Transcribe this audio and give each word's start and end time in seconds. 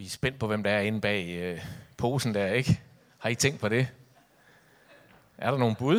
Vi 0.00 0.04
er 0.04 0.10
spændt 0.10 0.38
på, 0.38 0.46
hvem 0.46 0.62
der 0.62 0.70
er 0.70 0.80
inde 0.80 1.00
bag 1.00 1.28
øh, 1.28 1.66
posen 1.96 2.34
der, 2.34 2.46
ikke? 2.46 2.80
Har 3.18 3.28
I 3.28 3.34
tænkt 3.34 3.60
på 3.60 3.68
det? 3.68 3.88
Er 5.38 5.50
der 5.50 5.58
nogen 5.58 5.74
bud? 5.74 5.96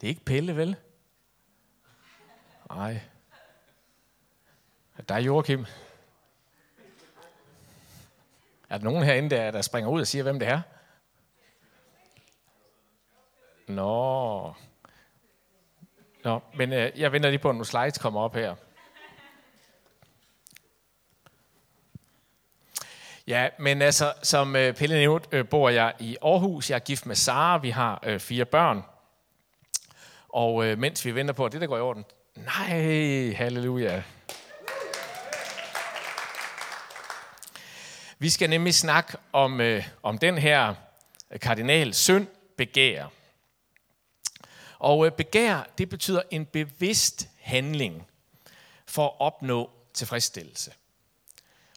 Det 0.00 0.06
er 0.06 0.08
ikke 0.08 0.24
Pelle, 0.24 0.56
vel? 0.56 0.76
Nej. 2.68 3.00
Der 5.08 5.14
er 5.14 5.18
Joachim. 5.18 5.66
Er 8.68 8.78
der 8.78 8.84
nogen 8.84 9.04
herinde, 9.04 9.30
der, 9.30 9.50
der 9.50 9.62
springer 9.62 9.90
ud 9.90 10.00
og 10.00 10.06
siger, 10.06 10.22
hvem 10.22 10.38
det 10.38 10.48
er? 10.48 10.60
Nå. 13.66 14.54
Nå, 16.24 16.40
men 16.54 16.72
øh, 16.72 16.92
jeg 16.96 17.12
venter 17.12 17.30
lige 17.30 17.40
på, 17.40 17.48
at 17.48 17.54
nogle 17.54 17.66
slides 17.66 17.98
kommer 17.98 18.20
op 18.20 18.34
her. 18.34 18.54
Ja, 23.26 23.48
men 23.58 23.82
altså, 23.82 24.12
som 24.22 24.56
øh, 24.56 24.74
Pelle 24.74 24.96
nævnte, 24.96 25.28
øh, 25.32 25.48
bor 25.48 25.68
jeg 25.68 25.94
i 25.98 26.16
Aarhus. 26.22 26.70
Jeg 26.70 26.76
er 26.76 26.80
gift 26.80 27.06
med 27.06 27.16
Sara. 27.16 27.58
Vi 27.58 27.70
har 27.70 28.00
øh, 28.02 28.20
fire 28.20 28.44
børn. 28.44 28.82
Og 30.28 30.66
øh, 30.66 30.78
mens 30.78 31.04
vi 31.04 31.14
venter 31.14 31.34
på, 31.34 31.44
at 31.44 31.52
det 31.52 31.60
der 31.60 31.66
går 31.66 31.76
i 31.76 31.80
orden. 31.80 32.04
Nej, 32.36 33.32
halleluja. 33.32 34.02
Vi 38.18 38.30
skal 38.30 38.50
nemlig 38.50 38.74
snakke 38.74 39.18
om, 39.32 39.60
øh, 39.60 39.88
om 40.02 40.18
den 40.18 40.38
her 40.38 40.74
kardinal 41.40 41.94
synd, 41.94 42.26
begær. 42.56 43.06
Og 44.78 45.06
øh, 45.06 45.12
begær, 45.12 45.68
det 45.78 45.88
betyder 45.88 46.22
en 46.30 46.46
bevidst 46.46 47.28
handling 47.40 48.06
for 48.86 49.06
at 49.06 49.14
opnå 49.18 49.70
tilfredsstillelse. 49.94 50.72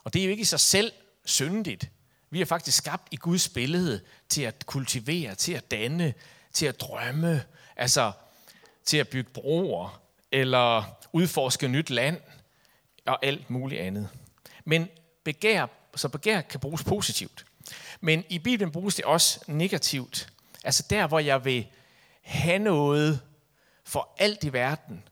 Og 0.04 0.14
det 0.14 0.20
er 0.20 0.26
jo 0.26 0.32
ikke 0.32 0.42
i 0.42 0.46
sig 0.46 0.60
selv 0.60 0.92
syndigt. 1.26 1.90
Vi 2.30 2.42
er 2.42 2.46
faktisk 2.46 2.78
skabt 2.78 3.08
i 3.12 3.16
Guds 3.16 3.50
billede 3.50 4.02
til 4.30 4.42
at 4.42 4.66
kultivere, 4.66 5.36
til 5.36 5.54
at 5.54 5.72
danne, 5.72 6.14
til 6.54 6.66
at 6.66 6.82
drømme, 6.82 7.44
altså 7.76 8.12
til 8.86 8.98
at 8.98 9.08
bygge 9.08 9.30
broer, 9.30 10.02
eller 10.32 10.84
udforske 11.14 11.68
nyt 11.68 11.90
land, 11.90 12.22
og 13.06 13.26
alt 13.26 13.50
muligt 13.50 13.82
andet. 13.82 14.10
Men 14.66 14.88
begær, 15.24 15.66
så 15.96 16.10
begær 16.10 16.42
kan 16.42 16.60
bruges 16.60 16.84
positivt. 16.84 17.46
Men 18.02 18.24
i 18.30 18.40
Bibelen 18.40 18.72
bruges 18.72 18.96
det 18.96 19.06
også 19.06 19.40
negativt. 19.48 20.30
Altså 20.64 20.84
der, 20.90 21.08
hvor 21.08 21.20
jeg 21.20 21.46
vil 21.46 21.68
have 22.22 22.60
noget 22.60 23.22
for 23.84 24.16
alt 24.18 24.44
i 24.44 24.54
verden, 24.54 25.04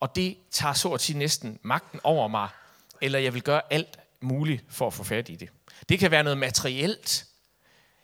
og 0.00 0.16
det 0.16 0.36
tager 0.50 0.74
så 0.74 0.92
at 0.92 1.00
sige 1.00 1.18
næsten 1.18 1.58
magten 1.62 2.00
over 2.04 2.28
mig, 2.28 2.48
eller 3.00 3.18
jeg 3.18 3.34
vil 3.34 3.42
gøre 3.42 3.62
alt 3.70 3.98
muligt 4.20 4.64
for 4.68 4.86
at 4.86 4.94
få 4.94 5.04
fat 5.04 5.28
i 5.28 5.34
det. 5.34 5.48
Det 5.88 5.98
kan 5.98 6.10
være 6.10 6.22
noget 6.22 6.38
materielt. 6.38 7.26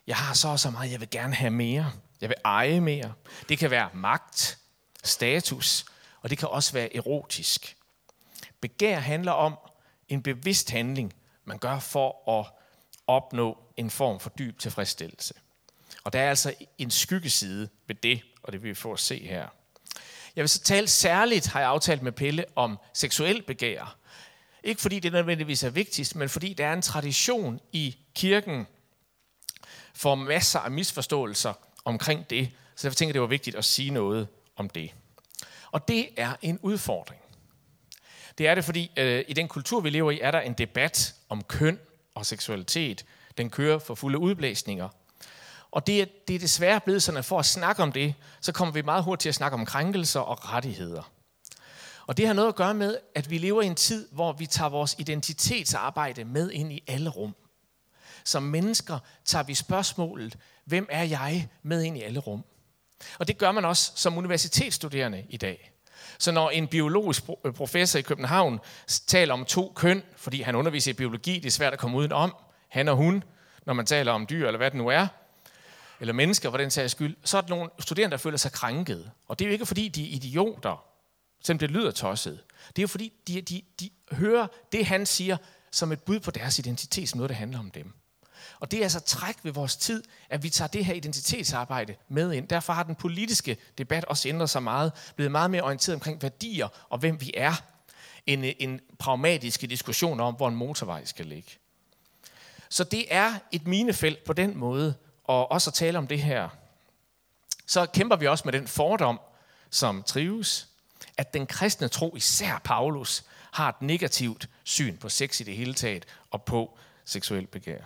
Jeg 0.06 0.16
har 0.16 0.34
så 0.34 0.48
og 0.48 0.60
så 0.60 0.70
meget, 0.70 0.92
jeg 0.92 1.00
vil 1.00 1.10
gerne 1.10 1.34
have 1.34 1.50
mere. 1.50 1.92
Jeg 2.20 2.28
vil 2.28 2.36
eje 2.44 2.80
mere. 2.80 3.12
Det 3.48 3.58
kan 3.58 3.70
være 3.70 3.90
magt, 3.94 4.58
status, 5.04 5.84
og 6.22 6.30
det 6.30 6.38
kan 6.38 6.48
også 6.48 6.72
være 6.72 6.96
erotisk. 6.96 7.76
Begær 8.60 8.98
handler 8.98 9.32
om 9.32 9.58
en 10.08 10.22
bevidst 10.22 10.70
handling, 10.70 11.14
man 11.44 11.58
gør 11.58 11.78
for 11.78 12.38
at 12.40 12.46
opnå 13.06 13.58
en 13.76 13.90
form 13.90 14.20
for 14.20 14.30
dyb 14.30 14.58
tilfredsstillelse. 14.58 15.34
Og 16.04 16.12
der 16.12 16.20
er 16.20 16.30
altså 16.30 16.54
en 16.78 16.90
skyggeside 16.90 17.68
ved 17.86 17.94
det, 17.94 18.22
og 18.42 18.52
det 18.52 18.62
vil 18.62 18.70
vi 18.70 18.74
få 18.74 18.92
at 18.92 19.00
se 19.00 19.26
her. 19.26 19.48
Jeg 20.36 20.42
vil 20.42 20.48
så 20.48 20.60
tale 20.60 20.88
særligt, 20.88 21.46
har 21.46 21.60
jeg 21.60 21.68
aftalt 21.68 22.02
med 22.02 22.12
Pelle, 22.12 22.44
om 22.56 22.78
seksuel 22.94 23.42
begær. 23.42 23.97
Ikke 24.68 24.80
fordi 24.80 25.00
det 25.00 25.12
nødvendigvis 25.12 25.62
er 25.62 25.70
vigtigst, 25.70 26.16
men 26.16 26.28
fordi 26.28 26.52
der 26.52 26.66
er 26.66 26.72
en 26.72 26.82
tradition 26.82 27.60
i 27.72 27.96
kirken 28.14 28.66
for 29.94 30.14
masser 30.14 30.58
af 30.58 30.70
misforståelser 30.70 31.52
omkring 31.84 32.30
det. 32.30 32.50
Så 32.76 32.88
jeg 32.88 32.96
tænker, 32.96 33.12
det 33.12 33.20
var 33.20 33.26
vigtigt 33.26 33.56
at 33.56 33.64
sige 33.64 33.90
noget 33.90 34.28
om 34.56 34.68
det. 34.68 34.94
Og 35.70 35.88
det 35.88 36.08
er 36.16 36.32
en 36.42 36.58
udfordring. 36.62 37.20
Det 38.38 38.48
er 38.48 38.54
det, 38.54 38.64
fordi 38.64 38.90
øh, 38.96 39.24
i 39.28 39.32
den 39.32 39.48
kultur, 39.48 39.80
vi 39.80 39.90
lever 39.90 40.10
i, 40.10 40.20
er 40.20 40.30
der 40.30 40.40
en 40.40 40.52
debat 40.52 41.14
om 41.28 41.42
køn 41.42 41.78
og 42.14 42.26
seksualitet. 42.26 43.04
Den 43.38 43.50
kører 43.50 43.78
for 43.78 43.94
fulde 43.94 44.18
udblæsninger. 44.18 44.88
Og 45.70 45.86
det 45.86 46.02
er, 46.02 46.06
det 46.28 46.36
er 46.36 46.40
desværre 46.40 46.80
blevet 46.80 47.02
sådan, 47.02 47.18
at 47.18 47.24
for 47.24 47.38
at 47.38 47.46
snakke 47.46 47.82
om 47.82 47.92
det, 47.92 48.14
så 48.40 48.52
kommer 48.52 48.74
vi 48.74 48.82
meget 48.82 49.04
hurtigt 49.04 49.22
til 49.22 49.28
at 49.28 49.34
snakke 49.34 49.54
om 49.54 49.66
krænkelser 49.66 50.20
og 50.20 50.52
rettigheder. 50.52 51.10
Og 52.08 52.16
det 52.16 52.26
har 52.26 52.34
noget 52.34 52.48
at 52.48 52.54
gøre 52.54 52.74
med, 52.74 52.98
at 53.14 53.30
vi 53.30 53.38
lever 53.38 53.62
i 53.62 53.66
en 53.66 53.74
tid, 53.74 54.08
hvor 54.12 54.32
vi 54.32 54.46
tager 54.46 54.68
vores 54.68 54.96
identitetsarbejde 54.98 56.24
med 56.24 56.50
ind 56.50 56.72
i 56.72 56.82
alle 56.86 57.10
rum. 57.10 57.34
Som 58.24 58.42
mennesker 58.42 58.98
tager 59.24 59.42
vi 59.42 59.54
spørgsmålet, 59.54 60.38
hvem 60.64 60.86
er 60.90 61.02
jeg, 61.02 61.48
med 61.62 61.82
ind 61.82 61.98
i 61.98 62.02
alle 62.02 62.20
rum. 62.20 62.44
Og 63.18 63.28
det 63.28 63.38
gør 63.38 63.52
man 63.52 63.64
også 63.64 63.92
som 63.94 64.18
universitetsstuderende 64.18 65.24
i 65.28 65.36
dag. 65.36 65.72
Så 66.18 66.32
når 66.32 66.50
en 66.50 66.68
biologisk 66.68 67.22
øh, 67.44 67.52
professor 67.52 67.98
i 67.98 68.02
København 68.02 68.60
taler 69.06 69.34
om 69.34 69.44
to 69.44 69.72
køn, 69.76 70.02
fordi 70.16 70.42
han 70.42 70.54
underviser 70.54 70.90
i 70.90 70.94
biologi, 70.94 71.34
det 71.34 71.46
er 71.46 71.50
svært 71.50 71.72
at 71.72 71.78
komme 71.78 71.96
udenom, 71.98 72.34
han 72.68 72.88
og 72.88 72.96
hun, 72.96 73.24
når 73.66 73.72
man 73.72 73.86
taler 73.86 74.12
om 74.12 74.26
dyr 74.26 74.46
eller 74.46 74.58
hvad 74.58 74.70
det 74.70 74.78
nu 74.78 74.88
er, 74.88 75.06
eller 76.00 76.14
mennesker 76.14 76.50
for 76.50 76.58
den 76.58 76.70
sags 76.70 76.92
skyld, 76.92 77.16
så 77.24 77.36
er 77.36 77.40
der 77.40 77.48
nogle 77.48 77.70
studerende, 77.78 78.10
der 78.10 78.18
føler 78.18 78.38
sig 78.38 78.52
krænket. 78.52 79.10
Og 79.28 79.38
det 79.38 79.44
er 79.44 79.48
jo 79.48 79.52
ikke 79.52 79.66
fordi, 79.66 79.88
de 79.88 80.10
er 80.10 80.16
idioter, 80.16 80.87
selvom 81.42 81.58
det 81.58 81.70
lyder 81.70 81.90
tosset. 81.90 82.40
Det 82.68 82.78
er 82.78 82.82
jo 82.82 82.88
fordi, 82.88 83.12
de, 83.28 83.40
de, 83.40 83.62
de 83.80 83.90
hører 84.12 84.46
det, 84.72 84.86
han 84.86 85.06
siger, 85.06 85.36
som 85.70 85.92
et 85.92 86.02
bud 86.02 86.20
på 86.20 86.30
deres 86.30 86.58
identitet, 86.58 87.08
som 87.08 87.18
noget, 87.18 87.30
der 87.30 87.36
handler 87.36 87.58
om 87.58 87.70
dem. 87.70 87.92
Og 88.60 88.70
det 88.70 88.78
er 88.78 88.82
altså 88.82 89.00
træk 89.00 89.36
ved 89.42 89.52
vores 89.52 89.76
tid, 89.76 90.02
at 90.28 90.42
vi 90.42 90.50
tager 90.50 90.68
det 90.68 90.84
her 90.84 90.94
identitetsarbejde 90.94 91.94
med 92.08 92.32
ind. 92.32 92.48
Derfor 92.48 92.72
har 92.72 92.82
den 92.82 92.94
politiske 92.94 93.56
debat 93.78 94.04
også 94.04 94.28
ændret 94.28 94.50
sig 94.50 94.62
meget, 94.62 94.92
blevet 95.16 95.32
meget 95.32 95.50
mere 95.50 95.62
orienteret 95.62 95.94
omkring 95.94 96.22
værdier 96.22 96.68
og 96.88 96.98
hvem 96.98 97.20
vi 97.20 97.32
er, 97.36 97.54
end 98.26 98.46
øh, 98.46 98.52
en 98.58 98.80
pragmatisk 98.98 99.60
diskussion 99.60 100.20
om, 100.20 100.34
hvor 100.34 100.48
en 100.48 100.54
motorvej 100.54 101.04
skal 101.04 101.26
ligge. 101.26 101.50
Så 102.68 102.84
det 102.84 103.06
er 103.10 103.34
et 103.52 103.66
minefelt 103.66 104.24
på 104.24 104.32
den 104.32 104.56
måde, 104.56 104.94
og 105.24 105.50
også 105.50 105.70
at 105.70 105.74
tale 105.74 105.98
om 105.98 106.06
det 106.06 106.22
her. 106.22 106.48
Så 107.66 107.86
kæmper 107.86 108.16
vi 108.16 108.26
også 108.26 108.42
med 108.44 108.52
den 108.52 108.68
fordom, 108.68 109.20
som 109.70 110.02
trives, 110.02 110.68
at 111.18 111.34
den 111.34 111.46
kristne 111.46 111.88
tro, 111.88 112.16
især 112.16 112.60
Paulus, 112.64 113.24
har 113.52 113.68
et 113.68 113.82
negativt 113.82 114.48
syn 114.64 114.96
på 114.96 115.08
sex 115.08 115.40
i 115.40 115.44
det 115.44 115.56
hele 115.56 115.74
taget 115.74 116.06
og 116.30 116.42
på 116.42 116.78
seksuel 117.04 117.46
begær. 117.46 117.80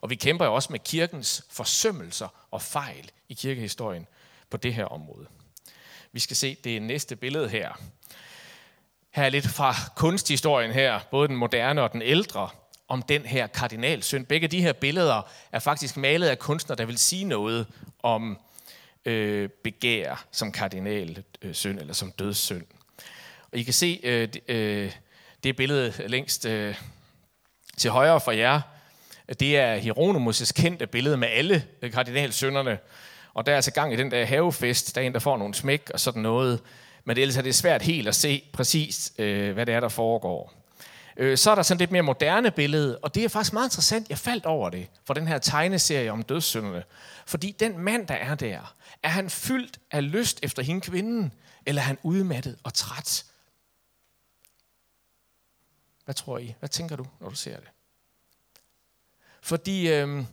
Og 0.00 0.10
vi 0.10 0.14
kæmper 0.14 0.44
jo 0.44 0.54
også 0.54 0.72
med 0.72 0.78
kirkens 0.78 1.44
forsømmelser 1.50 2.28
og 2.50 2.62
fejl 2.62 3.10
i 3.28 3.34
kirkehistorien 3.34 4.06
på 4.50 4.56
det 4.56 4.74
her 4.74 4.84
område. 4.84 5.26
Vi 6.12 6.20
skal 6.20 6.36
se 6.36 6.56
det 6.64 6.82
næste 6.82 7.16
billede 7.16 7.48
her. 7.48 7.72
Her 9.10 9.22
er 9.22 9.28
lidt 9.28 9.48
fra 9.48 9.74
kunsthistorien 9.96 10.72
her, 10.72 11.00
både 11.10 11.28
den 11.28 11.36
moderne 11.36 11.82
og 11.82 11.92
den 11.92 12.02
ældre, 12.02 12.48
om 12.88 13.02
den 13.02 13.26
her 13.26 13.46
kardinalsøn. 13.46 14.24
Begge 14.24 14.48
de 14.48 14.60
her 14.60 14.72
billeder 14.72 15.22
er 15.52 15.58
faktisk 15.58 15.96
malet 15.96 16.28
af 16.28 16.38
kunstnere, 16.38 16.78
der 16.78 16.84
vil 16.84 16.98
sige 16.98 17.24
noget 17.24 17.66
om 18.02 18.38
øh, 19.04 19.48
begær 19.64 20.26
som 20.32 20.52
kardinal 20.52 21.22
øh, 21.42 21.54
synd 21.54 21.80
eller 21.80 21.94
som 21.94 22.12
dødssynd. 22.12 22.66
Og 23.52 23.58
I 23.58 23.62
kan 23.62 23.74
se 23.74 24.00
øh, 24.02 24.28
øh, 24.48 24.92
det 25.44 25.56
billede 25.56 25.92
længst 26.08 26.46
øh, 26.46 26.74
til 27.76 27.90
højre 27.90 28.20
for 28.20 28.32
jer, 28.32 28.60
det 29.40 29.56
er 29.56 29.78
Hieronymus' 29.78 30.52
kendte 30.62 30.86
billede 30.86 31.16
med 31.16 31.28
alle 31.28 31.64
øh, 31.82 31.92
kardinalsynderne. 31.92 32.78
Og 33.34 33.46
der 33.46 33.52
er 33.52 33.56
altså 33.56 33.72
gang 33.72 33.92
i 33.92 33.96
den 33.96 34.10
der 34.10 34.24
havefest, 34.24 34.94
der 34.94 35.00
er 35.00 35.06
en, 35.06 35.12
der 35.12 35.18
får 35.18 35.36
nogle 35.36 35.54
smæk 35.54 35.90
og 35.92 36.00
sådan 36.00 36.22
noget. 36.22 36.60
Men 37.04 37.18
ellers 37.18 37.36
er 37.36 37.42
det 37.42 37.54
svært 37.54 37.82
helt 37.82 38.08
at 38.08 38.14
se 38.14 38.42
præcis, 38.52 39.12
øh, 39.18 39.52
hvad 39.52 39.66
det 39.66 39.74
er, 39.74 39.80
der 39.80 39.88
foregår. 39.88 40.63
Øh, 41.16 41.38
så 41.38 41.50
er 41.50 41.54
der 41.54 41.62
sådan 41.62 41.78
lidt 41.78 41.90
mere 41.90 42.02
moderne 42.02 42.50
billede, 42.50 42.98
og 42.98 43.14
det 43.14 43.24
er 43.24 43.28
faktisk 43.28 43.52
meget 43.52 43.66
interessant. 43.66 44.08
Jeg 44.08 44.18
faldt 44.18 44.46
over 44.46 44.70
det 44.70 44.90
for 45.04 45.14
den 45.14 45.28
her 45.28 45.38
tegneserie 45.38 46.12
om 46.12 46.22
dødssynderne. 46.22 46.84
Fordi 47.26 47.56
den 47.60 47.78
mand, 47.78 48.06
der 48.06 48.14
er 48.14 48.34
der, 48.34 48.74
er 49.02 49.08
han 49.08 49.30
fyldt 49.30 49.78
af 49.90 50.12
lyst 50.12 50.40
efter 50.42 50.62
hende 50.62 50.80
kvinden, 50.80 51.32
eller 51.66 51.82
er 51.82 51.86
han 51.86 51.98
udmattet 52.02 52.58
og 52.62 52.74
træt? 52.74 53.24
Hvad 56.04 56.14
tror 56.14 56.38
I? 56.38 56.54
Hvad 56.58 56.68
tænker 56.68 56.96
du, 56.96 57.06
når 57.20 57.28
du 57.28 57.34
ser 57.34 57.56
det? 57.56 57.68
Fordi 59.40 59.88
øh, 59.88 60.24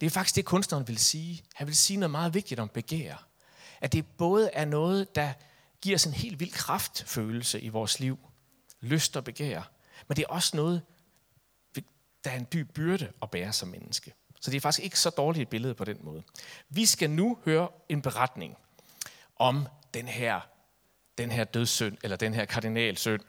det 0.00 0.06
er 0.06 0.10
faktisk 0.10 0.36
det, 0.36 0.44
kunstneren 0.44 0.88
vil 0.88 0.98
sige. 0.98 1.42
Han 1.54 1.66
vil 1.66 1.76
sige 1.76 1.96
noget 1.96 2.10
meget 2.10 2.34
vigtigt 2.34 2.60
om 2.60 2.68
begær. 2.68 3.26
At 3.80 3.92
det 3.92 4.06
både 4.06 4.50
er 4.52 4.64
noget, 4.64 5.14
der 5.14 5.32
giver 5.80 5.96
os 5.96 6.04
en 6.04 6.12
helt 6.12 6.40
vild 6.40 6.52
kraftfølelse 6.52 7.60
i 7.60 7.68
vores 7.68 8.00
liv. 8.00 8.18
Lyst 8.80 9.16
og 9.16 9.24
begær. 9.24 9.62
Men 10.08 10.16
det 10.16 10.22
er 10.22 10.32
også 10.32 10.56
noget, 10.56 10.82
der 12.24 12.30
er 12.30 12.36
en 12.36 12.46
dyb 12.52 12.74
byrde 12.74 13.12
at 13.22 13.30
bære 13.30 13.52
som 13.52 13.68
menneske. 13.68 14.12
Så 14.40 14.50
det 14.50 14.56
er 14.56 14.60
faktisk 14.60 14.84
ikke 14.84 14.98
så 14.98 15.10
dårligt 15.10 15.42
et 15.42 15.48
billede 15.48 15.74
på 15.74 15.84
den 15.84 15.98
måde. 16.00 16.22
Vi 16.68 16.86
skal 16.86 17.10
nu 17.10 17.38
høre 17.44 17.68
en 17.88 18.02
beretning 18.02 18.56
om 19.36 19.66
den 19.94 20.08
her, 20.08 20.40
den 21.18 21.30
her 21.30 21.44
dødssynd, 21.44 21.98
eller 22.02 22.16
den 22.16 22.34
her 22.34 22.44
kardinalsynd, 22.44 23.20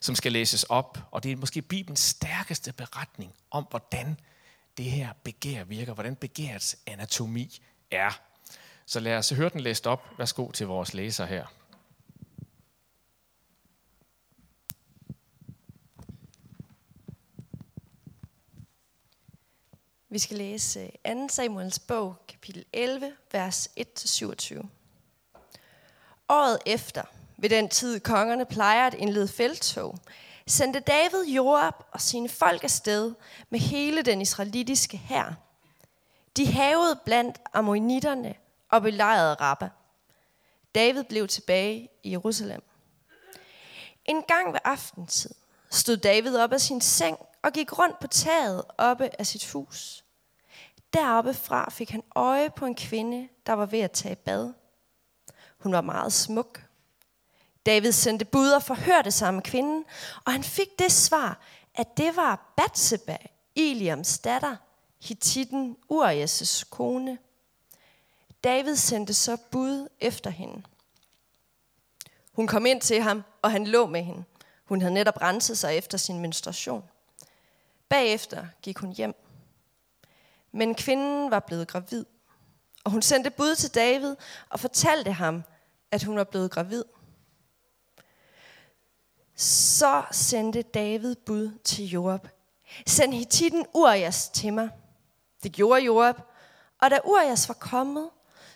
som 0.00 0.14
skal 0.14 0.32
læses 0.32 0.64
op, 0.64 0.98
og 1.10 1.22
det 1.22 1.32
er 1.32 1.36
måske 1.36 1.62
Bibelens 1.62 2.00
stærkeste 2.00 2.72
beretning 2.72 3.34
om, 3.50 3.66
hvordan 3.70 4.20
det 4.76 4.84
her 4.84 5.12
begær 5.24 5.64
virker, 5.64 5.94
hvordan 5.94 6.16
begærets 6.16 6.76
anatomi 6.86 7.62
er. 7.90 8.20
Så 8.86 9.00
lad 9.00 9.16
os 9.16 9.30
høre 9.30 9.48
den 9.48 9.60
læst 9.60 9.86
op. 9.86 10.18
Værsgo 10.18 10.50
til 10.50 10.66
vores 10.66 10.94
læser 10.94 11.26
her. 11.26 11.46
Vi 20.12 20.18
skal 20.18 20.36
læse 20.36 20.90
øh, 21.06 21.16
2. 21.16 21.28
Samuels 21.28 21.78
bog, 21.78 22.16
kapitel 22.28 22.64
11, 22.72 23.12
vers 23.32 23.68
1-27. 23.80 24.66
Året 26.28 26.58
efter, 26.66 27.02
ved 27.36 27.50
den 27.50 27.68
tid 27.68 28.00
kongerne 28.00 28.46
plejer 28.46 28.86
at 28.86 28.94
indlede 28.94 29.28
felttog, 29.28 29.98
sendte 30.46 30.80
David 30.80 31.26
Joab 31.26 31.74
og 31.92 32.00
sine 32.00 32.28
folk 32.28 32.64
afsted 32.64 33.14
med 33.50 33.60
hele 33.60 34.02
den 34.02 34.20
israelitiske 34.20 34.96
hær. 34.96 35.34
De 36.36 36.46
havede 36.46 37.00
blandt 37.04 37.40
ammonitterne 37.52 38.34
og 38.70 38.82
belejrede 38.82 39.34
Rabba. 39.34 39.70
David 40.74 41.04
blev 41.04 41.28
tilbage 41.28 41.88
i 42.02 42.10
Jerusalem. 42.10 42.62
En 44.04 44.22
gang 44.22 44.52
ved 44.52 44.60
aftentid 44.64 45.34
stod 45.70 45.96
David 45.96 46.36
op 46.36 46.52
af 46.52 46.60
sin 46.60 46.80
seng 46.80 47.18
og 47.42 47.52
gik 47.52 47.78
rundt 47.78 47.98
på 48.00 48.06
taget 48.06 48.64
oppe 48.78 49.10
af 49.18 49.26
sit 49.26 49.50
hus. 49.52 50.01
Deroppe 50.92 51.34
fra 51.34 51.70
fik 51.70 51.90
han 51.90 52.02
øje 52.14 52.50
på 52.50 52.66
en 52.66 52.74
kvinde, 52.74 53.28
der 53.46 53.52
var 53.52 53.66
ved 53.66 53.80
at 53.80 53.92
tage 53.92 54.16
bad. 54.16 54.52
Hun 55.58 55.72
var 55.72 55.80
meget 55.80 56.12
smuk. 56.12 56.62
David 57.66 57.92
sendte 57.92 58.24
bud 58.24 58.50
og 58.50 58.62
forhørte 58.62 59.10
sig 59.10 59.34
med 59.34 59.42
kvinden, 59.42 59.84
og 60.24 60.32
han 60.32 60.44
fik 60.44 60.78
det 60.78 60.92
svar, 60.92 61.40
at 61.74 61.96
det 61.96 62.16
var 62.16 62.52
Batseba, 62.56 63.16
Eliams 63.56 64.18
datter, 64.18 64.56
Hittiten 65.02 65.76
Urias' 65.92 66.68
kone. 66.70 67.18
David 68.44 68.76
sendte 68.76 69.14
så 69.14 69.36
bud 69.50 69.88
efter 70.00 70.30
hende. 70.30 70.62
Hun 72.32 72.46
kom 72.46 72.66
ind 72.66 72.80
til 72.80 73.02
ham, 73.02 73.22
og 73.42 73.50
han 73.50 73.66
lå 73.66 73.86
med 73.86 74.02
hende. 74.02 74.24
Hun 74.64 74.80
havde 74.80 74.94
netop 74.94 75.22
renset 75.22 75.58
sig 75.58 75.76
efter 75.76 75.98
sin 75.98 76.20
menstruation. 76.20 76.84
Bagefter 77.88 78.46
gik 78.62 78.78
hun 78.78 78.92
hjem. 78.92 79.14
Men 80.52 80.74
kvinden 80.74 81.30
var 81.30 81.40
blevet 81.40 81.68
gravid. 81.68 82.04
Og 82.84 82.90
hun 82.90 83.02
sendte 83.02 83.30
bud 83.30 83.54
til 83.54 83.74
David 83.74 84.16
og 84.50 84.60
fortalte 84.60 85.12
ham, 85.12 85.42
at 85.90 86.02
hun 86.02 86.16
var 86.16 86.24
blevet 86.24 86.50
gravid. 86.50 86.84
Så 89.36 90.02
sendte 90.10 90.62
David 90.62 91.16
bud 91.26 91.58
til 91.64 91.84
Joab. 91.84 92.28
Send 92.86 93.14
Hittiten 93.14 93.66
Urias 93.74 94.28
til 94.28 94.52
mig. 94.52 94.68
Det 95.42 95.52
gjorde 95.52 95.82
Joab. 95.82 96.16
Og 96.82 96.90
da 96.90 96.98
Urias 97.04 97.48
var 97.48 97.54
kommet, 97.54 98.10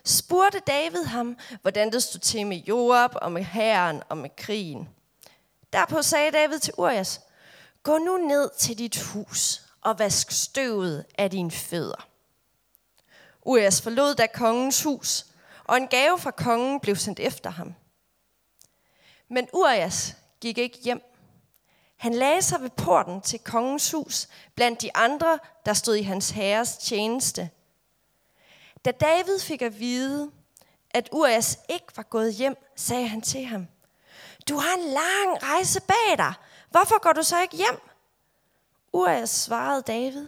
spurgte 0.04 0.60
David 0.66 1.04
ham, 1.04 1.38
hvordan 1.62 1.92
det 1.92 2.02
stod 2.02 2.20
til 2.20 2.46
med 2.46 2.56
Joab 2.56 3.10
og 3.14 3.32
med 3.32 3.42
herren 3.42 4.02
og 4.08 4.18
med 4.18 4.30
krigen. 4.36 4.88
Derpå 5.72 6.02
sagde 6.02 6.30
David 6.30 6.58
til 6.58 6.74
Urias, 6.76 7.20
gå 7.82 7.98
nu 7.98 8.16
ned 8.16 8.50
til 8.58 8.78
dit 8.78 9.02
hus 9.02 9.65
og 9.86 9.98
vask 9.98 10.30
støvet 10.30 11.06
af 11.18 11.30
dine 11.30 11.50
fødder. 11.50 12.08
Urias 13.42 13.82
forlod 13.82 14.14
da 14.14 14.26
kongens 14.26 14.82
hus, 14.82 15.26
og 15.64 15.76
en 15.76 15.88
gave 15.88 16.18
fra 16.18 16.30
kongen 16.30 16.80
blev 16.80 16.96
sendt 16.96 17.20
efter 17.20 17.50
ham. 17.50 17.74
Men 19.28 19.48
Urias 19.52 20.16
gik 20.40 20.58
ikke 20.58 20.78
hjem. 20.78 21.02
Han 21.96 22.14
lagde 22.14 22.42
sig 22.42 22.60
ved 22.60 22.70
porten 22.70 23.20
til 23.20 23.38
kongens 23.38 23.90
hus, 23.90 24.28
blandt 24.54 24.82
de 24.82 24.96
andre, 24.96 25.38
der 25.66 25.72
stod 25.72 25.94
i 25.94 26.02
hans 26.02 26.30
herres 26.30 26.76
tjeneste. 26.76 27.50
Da 28.84 28.90
David 28.90 29.40
fik 29.40 29.62
at 29.62 29.80
vide, 29.80 30.30
at 30.90 31.08
Urias 31.12 31.58
ikke 31.68 31.86
var 31.96 32.02
gået 32.02 32.34
hjem, 32.34 32.56
sagde 32.76 33.08
han 33.08 33.20
til 33.20 33.44
ham, 33.44 33.66
Du 34.48 34.56
har 34.58 34.76
en 34.76 34.84
lang 34.84 35.42
rejse 35.42 35.80
bag 35.80 36.18
dig. 36.18 36.34
Hvorfor 36.70 37.00
går 37.00 37.12
du 37.12 37.22
så 37.22 37.40
ikke 37.42 37.56
hjem? 37.56 37.80
Urias 38.96 39.30
svarede 39.30 39.82
David, 39.82 40.26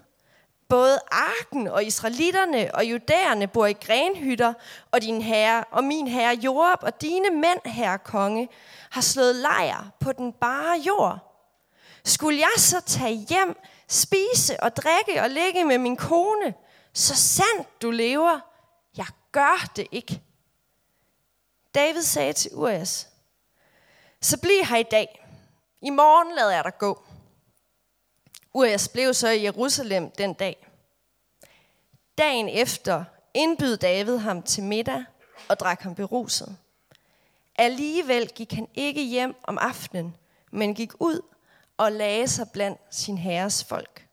Både 0.68 0.98
arken 1.10 1.68
og 1.68 1.84
israelitterne 1.84 2.74
og 2.74 2.84
judæerne 2.84 3.46
bor 3.46 3.66
i 3.66 3.72
grenhytter, 3.72 4.54
og 4.90 5.02
din 5.02 5.22
herre 5.22 5.64
og 5.70 5.84
min 5.84 6.08
herre 6.08 6.34
Joab 6.34 6.78
og 6.82 7.00
dine 7.00 7.30
mænd, 7.30 7.60
herre 7.64 7.98
konge, 7.98 8.48
har 8.90 9.00
slået 9.00 9.36
lejr 9.36 9.90
på 10.00 10.12
den 10.12 10.32
bare 10.32 10.78
jord. 10.86 11.18
Skulle 12.04 12.38
jeg 12.38 12.52
så 12.56 12.80
tage 12.80 13.14
hjem, 13.14 13.56
spise 13.88 14.62
og 14.62 14.76
drikke 14.76 15.22
og 15.22 15.30
ligge 15.30 15.64
med 15.64 15.78
min 15.78 15.96
kone, 15.96 16.54
så 16.92 17.14
sandt 17.14 17.82
du 17.82 17.90
lever, 17.90 18.40
jeg 18.96 19.06
gør 19.32 19.70
det 19.76 19.86
ikke. 19.92 20.22
David 21.74 22.02
sagde 22.02 22.32
til 22.32 22.50
Urias, 22.54 23.08
så 24.20 24.40
bliv 24.40 24.64
her 24.64 24.76
i 24.76 24.82
dag. 24.90 25.26
I 25.82 25.90
morgen 25.90 26.34
lader 26.34 26.50
jeg 26.50 26.64
dig 26.64 26.78
gå. 26.78 27.07
Urias 28.58 28.88
blev 28.88 29.14
så 29.14 29.28
i 29.28 29.42
Jerusalem 29.42 30.10
den 30.10 30.34
dag. 30.34 30.66
Dagen 32.18 32.48
efter 32.48 33.04
indbød 33.34 33.76
David 33.76 34.16
ham 34.16 34.42
til 34.42 34.62
middag 34.62 35.04
og 35.48 35.60
drak 35.60 35.80
ham 35.80 35.94
beruset. 35.94 36.56
Alligevel 37.56 38.28
gik 38.28 38.52
han 38.52 38.68
ikke 38.74 39.04
hjem 39.04 39.34
om 39.42 39.58
aftenen, 39.58 40.16
men 40.50 40.74
gik 40.74 40.92
ud 41.00 41.20
og 41.76 41.92
lagde 41.92 42.28
sig 42.28 42.50
blandt 42.52 42.80
sin 42.90 43.18
herres 43.18 43.64
folk. 43.64 44.06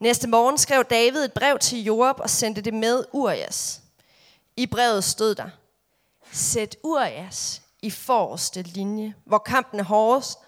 Næste 0.00 0.28
morgen 0.28 0.58
skrev 0.58 0.84
David 0.84 1.24
et 1.24 1.32
brev 1.32 1.58
til 1.58 1.84
Joab 1.84 2.20
og 2.20 2.30
sendte 2.30 2.60
det 2.60 2.74
med 2.74 3.04
Urias. 3.12 3.82
I 4.56 4.66
brevet 4.66 5.04
stod 5.04 5.34
der, 5.34 5.50
Sæt 6.32 6.76
Urias 6.82 7.62
i 7.82 7.90
forreste 7.90 8.62
linje, 8.62 9.14
hvor 9.24 9.38
kampen 9.38 9.80
er 9.80 9.84
hårdest, 9.84 10.38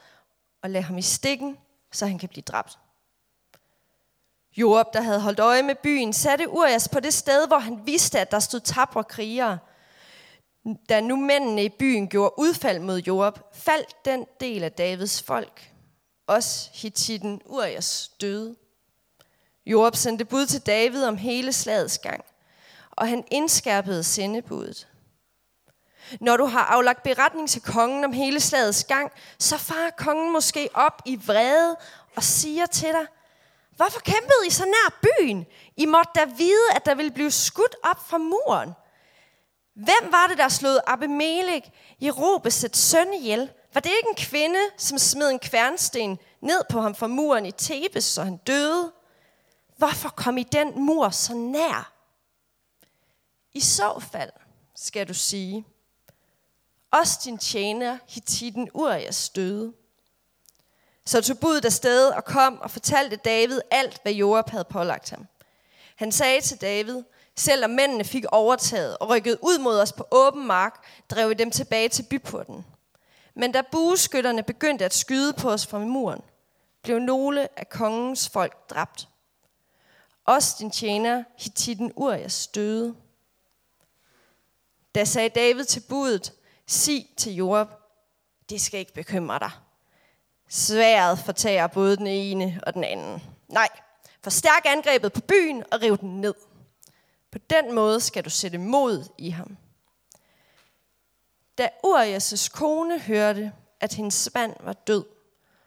og 0.62 0.70
lad 0.70 0.82
ham 0.82 0.98
i 0.98 1.02
stikken, 1.02 1.58
så 1.94 2.06
han 2.06 2.18
kan 2.18 2.28
blive 2.28 2.42
dræbt. 2.42 2.78
Joab, 4.56 4.86
der 4.92 5.00
havde 5.00 5.20
holdt 5.20 5.40
øje 5.40 5.62
med 5.62 5.74
byen, 5.74 6.12
satte 6.12 6.48
Urias 6.48 6.88
på 6.88 7.00
det 7.00 7.14
sted, 7.14 7.46
hvor 7.46 7.58
han 7.58 7.86
vidste, 7.86 8.20
at 8.20 8.30
der 8.30 8.38
stod 8.38 8.60
tabre 8.60 9.04
krigere. 9.04 9.58
Da 10.88 11.00
nu 11.00 11.16
mændene 11.16 11.64
i 11.64 11.68
byen 11.68 12.08
gjorde 12.08 12.34
udfald 12.38 12.78
mod 12.78 12.98
Joab, 12.98 13.38
faldt 13.52 14.04
den 14.04 14.26
del 14.40 14.64
af 14.64 14.72
Davids 14.72 15.22
folk. 15.22 15.70
Også 16.26 16.70
Hittiten 16.72 17.40
Urias 17.44 18.10
døde. 18.20 18.56
Joab 19.66 19.96
sendte 19.96 20.24
bud 20.24 20.46
til 20.46 20.60
David 20.60 21.04
om 21.04 21.16
hele 21.16 21.52
slagets 21.52 21.98
gang, 21.98 22.24
og 22.90 23.08
han 23.08 23.24
indskærpede 23.30 24.04
sendebuddet. 24.04 24.88
Når 26.20 26.36
du 26.36 26.44
har 26.44 26.64
aflagt 26.64 27.02
beretning 27.02 27.48
til 27.48 27.62
kongen 27.62 28.04
om 28.04 28.12
hele 28.12 28.40
slagets 28.40 28.84
gang, 28.84 29.12
så 29.38 29.58
farer 29.58 29.90
kongen 29.90 30.32
måske 30.32 30.68
op 30.74 31.02
i 31.04 31.20
vrede 31.26 31.76
og 32.16 32.22
siger 32.22 32.66
til 32.66 32.88
dig, 32.88 33.06
Hvorfor 33.76 34.00
kæmpede 34.00 34.46
I 34.46 34.50
så 34.50 34.64
nær 34.64 35.00
byen? 35.02 35.46
I 35.76 35.86
måtte 35.86 36.10
da 36.14 36.24
vide, 36.24 36.70
at 36.76 36.86
der 36.86 36.94
ville 36.94 37.10
blive 37.10 37.30
skudt 37.30 37.76
op 37.82 38.08
fra 38.08 38.18
muren. 38.18 38.72
Hvem 39.74 40.12
var 40.12 40.26
det, 40.26 40.38
der 40.38 40.48
slog 40.48 40.92
Abimelech, 40.92 41.70
Jerobesets 42.00 42.78
søn 42.78 43.12
ihjel? 43.12 43.50
Var 43.74 43.80
det 43.80 43.90
ikke 43.90 44.08
en 44.08 44.16
kvinde, 44.16 44.58
som 44.76 44.98
smed 44.98 45.30
en 45.30 45.38
kværnsten 45.38 46.18
ned 46.40 46.62
på 46.70 46.80
ham 46.80 46.94
fra 46.94 47.06
muren 47.06 47.46
i 47.46 47.50
Tebes, 47.50 48.04
så 48.04 48.22
han 48.22 48.36
døde? 48.36 48.92
Hvorfor 49.76 50.08
kom 50.08 50.38
I 50.38 50.42
den 50.42 50.80
mur 50.80 51.08
så 51.10 51.34
nær? 51.34 51.92
I 53.52 53.60
så 53.60 54.02
fald, 54.12 54.30
skal 54.76 55.08
du 55.08 55.14
sige, 55.14 55.66
også 56.94 57.20
din 57.24 57.38
tjener, 57.38 57.98
Hittiten 58.08 58.68
Urias, 58.74 59.28
døde. 59.28 59.72
Så 61.06 61.20
tog 61.20 61.38
budet 61.38 61.64
afsted 61.64 62.08
og 62.08 62.24
kom 62.24 62.58
og 62.58 62.70
fortalte 62.70 63.16
David 63.16 63.60
alt, 63.70 64.02
hvad 64.02 64.12
Joab 64.12 64.50
havde 64.50 64.64
pålagt 64.64 65.10
ham. 65.10 65.26
Han 65.96 66.12
sagde 66.12 66.40
til 66.40 66.60
David, 66.60 67.02
selvom 67.36 67.70
mændene 67.70 68.04
fik 68.04 68.24
overtaget 68.32 68.98
og 68.98 69.08
rykkede 69.08 69.38
ud 69.42 69.58
mod 69.58 69.80
os 69.80 69.92
på 69.92 70.06
åben 70.10 70.46
mark, 70.46 70.86
drev 71.10 71.28
vi 71.28 71.34
dem 71.34 71.50
tilbage 71.50 71.88
til 71.88 72.02
byporten. 72.10 72.64
Men 73.34 73.52
da 73.52 73.62
bueskytterne 73.72 74.42
begyndte 74.42 74.84
at 74.84 74.94
skyde 74.94 75.32
på 75.32 75.50
os 75.50 75.66
fra 75.66 75.78
muren, 75.78 76.20
blev 76.82 76.98
nogle 76.98 77.58
af 77.58 77.68
kongens 77.68 78.28
folk 78.28 78.70
dræbt. 78.70 79.08
Også 80.24 80.56
din 80.58 80.70
tjener, 80.70 81.24
Hittiten 81.38 81.92
Urias, 81.96 82.46
døde. 82.46 82.94
Da 84.94 85.04
sagde 85.04 85.28
David 85.28 85.64
til 85.64 85.80
budet, 85.80 86.32
sig 86.66 87.08
til 87.16 87.34
Joab, 87.34 87.68
det 88.50 88.60
skal 88.60 88.80
ikke 88.80 88.94
bekymre 88.94 89.38
dig. 89.38 89.50
Sværet 90.48 91.18
fortager 91.18 91.66
både 91.66 91.96
den 91.96 92.06
ene 92.06 92.60
og 92.66 92.74
den 92.74 92.84
anden. 92.84 93.22
Nej, 93.48 93.68
forstærk 94.22 94.62
angrebet 94.64 95.12
på 95.12 95.20
byen 95.20 95.64
og 95.72 95.82
riv 95.82 95.98
den 95.98 96.20
ned. 96.20 96.34
På 97.30 97.38
den 97.38 97.74
måde 97.74 98.00
skal 98.00 98.24
du 98.24 98.30
sætte 98.30 98.58
mod 98.58 99.04
i 99.18 99.30
ham. 99.30 99.56
Da 101.58 101.68
Urias' 101.86 102.50
kone 102.50 102.98
hørte, 102.98 103.52
at 103.80 103.94
hendes 103.94 104.30
mand 104.34 104.56
var 104.60 104.72
død, 104.72 105.04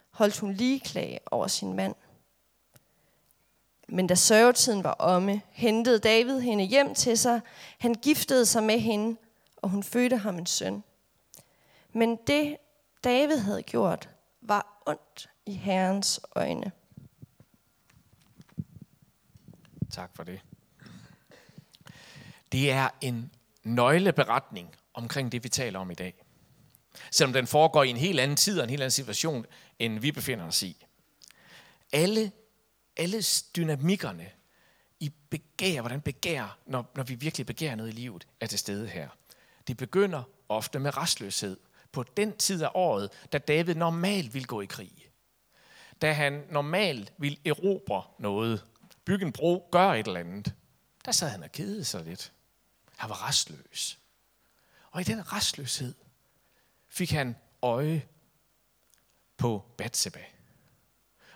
holdt 0.10 0.40
hun 0.40 0.54
lige 0.54 0.80
klage 0.80 1.20
over 1.32 1.48
sin 1.48 1.74
mand. 1.74 1.96
Men 3.88 4.08
da 4.08 4.16
sørgetiden 4.16 4.84
var 4.84 4.96
omme, 5.00 5.42
hentede 5.52 6.00
David 6.00 6.40
hende 6.40 6.64
hjem 6.64 6.96
til 6.96 7.18
sig. 7.18 7.42
Han 7.78 7.94
giftede 7.94 8.46
sig 8.46 8.64
med 8.64 8.80
hende, 8.80 9.18
og 9.58 9.70
hun 9.70 9.84
fødte 9.84 10.18
ham 10.18 10.38
en 10.38 10.46
søn. 10.46 10.84
Men 11.94 12.20
det, 12.28 12.58
David 13.04 13.38
havde 13.38 13.64
gjort, 13.64 14.10
var 14.42 14.84
ondt 14.86 15.30
i 15.46 15.54
Herrens 15.54 16.20
øjne. 16.36 16.72
Tak 19.92 20.16
for 20.16 20.24
det. 20.24 20.40
Det 22.52 22.72
er 22.72 22.90
en 23.02 23.32
nøgleberetning 23.64 24.76
omkring 24.94 25.32
det, 25.32 25.44
vi 25.44 25.50
taler 25.50 25.80
om 25.80 25.92
i 25.92 25.94
dag. 25.94 26.14
Selvom 27.12 27.34
den 27.34 27.48
foregår 27.48 27.84
i 27.84 27.90
en 27.90 27.98
helt 27.98 28.20
anden 28.20 28.38
tid 28.38 28.60
og 28.60 28.64
en 28.64 28.70
helt 28.70 28.82
anden 28.82 28.92
situation, 28.92 29.46
end 29.80 30.00
vi 30.00 30.12
befinder 30.12 30.46
os 30.46 30.64
i. 30.64 30.86
Alle, 31.92 32.32
alle 32.98 33.22
dynamikkerne 33.56 34.30
i 35.00 35.14
begær, 35.30 35.82
hvordan 35.82 36.02
begær, 36.02 36.58
når, 36.66 36.92
når 36.96 37.04
vi 37.04 37.16
virkelig 37.16 37.48
begærer 37.48 37.76
noget 37.76 37.90
i 37.90 37.96
livet, 37.96 38.28
er 38.40 38.46
til 38.46 38.60
stede 38.60 38.88
her. 38.88 39.10
Det 39.68 39.78
begynder 39.78 40.24
ofte 40.50 40.80
med 40.80 40.98
restløshed 40.98 41.58
på 41.92 42.04
den 42.04 42.38
tid 42.38 42.64
af 42.64 42.70
året, 42.74 43.12
da 43.32 43.38
David 43.38 43.76
normalt 43.76 44.34
vil 44.34 44.48
gå 44.48 44.62
i 44.62 44.66
krig. 44.66 45.10
Da 46.02 46.14
han 46.14 46.44
normalt 46.50 47.14
vil 47.18 47.40
erobre 47.46 48.04
noget, 48.20 48.66
bygge 49.06 49.26
en 49.26 49.32
bro, 49.32 49.70
gøre 49.72 50.00
et 50.00 50.08
eller 50.08 50.20
andet, 50.20 50.54
der 51.06 51.12
sad 51.12 51.30
han 51.30 51.44
og 51.44 51.52
kedede 51.52 51.86
sig 51.86 52.04
lidt. 52.04 52.32
Han 52.96 53.10
var 53.10 53.28
restløs. 53.28 54.00
Og 54.92 55.02
i 55.02 55.04
den 55.04 55.34
restløshed 55.34 55.94
fik 56.88 57.12
han 57.12 57.36
øje 57.62 58.08
på 59.38 59.66
Batseba. 59.78 60.24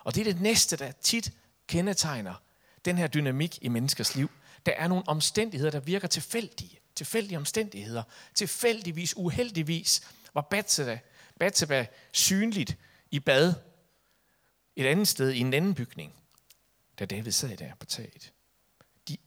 Og 0.04 0.16
det 0.16 0.22
er 0.22 0.34
det 0.34 0.42
næste, 0.42 0.78
der 0.78 0.92
tit 0.92 1.34
kendetegner 1.68 2.34
den 2.86 2.98
her 2.98 3.08
dynamik 3.08 3.60
i 3.62 3.68
menneskers 3.68 4.16
liv. 4.16 4.32
Der 4.66 4.72
er 4.72 4.88
nogle 4.88 5.08
omstændigheder, 5.08 5.72
der 5.72 5.80
virker 5.80 6.08
tilfældige. 6.08 6.81
Tilfældige 7.01 7.38
omstændigheder. 7.38 8.03
Tilfældigvis, 8.34 9.17
uheldigvis 9.17 10.08
var 10.34 10.41
Batseba, 10.41 11.00
Batseba 11.39 11.88
synligt 12.12 12.77
i 13.12 13.20
bad 13.20 13.53
et 14.75 14.86
andet 14.86 15.08
sted 15.08 15.31
i 15.31 15.39
en 15.39 15.53
anden 15.53 15.75
bygning, 15.75 16.13
da 17.00 17.05
David 17.05 17.31
sad 17.31 17.58
der 17.58 17.75
på 17.75 17.86
taget. 17.86 18.34
De 19.08 19.17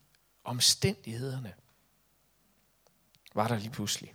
omstændighederne 0.44 1.54
var 3.34 3.48
der 3.48 3.58
lige 3.58 3.70
pludselig. 3.70 4.14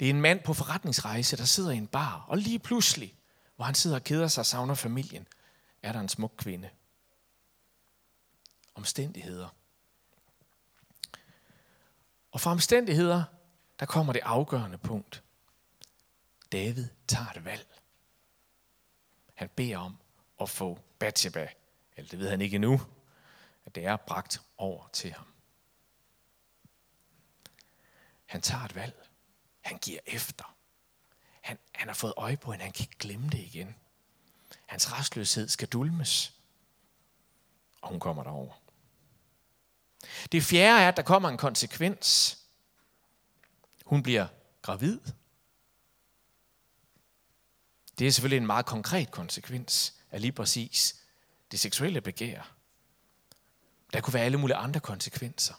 Det 0.00 0.06
er 0.06 0.10
en 0.10 0.20
mand 0.20 0.40
på 0.42 0.54
forretningsrejse, 0.54 1.36
der 1.36 1.44
sidder 1.44 1.70
i 1.70 1.76
en 1.76 1.86
bar, 1.86 2.24
og 2.28 2.38
lige 2.38 2.58
pludselig, 2.58 3.18
hvor 3.56 3.64
han 3.64 3.74
sidder 3.74 3.96
og 3.96 4.04
keder 4.04 4.28
sig 4.28 4.40
og 4.40 4.46
savner 4.46 4.74
familien, 4.74 5.26
er 5.82 5.92
der 5.92 6.00
en 6.00 6.08
smuk 6.08 6.32
kvinde. 6.36 6.70
Omstændigheder. 8.74 9.48
Og 12.30 12.40
fra 12.40 12.50
omstændigheder, 12.50 13.24
der 13.80 13.86
kommer 13.86 14.12
det 14.12 14.22
afgørende 14.24 14.78
punkt. 14.78 15.22
David 16.52 16.88
tager 17.08 17.30
et 17.36 17.44
valg. 17.44 17.66
Han 19.34 19.48
beder 19.48 19.78
om 19.78 19.96
at 20.40 20.50
få 20.50 20.78
Bathsheba, 20.98 21.48
eller 21.96 22.10
det 22.10 22.18
ved 22.18 22.30
han 22.30 22.40
ikke 22.40 22.54
endnu, 22.54 22.80
at 23.64 23.74
det 23.74 23.84
er 23.84 23.96
bragt 23.96 24.42
over 24.56 24.88
til 24.92 25.12
ham. 25.12 25.26
Han 28.26 28.42
tager 28.42 28.64
et 28.64 28.74
valg. 28.74 29.08
Han 29.60 29.78
giver 29.78 30.00
efter. 30.06 30.56
Han, 31.40 31.58
han 31.74 31.88
har 31.88 31.94
fået 31.94 32.14
øje 32.16 32.36
på 32.36 32.52
hende, 32.52 32.64
han 32.64 32.72
kan 32.72 32.82
ikke 32.82 32.98
glemme 32.98 33.28
det 33.28 33.38
igen. 33.38 33.76
Hans 34.66 34.92
restløshed 34.92 35.48
skal 35.48 35.68
dulmes. 35.68 36.40
Og 37.80 37.88
hun 37.88 38.00
kommer 38.00 38.22
derover. 38.22 38.59
Det 40.32 40.42
fjerde 40.42 40.82
er, 40.82 40.88
at 40.88 40.96
der 40.96 41.02
kommer 41.02 41.28
en 41.28 41.36
konsekvens. 41.36 42.38
Hun 43.84 44.02
bliver 44.02 44.26
gravid. 44.62 45.00
Det 47.98 48.06
er 48.06 48.10
selvfølgelig 48.10 48.36
en 48.36 48.46
meget 48.46 48.66
konkret 48.66 49.10
konsekvens 49.10 49.94
af 50.10 50.20
lige 50.20 50.32
præcis 50.32 50.96
det 51.50 51.60
seksuelle 51.60 52.00
begær. 52.00 52.54
Der 53.92 54.00
kunne 54.00 54.14
være 54.14 54.24
alle 54.24 54.38
mulige 54.38 54.56
andre 54.56 54.80
konsekvenser. 54.80 55.54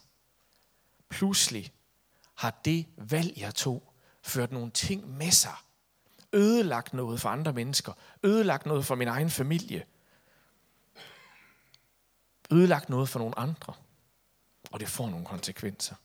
Pludselig 1.10 1.74
har 2.36 2.62
det 2.66 2.86
valg, 2.98 3.38
jeg 3.38 3.56
tog, 3.56 3.94
ført 4.22 4.52
nogle 4.52 4.72
ting 4.72 5.18
med 5.18 5.32
sig. 5.32 5.56
Ødelagt 6.34 6.94
noget 6.94 7.22
for 7.22 7.30
andre 7.30 7.54
mennesker. 7.54 7.94
Ødelagt 8.24 8.66
noget 8.66 8.86
for 8.86 8.96
min 8.96 9.08
egen 9.08 9.30
familie. 9.30 9.86
Ødelagt 12.52 12.90
noget 12.90 13.10
for 13.10 13.20
nogle 13.20 13.40
andre. 13.40 13.74
Og 14.72 14.80
det 14.80 14.90
får 14.90 15.10
nogle 15.10 15.26
konsekvenser. 15.26 15.96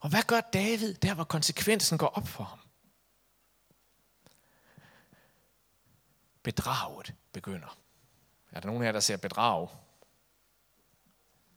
Og 0.00 0.08
hvad 0.08 0.22
gør 0.22 0.40
David 0.40 0.94
der, 0.94 1.14
hvor 1.14 1.24
konsekvensen 1.24 1.98
går 1.98 2.06
op 2.06 2.28
for 2.28 2.44
ham? 2.44 2.58
Bedraget 6.42 7.14
begynder. 7.32 7.78
Er 8.52 8.60
der 8.60 8.66
nogen 8.66 8.82
af 8.82 8.86
jer, 8.86 8.92
der 8.92 9.00
ser 9.00 9.16
bedrag? 9.16 9.68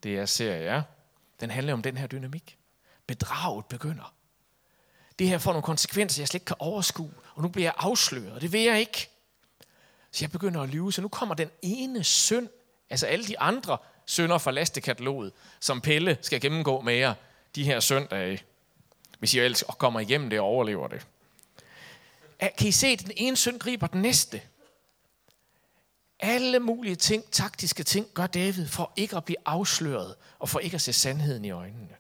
Det 0.04 0.18
er 0.18 0.26
ser 0.26 0.56
ja. 0.56 0.84
Den 1.40 1.50
handler 1.50 1.74
om 1.74 1.82
den 1.82 1.98
her 1.98 2.08
dynamik. 2.08 2.58
Bedraget 3.08 3.66
begynder. 3.66 4.14
Det 5.20 5.28
her 5.28 5.38
får 5.38 5.52
nogle 5.52 5.64
konsekvenser, 5.64 6.22
jeg 6.22 6.28
slet 6.28 6.36
ikke 6.36 6.46
kan 6.46 6.56
overskue. 6.60 7.14
Og 7.36 7.42
nu 7.42 7.48
bliver 7.48 7.66
jeg 7.66 7.74
afsløret, 7.78 8.32
og 8.32 8.42
det 8.42 8.52
vil 8.52 8.62
jeg 8.62 8.80
ikke. 8.80 9.10
Så 10.12 10.24
jeg 10.24 10.32
begynder 10.32 10.62
at 10.62 10.70
lyve. 10.70 10.94
Så 10.94 11.02
nu 11.02 11.08
kommer 11.08 11.36
den 11.36 11.50
ene 11.62 12.04
synd, 12.04 12.50
altså 12.90 13.06
alle 13.06 13.28
de 13.28 13.40
andre 13.40 13.78
synder 14.06 14.38
fra 14.38 14.52
lastekataloget, 14.52 15.32
som 15.60 15.82
Pelle 15.82 16.18
skal 16.22 16.42
gennemgå 16.42 16.82
med 16.82 16.94
jer 16.94 17.14
de 17.56 17.64
her 17.64 17.80
søndage. 17.80 18.44
Hvis 19.20 19.34
I 19.34 19.40
ellers 19.40 19.64
kommer 19.78 20.00
igennem 20.00 20.30
det 20.30 20.40
og 20.40 20.46
overlever 20.46 20.88
det. 20.88 21.08
Kan 22.58 22.68
I 22.68 22.72
se, 22.72 22.88
at 22.88 23.00
den 23.00 23.12
ene 23.16 23.38
synd 23.38 23.60
griber 23.60 23.88
den 23.88 24.02
næste? 24.02 24.42
Alle 26.20 26.60
mulige 26.60 26.96
ting, 26.96 27.32
taktiske 27.32 27.84
ting, 27.84 28.08
gør 28.14 28.28
David 28.28 28.68
for 28.68 28.94
ikke 28.96 29.18
at 29.18 29.26
blive 29.26 29.38
afsløret 29.46 30.16
og 30.40 30.50
for 30.50 30.60
ikke 30.60 30.76
at 30.76 30.82
se 30.82 30.94
sandheden 30.94 31.46
i 31.46 31.52
øjnene 31.52 31.96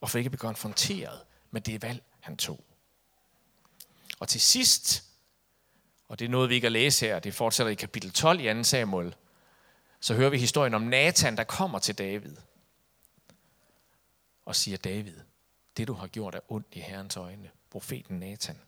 og 0.00 0.10
for 0.10 0.18
ikke 0.18 0.28
at 0.28 0.30
blive 0.30 0.38
konfronteret 0.38 1.20
med 1.50 1.60
det 1.60 1.82
valg, 1.82 2.02
han 2.20 2.36
tog. 2.36 2.64
Og 4.18 4.28
til 4.28 4.40
sidst, 4.40 5.04
og 6.08 6.18
det 6.18 6.24
er 6.24 6.28
noget, 6.28 6.50
vi 6.50 6.54
ikke 6.54 6.66
at 6.66 6.72
læse 6.72 7.06
her, 7.06 7.18
det 7.18 7.34
fortsætter 7.34 7.70
i 7.70 7.74
kapitel 7.74 8.10
12 8.10 8.40
i 8.40 8.54
2 8.54 8.62
Samuel, 8.62 9.14
så 10.02 10.14
hører 10.14 10.30
vi 10.30 10.38
historien 10.38 10.74
om 10.74 10.82
Nathan, 10.82 11.36
der 11.36 11.44
kommer 11.44 11.78
til 11.78 11.98
David 11.98 12.36
og 14.44 14.56
siger, 14.56 14.76
David, 14.76 15.16
det 15.76 15.88
du 15.88 15.92
har 15.92 16.06
gjort 16.06 16.34
er 16.34 16.40
ondt 16.48 16.66
i 16.72 16.80
Herrens 16.80 17.16
øjne. 17.16 17.50
Profeten 17.70 18.18
Nathan. 18.18 18.60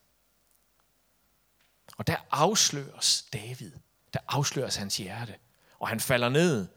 Og 1.97 2.07
der 2.07 2.17
afsløres 2.31 3.26
David. 3.33 3.73
Der 4.12 4.21
afsløres 4.29 4.76
hans 4.76 4.97
hjerte. 4.97 5.35
Og 5.79 5.88
han 5.88 6.00
falder 6.00 6.29
ned 6.29 6.69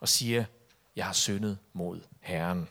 og 0.00 0.08
siger, 0.08 0.44
jeg 0.96 1.06
har 1.06 1.12
syndet 1.12 1.58
mod 1.72 2.00
Herren. 2.20 2.68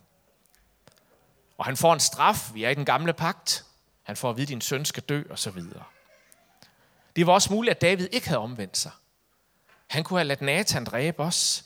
Og 1.57 1.65
han 1.65 1.77
får 1.77 1.93
en 1.93 1.99
straf. 1.99 2.53
Vi 2.53 2.63
er 2.63 2.69
i 2.69 2.75
den 2.75 2.85
gamle 2.85 3.13
pagt. 3.13 3.65
Han 4.03 4.17
får 4.17 4.29
at 4.29 4.37
vide, 4.37 4.45
at 4.45 4.49
din 4.49 4.61
søn 4.61 4.85
skal 4.85 5.03
dø, 5.03 5.23
og 5.29 5.39
så 5.39 5.51
videre. 5.51 5.83
Det 7.15 7.27
var 7.27 7.33
også 7.33 7.53
muligt, 7.53 7.75
at 7.75 7.81
David 7.81 8.07
ikke 8.11 8.27
havde 8.27 8.39
omvendt 8.39 8.77
sig. 8.77 8.91
Han 9.91 10.03
kunne 10.03 10.19
have 10.19 10.27
ladt 10.27 10.41
Nathan 10.41 10.83
dræbe 10.83 11.23
os, 11.23 11.65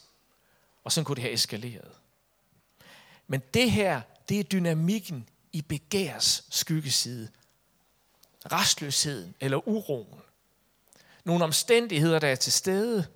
og 0.84 0.92
så 0.92 1.02
kunne 1.02 1.16
det 1.16 1.22
have 1.22 1.32
eskaleret. 1.32 1.98
Men 3.26 3.42
det 3.54 3.70
her, 3.70 4.00
det 4.28 4.40
er 4.40 4.44
dynamikken 4.44 5.28
i 5.52 5.62
begærs 5.62 6.46
skyggeside. 6.50 7.30
Restløsheden 8.52 9.34
eller 9.40 9.68
uroen. 9.68 10.20
Nogle 11.24 11.44
omstændigheder, 11.44 12.18
der 12.18 12.28
er 12.28 12.34
til 12.34 12.52
stede. 12.52 13.06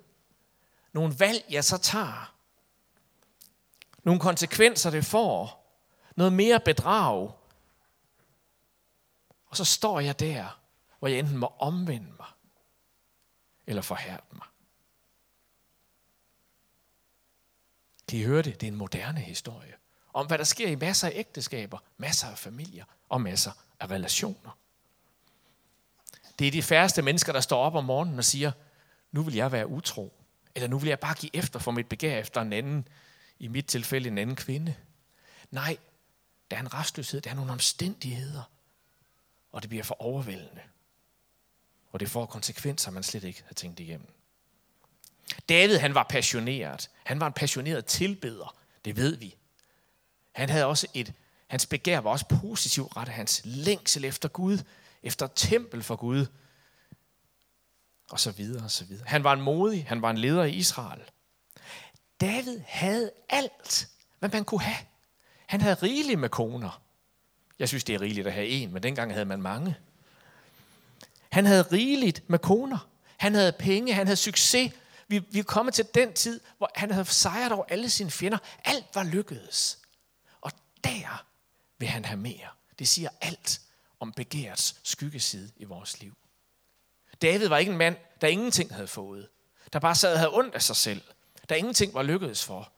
Nogle 0.93 1.19
valg, 1.19 1.45
jeg 1.49 1.63
så 1.63 1.77
tager. 1.77 2.35
Nogle 4.03 4.21
konsekvenser, 4.21 4.89
det 4.89 5.05
får 5.05 5.67
noget 6.15 6.33
mere 6.33 6.59
bedrag. 6.59 7.31
Og 9.45 9.57
så 9.57 9.65
står 9.65 9.99
jeg 9.99 10.19
der, 10.19 10.59
hvor 10.99 11.07
jeg 11.07 11.19
enten 11.19 11.37
må 11.37 11.53
omvende 11.59 12.11
mig, 12.19 12.29
eller 13.67 13.81
forhærde 13.81 14.23
mig. 14.31 14.45
Kan 18.11 18.19
I 18.19 18.23
høre 18.23 18.41
det? 18.41 18.61
Det 18.61 18.67
er 18.67 18.71
en 18.71 18.77
moderne 18.77 19.19
historie. 19.19 19.73
Om 20.13 20.27
hvad 20.27 20.37
der 20.37 20.43
sker 20.43 20.67
i 20.67 20.75
masser 20.75 21.07
af 21.07 21.11
ægteskaber, 21.15 21.77
masser 21.97 22.27
af 22.27 22.37
familier 22.37 22.85
og 23.09 23.21
masser 23.21 23.51
af 23.79 23.89
relationer. 23.89 24.57
Det 26.39 26.47
er 26.47 26.51
de 26.51 26.63
færreste 26.63 27.01
mennesker, 27.01 27.33
der 27.33 27.39
står 27.39 27.57
op 27.57 27.75
om 27.75 27.85
morgenen 27.85 28.17
og 28.17 28.25
siger, 28.25 28.51
nu 29.11 29.23
vil 29.23 29.35
jeg 29.35 29.51
være 29.51 29.67
utro. 29.67 30.13
Eller 30.55 30.67
nu 30.67 30.79
vil 30.79 30.87
jeg 30.87 30.99
bare 30.99 31.15
give 31.15 31.35
efter 31.35 31.59
for 31.59 31.71
mit 31.71 31.89
begær 31.89 32.19
efter 32.19 32.41
en 32.41 32.53
anden, 32.53 32.87
i 33.39 33.47
mit 33.47 33.65
tilfælde 33.65 34.07
en 34.07 34.17
anden 34.17 34.35
kvinde. 34.35 34.75
Nej, 35.51 35.77
der 36.51 36.57
er 36.57 36.61
en 36.61 36.73
restløshed, 36.73 37.21
der 37.21 37.29
er 37.29 37.35
nogle 37.35 37.51
omstændigheder, 37.51 38.43
og 39.51 39.61
det 39.61 39.69
bliver 39.69 39.83
for 39.83 40.01
overvældende. 40.01 40.61
Og 41.91 41.99
det 41.99 42.09
får 42.09 42.25
konsekvenser, 42.25 42.91
man 42.91 43.03
slet 43.03 43.23
ikke 43.23 43.43
har 43.45 43.53
tænkt 43.53 43.79
igennem. 43.79 44.07
David, 45.49 45.77
han 45.77 45.95
var 45.95 46.03
passioneret. 46.09 46.89
Han 47.03 47.19
var 47.19 47.27
en 47.27 47.33
passioneret 47.33 47.85
tilbeder. 47.85 48.55
Det 48.85 48.95
ved 48.95 49.15
vi. 49.15 49.35
Han 50.31 50.49
havde 50.49 50.65
også 50.65 50.87
et, 50.93 51.13
hans 51.47 51.65
begær 51.65 51.99
var 51.99 52.09
også 52.09 52.25
positivt 52.41 52.97
rettet. 52.97 53.15
Hans 53.15 53.41
længsel 53.43 54.05
efter 54.05 54.29
Gud, 54.29 54.57
efter 55.03 55.27
tempel 55.27 55.83
for 55.83 55.95
Gud, 55.95 56.25
og 58.11 58.19
så 58.19 58.31
videre 58.31 58.63
og 58.63 58.71
så 58.71 58.85
videre. 58.85 59.07
Han 59.07 59.23
var 59.23 59.33
en 59.33 59.41
modig, 59.41 59.85
han 59.87 60.01
var 60.01 60.09
en 60.09 60.17
leder 60.17 60.43
i 60.43 60.51
Israel. 60.51 61.01
David 62.21 62.59
havde 62.65 63.11
alt, 63.29 63.89
hvad 64.19 64.29
man 64.29 64.45
kunne 64.45 64.61
have. 64.61 64.85
Han 65.45 65.61
havde 65.61 65.75
rigeligt 65.75 66.19
med 66.19 66.29
koner. 66.29 66.81
Jeg 67.59 67.67
synes, 67.67 67.83
det 67.83 67.95
er 67.95 68.01
rigeligt 68.01 68.27
at 68.27 68.33
have 68.33 68.47
en, 68.47 68.73
men 68.73 68.83
dengang 68.83 69.13
havde 69.13 69.25
man 69.25 69.41
mange. 69.41 69.75
Han 71.29 71.45
havde 71.45 71.61
rigeligt 71.61 72.29
med 72.29 72.39
koner. 72.39 72.87
Han 73.17 73.33
havde 73.33 73.51
penge, 73.51 73.93
han 73.93 74.07
havde 74.07 74.17
succes. 74.17 74.71
Vi, 75.11 75.19
vi 75.29 75.39
er 75.39 75.43
kommet 75.43 75.73
til 75.73 75.85
den 75.93 76.13
tid, 76.13 76.39
hvor 76.57 76.71
han 76.75 76.91
havde 76.91 77.05
sejret 77.05 77.51
over 77.51 77.65
alle 77.69 77.89
sine 77.89 78.11
fjender. 78.11 78.37
Alt 78.65 78.85
var 78.93 79.03
lykkedes. 79.03 79.79
Og 80.41 80.51
der 80.83 81.25
vil 81.77 81.87
han 81.87 82.05
have 82.05 82.17
mere. 82.17 82.47
Det 82.79 82.87
siger 82.87 83.09
alt 83.21 83.61
om 83.99 84.13
begærets 84.13 84.75
skyggeside 84.83 85.51
i 85.57 85.63
vores 85.63 86.01
liv. 86.01 86.17
David 87.21 87.47
var 87.47 87.57
ikke 87.57 87.71
en 87.71 87.77
mand, 87.77 87.95
der 88.21 88.27
ingenting 88.27 88.73
havde 88.73 88.87
fået. 88.87 89.27
Der 89.73 89.79
bare 89.79 89.95
sad 89.95 90.13
og 90.13 90.19
havde 90.19 90.33
ondt 90.33 90.55
af 90.55 90.61
sig 90.61 90.75
selv. 90.75 91.01
Der 91.49 91.55
ingenting 91.55 91.93
var 91.93 92.03
lykkedes 92.03 92.45
for. 92.45 92.71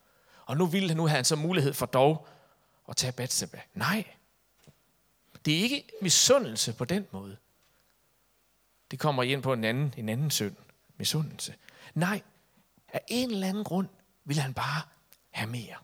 Og 0.45 0.57
nu 0.57 0.65
ville 0.65 0.87
han 0.87 0.97
nu 0.97 1.07
have 1.07 1.15
han 1.15 1.25
så 1.25 1.35
mulighed 1.35 1.73
for 1.73 1.85
dog 1.85 2.27
at 2.89 2.95
tage 2.97 3.11
Bathsheba. 3.11 3.61
Nej. 3.73 4.03
Det 5.45 5.57
er 5.57 5.61
ikke 5.61 5.89
misundelse 6.01 6.73
på 6.73 6.85
den 6.85 7.07
måde. 7.11 7.37
Det 8.91 8.99
kommer 8.99 9.23
ind 9.23 9.43
på 9.43 9.53
en 9.53 9.63
anden, 9.63 9.93
en 9.97 10.09
anden 10.09 10.31
synd. 10.31 10.55
Misundelse. 10.97 11.55
Nej, 11.93 12.21
af 12.93 13.01
en 13.07 13.31
eller 13.31 13.47
anden 13.47 13.63
grund 13.63 13.87
vil 14.25 14.39
han 14.39 14.53
bare 14.53 14.81
have 15.31 15.49
mere. 15.49 15.75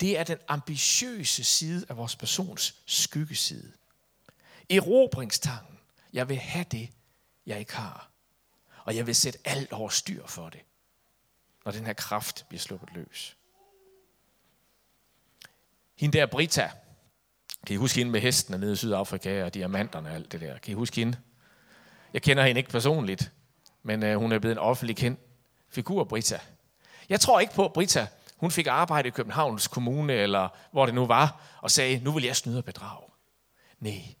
Det 0.00 0.18
er 0.18 0.24
den 0.24 0.38
ambitiøse 0.48 1.44
side 1.44 1.86
af 1.88 1.96
vores 1.96 2.16
persons 2.16 2.82
skyggeside. 2.86 3.72
Erobringstangen. 4.70 5.78
Jeg 6.12 6.28
vil 6.28 6.38
have 6.38 6.64
det, 6.70 6.90
jeg 7.46 7.58
ikke 7.58 7.76
har. 7.76 8.10
Og 8.84 8.96
jeg 8.96 9.06
vil 9.06 9.14
sætte 9.14 9.38
alt 9.44 9.72
over 9.72 9.88
styr 9.88 10.26
for 10.26 10.48
det, 10.48 10.60
når 11.64 11.72
den 11.72 11.86
her 11.86 11.92
kraft 11.92 12.44
bliver 12.48 12.60
sluppet 12.60 12.88
løs. 12.94 13.36
Hende 15.96 16.18
der 16.18 16.26
Brita, 16.26 16.70
kan 17.66 17.74
I 17.74 17.76
huske 17.76 17.98
hende 17.98 18.12
med 18.12 18.20
hesten 18.20 18.60
nede 18.60 18.72
i 18.72 18.76
Sydafrika 18.76 19.44
og 19.44 19.54
diamanterne 19.54 20.08
og 20.08 20.14
alt 20.14 20.32
det 20.32 20.40
der? 20.40 20.58
Kan 20.58 20.72
I 20.72 20.74
huske 20.74 20.96
hende? 20.96 21.18
Jeg 22.12 22.22
kender 22.22 22.46
hende 22.46 22.58
ikke 22.58 22.70
personligt, 22.70 23.32
men 23.82 24.02
øh, 24.02 24.18
hun 24.18 24.32
er 24.32 24.38
blevet 24.38 24.54
en 24.54 24.58
offentlig 24.58 24.96
kendt 24.96 25.20
figur, 25.68 26.04
Brita. 26.04 26.40
Jeg 27.08 27.20
tror 27.20 27.40
ikke 27.40 27.54
på, 27.54 27.64
at 27.64 27.72
Brita 27.72 28.06
hun 28.42 28.50
fik 28.50 28.66
arbejde 28.66 29.08
i 29.08 29.10
Københavns 29.10 29.68
Kommune, 29.68 30.12
eller 30.12 30.48
hvor 30.72 30.86
det 30.86 30.94
nu 30.94 31.06
var, 31.06 31.40
og 31.60 31.70
sagde, 31.70 32.00
nu 32.04 32.12
vil 32.12 32.24
jeg 32.24 32.36
snyde 32.36 32.58
og 32.58 32.64
bedrage. 32.64 33.08
Nej, 33.80 34.14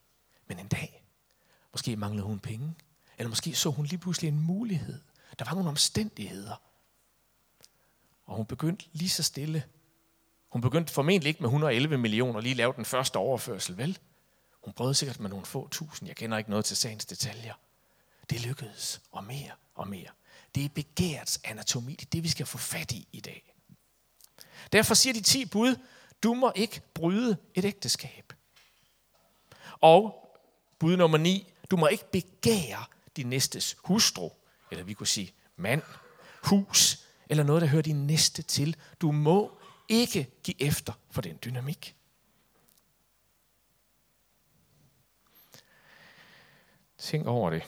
men 0.48 0.58
en 0.58 0.68
dag, 0.68 1.04
måske 1.72 1.96
manglede 1.96 2.26
hun 2.26 2.38
penge, 2.38 2.74
eller 3.18 3.28
måske 3.28 3.54
så 3.54 3.70
hun 3.70 3.86
lige 3.86 3.98
pludselig 3.98 4.28
en 4.28 4.42
mulighed. 4.42 5.00
Der 5.38 5.44
var 5.44 5.54
nogle 5.54 5.68
omstændigheder. 5.68 6.62
Og 8.26 8.36
hun 8.36 8.46
begyndte 8.46 8.84
lige 8.92 9.08
så 9.08 9.22
stille. 9.22 9.64
Hun 10.48 10.60
begyndte 10.60 10.92
formentlig 10.92 11.28
ikke 11.28 11.40
med 11.40 11.48
111 11.48 11.98
millioner 11.98 12.40
lige 12.40 12.54
lave 12.54 12.72
den 12.76 12.84
første 12.84 13.16
overførsel, 13.16 13.76
vel? 13.76 13.98
Hun 14.64 14.72
prøvede 14.72 14.94
sikkert 14.94 15.20
med 15.20 15.30
nogle 15.30 15.46
få 15.46 15.68
tusind. 15.68 16.06
Jeg 16.06 16.16
kender 16.16 16.38
ikke 16.38 16.50
noget 16.50 16.64
til 16.64 16.76
sagens 16.76 17.06
detaljer. 17.06 17.54
Det 18.30 18.46
lykkedes, 18.46 19.00
og 19.12 19.24
mere 19.24 19.52
og 19.74 19.88
mere. 19.88 20.08
Det 20.54 20.64
er 20.64 20.68
begærets 20.68 21.40
anatomi. 21.44 21.92
Det 21.92 22.06
er 22.06 22.10
det, 22.10 22.22
vi 22.22 22.28
skal 22.28 22.46
få 22.46 22.58
fat 22.58 22.92
i 22.92 23.08
i 23.12 23.20
dag. 23.20 23.54
Derfor 24.72 24.94
siger 24.94 25.14
de 25.14 25.20
ti 25.20 25.44
bud, 25.46 25.76
du 26.22 26.34
må 26.34 26.52
ikke 26.54 26.80
bryde 26.94 27.36
et 27.54 27.64
ægteskab. 27.64 28.32
Og 29.80 30.28
bud 30.78 30.96
nummer 30.96 31.18
ni, 31.18 31.52
du 31.70 31.76
må 31.76 31.86
ikke 31.86 32.10
begære 32.10 32.84
din 33.16 33.26
næstes 33.26 33.76
hustru, 33.84 34.30
eller 34.70 34.84
vi 34.84 34.94
kunne 34.94 35.06
sige 35.06 35.32
mand, 35.56 35.82
hus, 36.42 37.06
eller 37.28 37.44
noget, 37.44 37.62
der 37.62 37.68
hører 37.68 37.82
din 37.82 38.06
næste 38.06 38.42
til. 38.42 38.76
Du 39.00 39.12
må 39.12 39.58
ikke 39.88 40.30
give 40.42 40.62
efter 40.62 40.92
for 41.10 41.20
den 41.20 41.38
dynamik. 41.44 41.96
Tænk 46.98 47.26
over 47.26 47.50
det. 47.50 47.62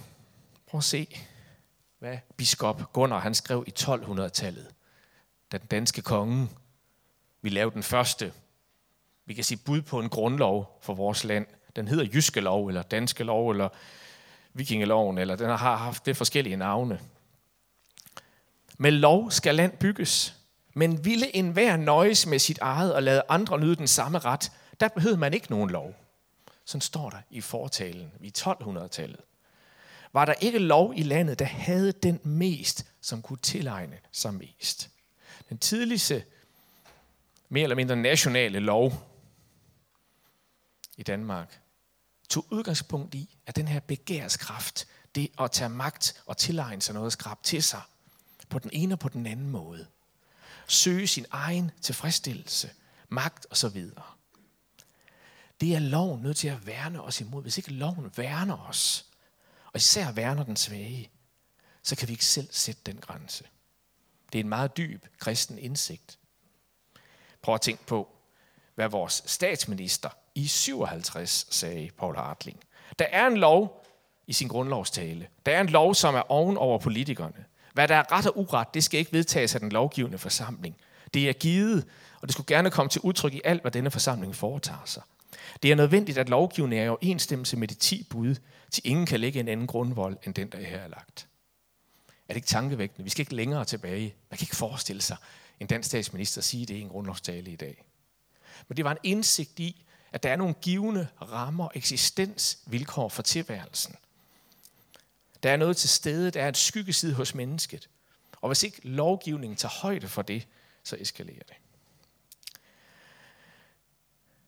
Prøv 0.75 0.79
at 0.79 0.85
se, 0.85 1.21
hvad 1.99 2.19
biskop 2.37 2.93
Gunnar 2.93 3.19
han 3.19 3.35
skrev 3.35 3.65
i 3.67 3.73
1200-tallet, 3.81 4.67
da 5.53 5.59
den 5.59 5.67
danske 5.67 6.03
konge 6.03 6.49
vi 7.43 7.49
lave 7.49 7.71
den 7.71 7.83
første, 7.83 8.33
vi 9.27 9.35
kan 9.35 9.45
sige 9.45 9.59
bud 9.59 9.83
på 9.83 10.01
en 10.01 10.09
grundlov 10.09 10.79
for 10.83 10.95
vores 10.95 11.25
land. 11.25 11.47
Den 11.77 11.89
hedder 11.89 12.05
Jyske 12.15 12.41
Lov, 12.41 12.69
eller 12.69 12.83
Danske 12.83 13.25
Lov, 13.25 13.51
eller 13.51 13.69
Vikingeloven, 14.53 15.19
eller 15.19 15.37
den 15.37 15.49
har 15.49 15.77
haft 15.77 16.07
det 16.07 16.17
forskellige 16.17 16.57
navne. 16.57 17.01
Med 18.79 18.91
lov 18.91 19.31
skal 19.31 19.55
land 19.55 19.77
bygges, 19.77 20.35
men 20.75 21.05
ville 21.05 21.37
enhver 21.37 21.77
nøjes 21.77 22.27
med 22.27 22.39
sit 22.39 22.59
eget 22.59 22.95
og 22.95 23.03
lade 23.03 23.23
andre 23.29 23.61
nyde 23.61 23.77
den 23.77 23.89
samme 23.89 24.19
ret, 24.19 24.53
der 24.81 24.89
behøvede 24.89 25.21
man 25.21 25.35
ikke 25.35 25.51
nogen 25.51 25.71
lov. 25.71 25.95
Sådan 26.65 26.81
står 26.81 27.11
der 27.11 27.19
i 27.31 27.41
fortalen 27.41 28.13
i 28.21 28.33
1200-tallet. 28.39 29.21
Var 30.15 30.25
der 30.25 30.35
ikke 30.41 30.59
lov 30.59 30.93
i 30.97 31.03
landet, 31.03 31.39
der 31.39 31.45
havde 31.45 31.93
den 31.93 32.21
mest, 32.23 32.87
som 33.01 33.23
kunne 33.23 33.39
tilegne 33.39 33.99
sig 34.13 34.35
mest. 34.35 34.91
Den 35.49 35.59
tidligste, 35.59 36.25
mere 37.49 37.63
eller 37.63 37.77
mindre 37.77 37.97
nationale 37.97 38.59
lov 38.59 38.93
i 40.97 41.03
Danmark, 41.03 41.61
tog 42.29 42.47
udgangspunkt 42.51 43.15
i, 43.15 43.37
at 43.47 43.57
den 43.57 43.69
her 43.69 43.81
begærskraft, 43.81 44.89
det 45.15 45.31
at 45.41 45.51
tage 45.51 45.69
magt 45.69 46.23
og 46.27 46.37
tilegne 46.37 46.83
sig 46.83 46.95
noget 46.95 47.13
skrab 47.13 47.43
til 47.43 47.63
sig, 47.63 47.83
på 48.49 48.59
den 48.59 48.71
ene 48.73 48.95
og 48.95 48.99
på 48.99 49.09
den 49.09 49.27
anden 49.27 49.51
måde. 49.51 49.87
Søge 50.69 51.07
sin 51.07 51.27
egen 51.31 51.71
tilfredsstillelse, 51.81 52.71
magt 53.09 53.47
og 53.51 53.57
så 53.57 53.69
videre. 53.69 54.05
Det 55.61 55.75
er 55.75 55.79
loven 55.79 56.23
nødt 56.23 56.37
til 56.37 56.49
at 56.49 56.67
værne 56.67 57.03
os 57.03 57.21
imod. 57.21 57.43
Hvis 57.43 57.59
ikke 57.59 57.73
loven 57.73 58.13
værner 58.17 58.69
os, 58.69 59.07
og 59.75 59.79
især 59.79 60.13
værner 60.13 60.45
den 60.45 60.57
svage, 60.57 61.11
så 61.83 61.97
kan 61.97 62.09
vi 62.09 62.13
ikke 62.13 62.25
selv 62.25 62.49
sætte 62.51 62.81
den 62.87 62.97
grænse. 62.97 63.45
Det 64.33 64.39
er 64.39 64.43
en 64.43 64.49
meget 64.49 64.77
dyb 64.77 65.07
kristen 65.19 65.59
indsigt. 65.59 66.19
Prøv 67.43 67.55
at 67.55 67.61
tænke 67.61 67.87
på, 67.87 68.09
hvad 68.75 68.89
vores 68.89 69.23
statsminister 69.27 70.09
i 70.35 70.47
57 70.47 71.47
sagde, 71.51 71.91
Paul 71.99 72.17
Hartling. 72.17 72.61
Der 72.99 73.05
er 73.05 73.27
en 73.27 73.37
lov 73.37 73.85
i 74.27 74.33
sin 74.33 74.49
grundlovstale. 74.49 75.29
Der 75.47 75.53
er 75.53 75.61
en 75.61 75.69
lov, 75.69 75.95
som 75.95 76.15
er 76.15 76.31
oven 76.31 76.57
over 76.57 76.79
politikerne. 76.79 77.45
Hvad 77.73 77.89
der 77.89 77.97
er 77.97 78.13
ret 78.13 78.27
og 78.27 78.39
uret, 78.39 78.75
det 78.75 78.85
skal 78.85 79.01
ikke 79.01 79.13
vedtages 79.13 79.55
af 79.55 79.61
den 79.61 79.71
lovgivende 79.71 80.19
forsamling. 80.19 80.77
Det 81.15 81.29
er 81.29 81.33
givet, 81.33 81.87
og 82.21 82.29
det 82.29 82.33
skulle 82.33 82.47
gerne 82.47 82.71
komme 82.71 82.91
til 82.91 83.01
udtryk 83.01 83.35
i 83.35 83.41
alt, 83.45 83.61
hvad 83.61 83.71
denne 83.71 83.91
forsamling 83.91 84.37
foretager 84.37 84.85
sig. 84.85 85.03
Det 85.63 85.73
er 85.73 85.75
nødvendigt, 85.75 86.19
at 86.19 86.29
lovgivningen 86.29 86.81
er 86.81 86.87
i 86.87 86.89
overensstemmelse 86.89 87.57
med 87.57 87.69
de 87.69 87.75
ti 87.75 88.07
bud, 88.11 88.35
til 88.71 88.83
ingen 88.87 89.07
kan 89.07 89.21
lægge 89.21 89.41
en 89.41 89.49
anden 89.49 89.67
grundvold, 89.67 90.17
end 90.27 90.35
den, 90.35 90.49
der 90.49 90.59
her 90.59 90.79
er 90.79 90.89
lagt. 90.89 91.29
Er 92.09 92.33
det 92.33 92.37
ikke 92.37 92.49
tankevækkende? 92.49 93.05
Vi 93.05 93.11
skal 93.11 93.23
ikke 93.23 93.35
længere 93.35 93.65
tilbage. 93.65 94.15
Man 94.31 94.39
kan 94.39 94.45
ikke 94.45 94.57
forestille 94.57 95.03
sig 95.03 95.17
en 95.61 95.67
dansk 95.67 95.87
statsminister 95.87 96.43
sige 96.43 96.67
det 96.67 96.75
i 96.75 96.81
en 96.81 96.89
grundlovstale 96.89 97.51
i 97.51 97.57
dag. 97.57 97.85
Men 98.69 98.77
det 98.77 98.85
var 98.85 98.91
en 98.93 98.99
indsigt 99.03 99.61
i, 99.61 99.85
at 100.13 100.23
der 100.23 100.31
er 100.31 100.37
nogle 100.37 100.55
givende 100.63 101.09
rammer, 101.23 101.69
eksistensvilkår 101.75 103.09
for 103.09 103.23
tilværelsen. 103.23 103.97
Der 105.43 105.51
er 105.51 105.57
noget 105.57 105.77
til 105.77 105.89
stede, 105.89 106.31
der 106.31 106.43
er 106.43 106.49
et 106.49 106.57
skyggeside 106.57 107.15
hos 107.15 107.35
mennesket. 107.35 107.89
Og 108.41 108.49
hvis 108.49 108.63
ikke 108.63 108.81
lovgivningen 108.89 109.57
tager 109.57 109.73
højde 109.73 110.09
for 110.09 110.23
det, 110.23 110.47
så 110.83 110.97
eskalerer 111.01 111.43
det. 111.49 111.57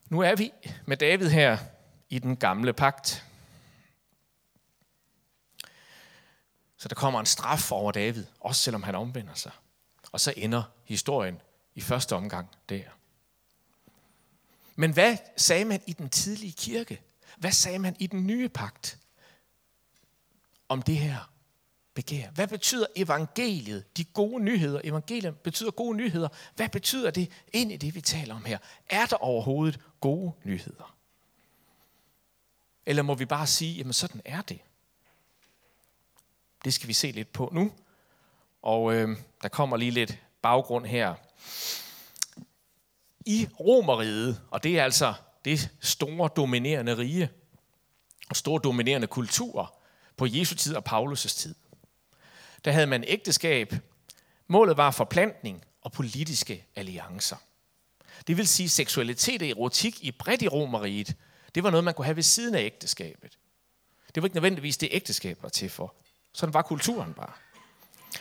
Nu 0.09 0.21
er 0.21 0.35
vi 0.35 0.53
med 0.87 0.97
David 0.97 1.29
her 1.29 1.59
i 2.09 2.19
den 2.19 2.37
gamle 2.37 2.73
pagt. 2.73 3.25
Så 6.77 6.88
der 6.88 6.95
kommer 6.95 7.21
en 7.21 7.27
straf 7.27 7.73
over 7.73 7.92
David, 7.92 8.25
også 8.40 8.62
selvom 8.62 8.83
han 8.83 8.95
omvender 8.95 9.35
sig. 9.35 9.53
Og 10.12 10.21
så 10.21 10.35
ender 10.37 10.62
historien 10.85 11.40
i 11.75 11.81
første 11.81 12.16
omgang 12.16 12.49
der. 12.69 12.83
Men 14.77 14.92
hvad 14.92 15.16
sagde 15.37 15.64
man 15.64 15.83
i 15.87 15.92
den 15.92 16.11
tidlige 16.11 16.53
kirke? 16.53 17.01
Hvad 17.37 17.53
sagde 17.53 17.79
man 17.79 17.97
i 17.99 18.07
den 18.07 18.27
nye 18.27 18.49
pagt 18.49 18.99
om 20.69 20.83
det 20.83 20.97
her 20.97 21.31
begær? 21.97 22.31
Hvad 22.31 22.49
betyder 22.49 22.87
evangeliet, 22.97 23.97
de 23.97 24.05
gode 24.05 24.45
nyheder? 24.45 24.81
Evangeliet 24.85 25.39
betyder 25.39 25.71
gode 25.71 25.97
nyheder. 25.97 26.29
Hvad 26.57 26.69
betyder 26.69 27.11
det 27.11 27.31
ind 27.53 27.73
i 27.73 27.77
det, 27.77 27.95
vi 27.95 28.01
taler 28.01 28.35
om 28.35 28.45
her? 28.45 28.59
Er 28.91 29.07
der 29.07 29.17
overhovedet 29.17 29.81
gode 30.01 30.33
nyheder? 30.45 30.97
Eller 32.87 33.03
må 33.03 33.15
vi 33.15 33.25
bare 33.25 33.47
sige, 33.47 33.75
jamen 33.75 33.93
sådan 33.93 34.21
er 34.25 34.43
det? 34.43 34.61
Det 36.65 36.75
skal 36.75 36.89
vi 36.89 36.93
se 36.93 37.11
lidt 37.11 37.33
på 37.33 37.51
nu. 37.53 37.73
Og 38.63 38.95
øh, 38.95 39.19
der 39.43 39.49
kommer 39.49 39.77
lige 39.77 39.91
lidt 39.91 40.19
baggrund 40.43 40.87
her. 40.87 41.15
I 43.27 43.49
Romeriet, 43.61 44.41
og 44.51 44.63
det 44.63 44.79
er 44.79 44.85
altså 44.85 45.15
det 45.45 45.71
store 45.81 46.31
dominerende 46.37 46.99
rige, 46.99 47.31
og 48.31 48.37
store 48.37 48.61
dominerende 48.65 49.07
kultur 49.07 49.75
på 50.17 50.27
Jesu 50.27 50.55
tid 50.55 50.75
og 50.77 50.83
Paulus' 50.89 51.29
tid. 51.29 51.55
Der 52.66 52.72
havde 52.72 52.87
man 52.87 53.05
ægteskab. 53.07 53.74
Målet 54.48 54.76
var 54.76 54.90
forplantning 54.90 55.64
og 55.83 55.92
politiske 55.92 56.64
alliancer. 56.76 57.37
Det 58.26 58.37
vil 58.37 58.48
sige, 58.48 58.68
seksualitet 58.68 59.42
og 59.42 59.48
erotik 59.48 60.05
i 60.05 60.11
bredt 60.11 60.42
i 60.42 60.48
Romeriet, 60.48 61.14
det 61.55 61.62
var 61.62 61.70
noget, 61.70 61.85
man 61.85 61.94
kunne 61.94 62.05
have 62.05 62.16
ved 62.16 62.22
siden 62.22 62.55
af 62.55 62.61
ægteskabet. 62.61 63.38
Det 64.14 64.22
var 64.22 64.26
ikke 64.26 64.37
nødvendigvis 64.37 64.76
det, 64.76 64.88
ægteskab 64.92 65.42
var 65.42 65.48
til 65.48 65.70
for. 65.70 65.94
Sådan 66.33 66.55
var 66.55 66.62
kulturen 66.62 67.14
bare. 67.14 67.33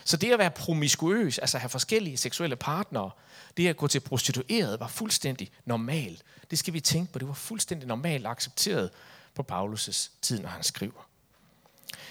Så 0.03 0.17
det 0.17 0.31
at 0.31 0.39
være 0.39 0.51
promiskuøs, 0.51 1.39
altså 1.39 1.57
have 1.57 1.69
forskellige 1.69 2.17
seksuelle 2.17 2.55
partnere, 2.55 3.11
det 3.57 3.67
at 3.67 3.77
gå 3.77 3.87
til 3.87 3.99
prostitueret, 3.99 4.79
var 4.79 4.87
fuldstændig 4.87 5.51
normalt. 5.65 6.23
Det 6.51 6.59
skal 6.59 6.73
vi 6.73 6.79
tænke 6.79 7.13
på. 7.13 7.19
Det 7.19 7.27
var 7.27 7.33
fuldstændig 7.33 7.87
normalt 7.87 8.27
accepteret 8.27 8.89
på 9.35 9.45
Paulus' 9.51 10.09
tid, 10.21 10.39
når 10.39 10.49
han 10.49 10.63
skriver. 10.63 11.09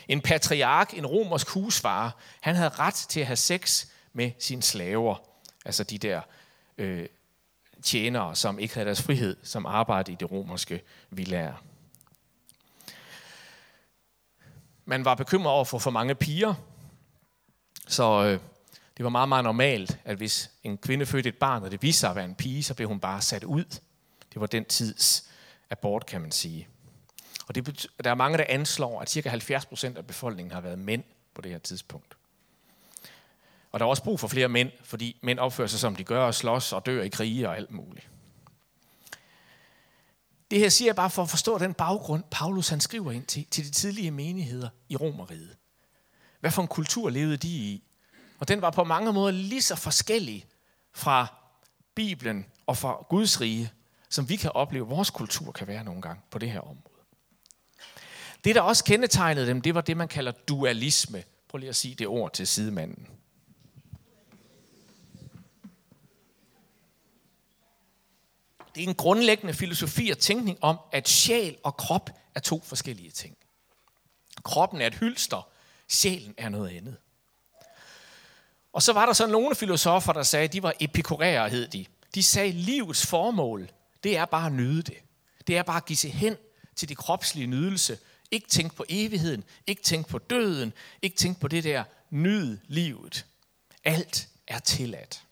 En 0.09 0.21
patriark, 0.21 0.95
en 0.95 1.07
romersk 1.07 1.49
husfar, 1.49 2.17
han 2.41 2.55
havde 2.55 2.69
ret 2.69 2.95
til 2.95 3.21
at 3.21 3.27
have 3.27 3.37
sex 3.37 3.87
med 4.13 4.31
sine 4.39 4.63
slaver. 4.63 5.17
Altså 5.65 5.85
de 5.85 5.99
der 5.99 6.21
øh, 6.79 7.07
tjenere, 7.83 8.37
som 8.37 8.59
ikke 8.59 8.75
havde 8.75 8.87
deres 8.87 9.03
frihed, 9.03 9.37
som 9.43 9.67
arbejdede 9.67 10.13
i 10.13 10.17
det 10.21 10.31
romerske 10.31 10.83
villager. 11.11 11.65
Man 14.85 15.05
var 15.05 15.15
bekymret 15.15 15.53
over 15.53 15.65
for 15.65 15.79
for 15.79 15.91
mange 15.91 16.15
piger, 16.15 16.55
så 17.89 18.25
øh, 18.25 18.41
det 18.97 19.05
var 19.05 19.11
meget, 19.11 19.29
meget 19.29 19.45
normalt, 19.45 19.99
at 20.05 20.17
hvis 20.17 20.51
en 20.65 20.79
kvinde 20.79 21.07
fødte 21.07 21.29
et 21.29 21.37
barn, 21.37 21.63
og 21.63 21.71
det 21.71 21.83
viste 21.83 22.01
sig 22.01 22.11
at 22.11 22.17
være 22.17 22.25
en 22.25 22.35
pige, 22.35 22.63
så 22.63 22.75
blev 22.75 22.89
hun 22.89 23.01
bare 23.01 23.23
sat 23.23 23.45
ud. 23.45 23.65
Det 24.33 24.41
var 24.41 24.47
den 24.47 24.65
tids 24.65 25.31
abort, 25.71 26.07
kan 26.07 26.21
man 26.21 26.33
sige. 26.33 26.69
Og 27.47 27.55
det 27.55 27.65
betyder, 27.65 27.93
der 28.05 28.11
er 28.11 28.15
mange, 28.15 28.39
der 28.39 28.45
anslår, 28.49 29.01
at 29.01 29.11
ca. 29.11 29.29
70% 29.29 29.97
af 29.97 30.07
befolkningen 30.07 30.53
har 30.53 30.61
været 30.61 30.79
mænd 30.79 31.05
på 31.35 31.43
det 31.43 31.51
her 31.51 31.59
tidspunkt. 31.59 32.17
Og 33.73 33.81
der 33.81 33.87
er 33.87 33.91
også 33.91 34.03
brug 34.03 34.21
for 34.21 34.29
flere 34.29 34.49
mænd, 34.49 34.71
fordi 34.85 35.19
mænd 35.23 35.39
opfører 35.39 35.69
sig, 35.69 35.81
som 35.81 35.97
de 35.97 36.05
gør, 36.05 36.25
og 36.25 36.35
slås 36.35 36.73
og 36.73 36.87
dør 36.87 37.03
i 37.03 37.09
krige 37.09 37.49
og 37.49 37.57
alt 37.57 37.71
muligt. 37.71 38.09
Det 40.51 40.59
her 40.59 40.69
siger 40.69 40.89
jeg 40.89 40.97
bare 40.97 41.11
for 41.11 41.23
at 41.23 41.31
forstå 41.31 41.59
den 41.59 41.75
baggrund, 41.75 42.25
Paulus 42.31 42.69
han 42.69 42.81
skriver 42.81 43.13
ind 43.13 43.27
til, 43.27 43.47
til 43.51 43.65
de 43.65 43.71
tidlige 43.71 44.11
menigheder 44.11 44.69
i 44.89 44.97
Romeriet. 44.97 45.57
Hvad 46.41 46.51
for 46.51 46.63
en 46.63 46.69
kultur 46.69 47.11
levede 47.11 47.37
de 47.37 47.49
i? 47.49 47.85
Og 48.39 48.49
den 48.49 48.63
var 48.63 48.71
på 48.71 48.85
mange 48.85 49.13
måder 49.13 49.31
lige 49.31 49.63
så 49.63 49.77
forskellig 49.77 50.47
fra 50.93 51.27
Bibelen 51.95 52.47
og 52.67 52.77
fra 52.77 53.07
Guds 53.09 53.41
rige, 53.41 53.73
som 54.09 54.29
vi 54.29 54.37
kan 54.37 54.53
opleve, 54.55 54.87
vores 54.87 55.11
kultur 55.11 55.53
kan 55.53 55.67
være 55.67 55.85
nogle 55.85 56.03
gange 56.03 56.23
på 56.31 56.39
det 56.39 56.51
her 56.51 56.61
område. 56.61 56.94
Det, 58.45 58.55
der 58.55 58.61
også 58.61 58.85
kendetegnede 58.85 59.47
dem, 59.47 59.61
det 59.61 59.75
var 59.75 59.81
det, 59.81 59.97
man 59.97 60.09
kalder 60.09 60.33
dualisme. 60.33 61.25
Prøv 61.49 61.59
lige 61.59 61.69
at 61.69 61.77
sige 61.77 61.95
det 61.95 62.07
ord 62.07 62.33
til 62.33 62.47
sidemanden. 62.47 63.09
Det 68.75 68.85
er 68.85 68.89
en 68.89 68.95
grundlæggende 68.95 69.55
filosofi 69.55 70.11
og 70.11 70.19
tænkning 70.19 70.59
om, 70.61 70.79
at 70.93 71.09
sjæl 71.09 71.57
og 71.63 71.77
krop 71.77 72.11
er 72.35 72.41
to 72.41 72.63
forskellige 72.65 73.11
ting. 73.11 73.37
Kroppen 74.43 74.81
er 74.81 74.87
et 74.87 74.95
hylster, 74.95 75.49
sjælen 75.89 76.35
er 76.39 76.49
noget 76.49 76.77
andet. 76.77 76.97
Og 78.73 78.83
så 78.83 78.93
var 78.93 79.07
der 79.07 79.13
så 79.13 79.27
nogle 79.27 79.55
filosofer, 79.55 80.13
der 80.13 80.23
sagde, 80.23 80.45
at 80.45 80.53
de 80.53 80.63
var 80.63 80.75
epikurære, 80.81 81.49
hed 81.49 81.69
de. 81.69 81.87
De 82.15 82.23
sagde, 82.23 82.49
at 82.49 82.55
livets 82.55 83.07
formål, 83.07 83.71
det 84.05 84.17
er 84.17 84.25
bare 84.25 84.47
at 84.47 84.53
nyde 84.53 84.83
det. 84.83 84.97
Det 85.47 85.57
er 85.57 85.63
bare 85.63 85.77
at 85.77 85.85
give 85.85 85.97
sig 85.97 86.13
hen 86.13 86.37
til 86.77 86.89
de 86.89 86.95
kropslige 86.95 87.47
nydelse. 87.47 87.99
Ikke 88.35 88.49
tænk 88.49 88.75
på 88.75 88.85
evigheden, 88.89 89.45
ikke 89.67 89.83
tænk 89.83 90.09
på 90.09 90.19
døden, 90.19 90.73
ikke 91.03 91.17
tænk 91.17 91.41
på 91.41 91.49
det 91.49 91.65
der 91.65 91.85
nyd 92.11 92.59
livet. 92.67 93.27
Alt 93.85 94.29
er 94.47 94.59
tilladt. 94.59 95.25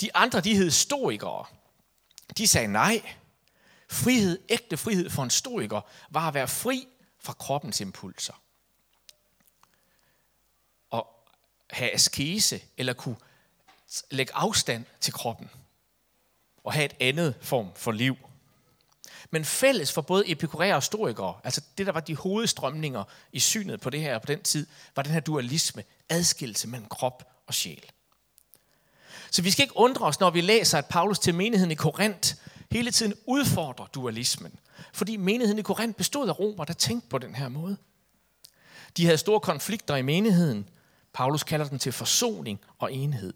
De 0.00 0.16
andre, 0.16 0.40
de 0.40 0.54
hed 0.54 0.70
stoikere. 0.70 1.44
De 2.38 2.48
sagde 2.48 2.68
nej. 2.68 3.14
Frihed, 3.90 4.38
ægte 4.48 4.76
frihed 4.76 5.10
for 5.10 5.22
en 5.22 5.30
stoiker, 5.30 5.80
var 6.10 6.28
at 6.28 6.34
være 6.34 6.48
fri 6.48 6.88
fra 7.20 7.32
kroppens 7.32 7.80
impulser. 7.80 8.42
Og 10.90 11.28
have 11.70 11.94
askese, 11.94 12.62
eller 12.76 12.92
kunne 12.92 13.16
lægge 14.10 14.34
afstand 14.34 14.84
til 15.00 15.12
kroppen. 15.12 15.50
Og 16.64 16.72
have 16.72 16.84
et 16.84 16.96
andet 17.00 17.38
form 17.40 17.74
for 17.74 17.92
liv. 17.92 18.16
Men 19.30 19.44
fælles 19.44 19.92
for 19.92 20.02
både 20.02 20.30
epikurære 20.30 20.74
og 20.74 20.82
stoikere, 20.82 21.34
altså 21.44 21.60
det, 21.78 21.86
der 21.86 21.92
var 21.92 22.00
de 22.00 22.16
hovedstrømninger 22.16 23.04
i 23.32 23.40
synet 23.40 23.80
på 23.80 23.90
det 23.90 24.00
her 24.00 24.18
på 24.18 24.26
den 24.26 24.42
tid, 24.42 24.66
var 24.96 25.02
den 25.02 25.12
her 25.12 25.20
dualisme, 25.20 25.84
adskillelse 26.08 26.68
mellem 26.68 26.88
krop 26.88 27.32
og 27.46 27.54
sjæl. 27.54 27.84
Så 29.30 29.42
vi 29.42 29.50
skal 29.50 29.62
ikke 29.62 29.76
undre 29.76 30.06
os, 30.06 30.20
når 30.20 30.30
vi 30.30 30.40
læser, 30.40 30.78
at 30.78 30.86
Paulus 30.86 31.18
til 31.18 31.34
menigheden 31.34 31.70
i 31.70 31.74
Korinth 31.74 32.34
hele 32.72 32.90
tiden 32.90 33.14
udfordrer 33.26 33.86
dualismen. 33.86 34.58
Fordi 34.92 35.16
menigheden 35.16 35.58
i 35.58 35.62
Korinth 35.62 35.96
bestod 35.96 36.28
af 36.28 36.38
romer, 36.38 36.64
der 36.64 36.72
tænkte 36.72 37.08
på 37.08 37.18
den 37.18 37.34
her 37.34 37.48
måde. 37.48 37.76
De 38.96 39.04
havde 39.04 39.18
store 39.18 39.40
konflikter 39.40 39.96
i 39.96 40.02
menigheden. 40.02 40.68
Paulus 41.12 41.42
kalder 41.42 41.68
den 41.68 41.78
til 41.78 41.92
forsoning 41.92 42.60
og 42.78 42.92
enhed. 42.92 43.34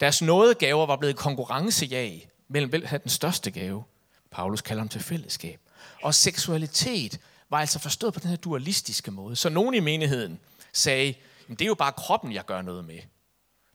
Deres 0.00 0.22
nådegaver 0.22 0.86
var 0.86 0.96
blevet 0.96 1.16
konkurrencejag 1.16 2.30
mellem 2.48 2.70
hvem 2.70 2.84
havde 2.84 3.02
den 3.02 3.10
største 3.10 3.50
gave. 3.50 3.84
Paulus 4.30 4.60
kalder 4.60 4.82
dem 4.82 4.88
til 4.88 5.00
fællesskab. 5.00 5.60
Og 6.02 6.14
seksualitet 6.14 7.20
var 7.50 7.58
altså 7.58 7.78
forstået 7.78 8.14
på 8.14 8.20
den 8.20 8.30
her 8.30 8.36
dualistiske 8.36 9.10
måde. 9.10 9.36
Så 9.36 9.48
nogen 9.48 9.74
i 9.74 9.80
menigheden 9.80 10.40
sagde, 10.72 11.14
det 11.48 11.62
er 11.62 11.66
jo 11.66 11.74
bare 11.74 11.92
kroppen, 11.92 12.32
jeg 12.32 12.44
gør 12.44 12.62
noget 12.62 12.84
med. 12.84 13.00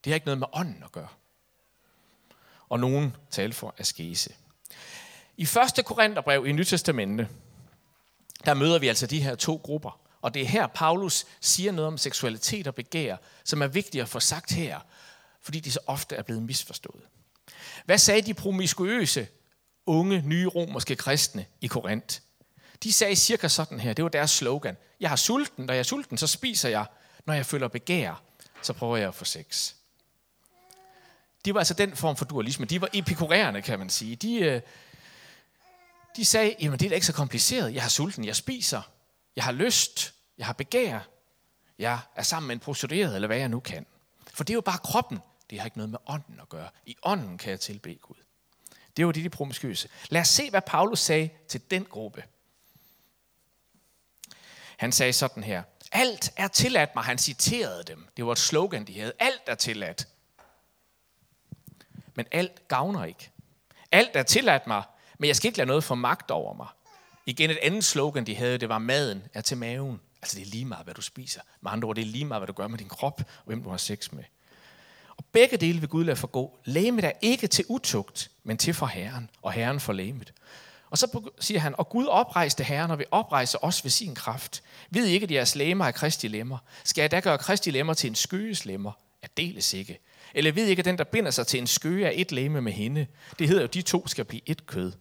Det 0.03 0.11
har 0.11 0.13
ikke 0.13 0.25
noget 0.25 0.39
med 0.39 0.47
ånden 0.53 0.83
at 0.83 0.91
gøre. 0.91 1.07
Og 2.69 2.79
nogen 2.79 3.15
talte 3.31 3.55
for 3.55 3.75
askese. 3.77 4.33
I 5.37 5.43
1. 5.77 5.85
Korintherbrev 5.85 6.47
i 6.47 6.51
Nyt 6.51 6.67
Testamente, 6.67 7.29
der 8.45 8.53
møder 8.53 8.79
vi 8.79 8.87
altså 8.87 9.07
de 9.07 9.21
her 9.21 9.35
to 9.35 9.61
grupper. 9.63 9.99
Og 10.21 10.33
det 10.33 10.41
er 10.41 10.45
her, 10.45 10.67
Paulus 10.67 11.25
siger 11.41 11.71
noget 11.71 11.87
om 11.87 11.97
seksualitet 11.97 12.67
og 12.67 12.75
begær, 12.75 13.17
som 13.43 13.61
er 13.61 13.67
vigtigt 13.67 14.01
at 14.01 14.09
få 14.09 14.19
sagt 14.19 14.51
her, 14.51 14.79
fordi 15.41 15.59
de 15.59 15.71
så 15.71 15.79
ofte 15.87 16.15
er 16.15 16.23
blevet 16.23 16.43
misforstået. 16.43 17.03
Hvad 17.85 17.97
sagde 17.97 18.21
de 18.21 18.33
promiskuøse, 18.33 19.27
unge, 19.85 20.21
nye 20.25 20.47
romerske 20.47 20.95
kristne 20.95 21.45
i 21.61 21.67
Korinth? 21.67 22.19
De 22.83 22.93
sagde 22.93 23.15
cirka 23.15 23.47
sådan 23.47 23.79
her, 23.79 23.93
det 23.93 24.03
var 24.03 24.09
deres 24.09 24.31
slogan. 24.31 24.77
Jeg 24.99 25.09
har 25.09 25.15
sulten, 25.15 25.65
når 25.65 25.73
jeg 25.73 25.79
er 25.79 25.83
sulten, 25.83 26.17
så 26.17 26.27
spiser 26.27 26.69
jeg. 26.69 26.85
Når 27.25 27.33
jeg 27.33 27.45
føler 27.45 27.67
begær, 27.67 28.23
så 28.61 28.73
prøver 28.73 28.97
jeg 28.97 29.07
at 29.07 29.15
få 29.15 29.25
sex 29.25 29.73
de 31.45 31.53
var 31.53 31.59
altså 31.59 31.73
den 31.73 31.95
form 31.95 32.15
for 32.15 32.25
dualisme. 32.25 32.65
De 32.65 32.81
var 32.81 32.89
epikurerende, 32.93 33.61
kan 33.61 33.79
man 33.79 33.89
sige. 33.89 34.15
De, 34.15 34.35
øh, 34.35 34.61
de 36.15 36.25
sagde, 36.25 36.55
jamen 36.61 36.79
det 36.79 36.85
er 36.85 36.89
da 36.89 36.95
ikke 36.95 37.07
så 37.07 37.13
kompliceret. 37.13 37.73
Jeg 37.73 37.81
har 37.81 37.89
sulten, 37.89 38.25
jeg 38.25 38.35
spiser, 38.35 38.81
jeg 39.35 39.43
har 39.43 39.51
lyst, 39.51 40.13
jeg 40.37 40.45
har 40.45 40.53
begær, 40.53 40.99
jeg 41.79 41.99
er 42.15 42.23
sammen 42.23 42.47
med 42.47 42.55
en 42.55 42.59
prostitueret, 42.59 43.15
eller 43.15 43.27
hvad 43.27 43.37
jeg 43.37 43.49
nu 43.49 43.59
kan. 43.59 43.85
For 44.33 44.43
det 44.43 44.53
er 44.53 44.55
jo 44.55 44.61
bare 44.61 44.77
kroppen. 44.77 45.19
Det 45.49 45.59
har 45.59 45.65
ikke 45.65 45.77
noget 45.77 45.89
med 45.89 45.99
ånden 46.05 46.39
at 46.41 46.49
gøre. 46.49 46.69
I 46.85 46.95
ånden 47.03 47.37
kan 47.37 47.51
jeg 47.51 47.59
tilbe 47.59 47.95
Gud. 48.01 48.22
Det 48.97 49.05
var 49.05 49.11
de, 49.11 49.23
de 49.23 49.29
promiskøse. 49.29 49.89
Lad 50.09 50.21
os 50.21 50.27
se, 50.27 50.49
hvad 50.49 50.61
Paulus 50.61 50.99
sagde 50.99 51.29
til 51.47 51.61
den 51.71 51.85
gruppe. 51.85 52.23
Han 54.77 54.91
sagde 54.91 55.13
sådan 55.13 55.43
her. 55.43 55.63
Alt 55.91 56.33
er 56.35 56.47
tilladt 56.47 56.95
mig. 56.95 57.03
Han 57.03 57.17
citerede 57.17 57.83
dem. 57.83 58.07
Det 58.17 58.25
var 58.25 58.31
et 58.31 58.37
slogan, 58.37 58.87
de 58.87 58.99
havde. 58.99 59.13
Alt 59.19 59.41
er 59.47 59.55
tilladt 59.55 60.07
men 62.15 62.25
alt 62.31 62.67
gavner 62.67 63.05
ikke. 63.05 63.31
Alt 63.91 64.15
er 64.15 64.23
tilladt 64.23 64.67
mig, 64.67 64.83
men 65.17 65.27
jeg 65.27 65.35
skal 65.35 65.47
ikke 65.47 65.57
lade 65.57 65.67
noget 65.67 65.83
få 65.83 65.95
magt 65.95 66.31
over 66.31 66.53
mig. 66.53 66.67
Igen 67.25 67.49
et 67.49 67.57
andet 67.61 67.83
slogan, 67.83 68.25
de 68.25 68.35
havde, 68.35 68.57
det 68.57 68.69
var, 68.69 68.77
maden 68.77 69.23
er 69.33 69.41
til 69.41 69.57
maven. 69.57 70.01
Altså 70.21 70.35
det 70.35 70.47
er 70.47 70.51
lige 70.51 70.65
meget, 70.65 70.83
hvad 70.83 70.93
du 70.93 71.01
spiser. 71.01 71.41
Med 71.61 71.71
andre 71.71 71.87
ord, 71.87 71.95
det 71.95 72.01
er 72.01 72.05
lige 72.05 72.25
meget, 72.25 72.39
hvad 72.39 72.47
du 72.47 72.53
gør 72.53 72.67
med 72.67 72.77
din 72.77 72.89
krop, 72.89 73.19
og 73.19 73.43
hvem 73.45 73.63
du 73.63 73.69
har 73.69 73.77
sex 73.77 74.11
med. 74.11 74.23
Begge 75.33 75.57
dele 75.57 75.79
vil 75.79 75.89
Gud 75.89 76.03
lade 76.03 76.15
forgå. 76.15 76.57
Læmet 76.65 77.05
er 77.05 77.11
ikke 77.21 77.47
til 77.47 77.65
utugt, 77.67 78.31
men 78.43 78.57
til 78.57 78.73
for 78.73 78.85
Herren, 78.85 79.29
og 79.41 79.51
Herren 79.51 79.79
for 79.79 79.93
læmet. 79.93 80.33
Og 80.89 80.97
så 80.97 81.29
siger 81.39 81.59
han, 81.59 81.75
og 81.77 81.89
Gud 81.89 82.05
oprejste 82.05 82.63
Herren, 82.63 82.91
og 82.91 82.97
vil 82.97 83.05
oprejse 83.11 83.63
os 83.63 83.83
ved 83.83 83.91
sin 83.91 84.15
kraft. 84.15 84.63
Ved 84.89 85.07
I 85.07 85.11
ikke, 85.11 85.23
at 85.23 85.31
jeres 85.31 85.55
lemmer 85.55 85.85
er 85.85 85.91
kristi 85.91 86.27
lemmer? 86.27 86.57
Skal 86.83 87.01
jeg 87.01 87.11
da 87.11 87.19
gøre 87.19 87.37
kristi 87.37 87.71
lemmer 87.71 87.93
til 87.93 88.07
en 88.07 88.15
skøges 88.15 88.65
lemmer? 88.65 88.91
At 89.21 89.37
deles 89.37 89.73
ikke. 89.73 89.99
Eller 90.33 90.51
ved 90.51 90.67
ikke, 90.67 90.79
at 90.79 90.85
den, 90.85 90.97
der 90.97 91.03
binder 91.03 91.31
sig 91.31 91.47
til 91.47 91.59
en 91.59 91.67
skøge, 91.67 92.05
er 92.05 92.11
et 92.13 92.31
læme 92.31 92.61
med 92.61 92.71
hende. 92.71 93.07
Det 93.39 93.47
hedder 93.47 93.61
jo, 93.61 93.67
at 93.67 93.73
de 93.73 93.81
to 93.81 94.07
skal 94.07 94.25
blive 94.25 94.41
et 94.45 94.67
kød. 94.67 94.91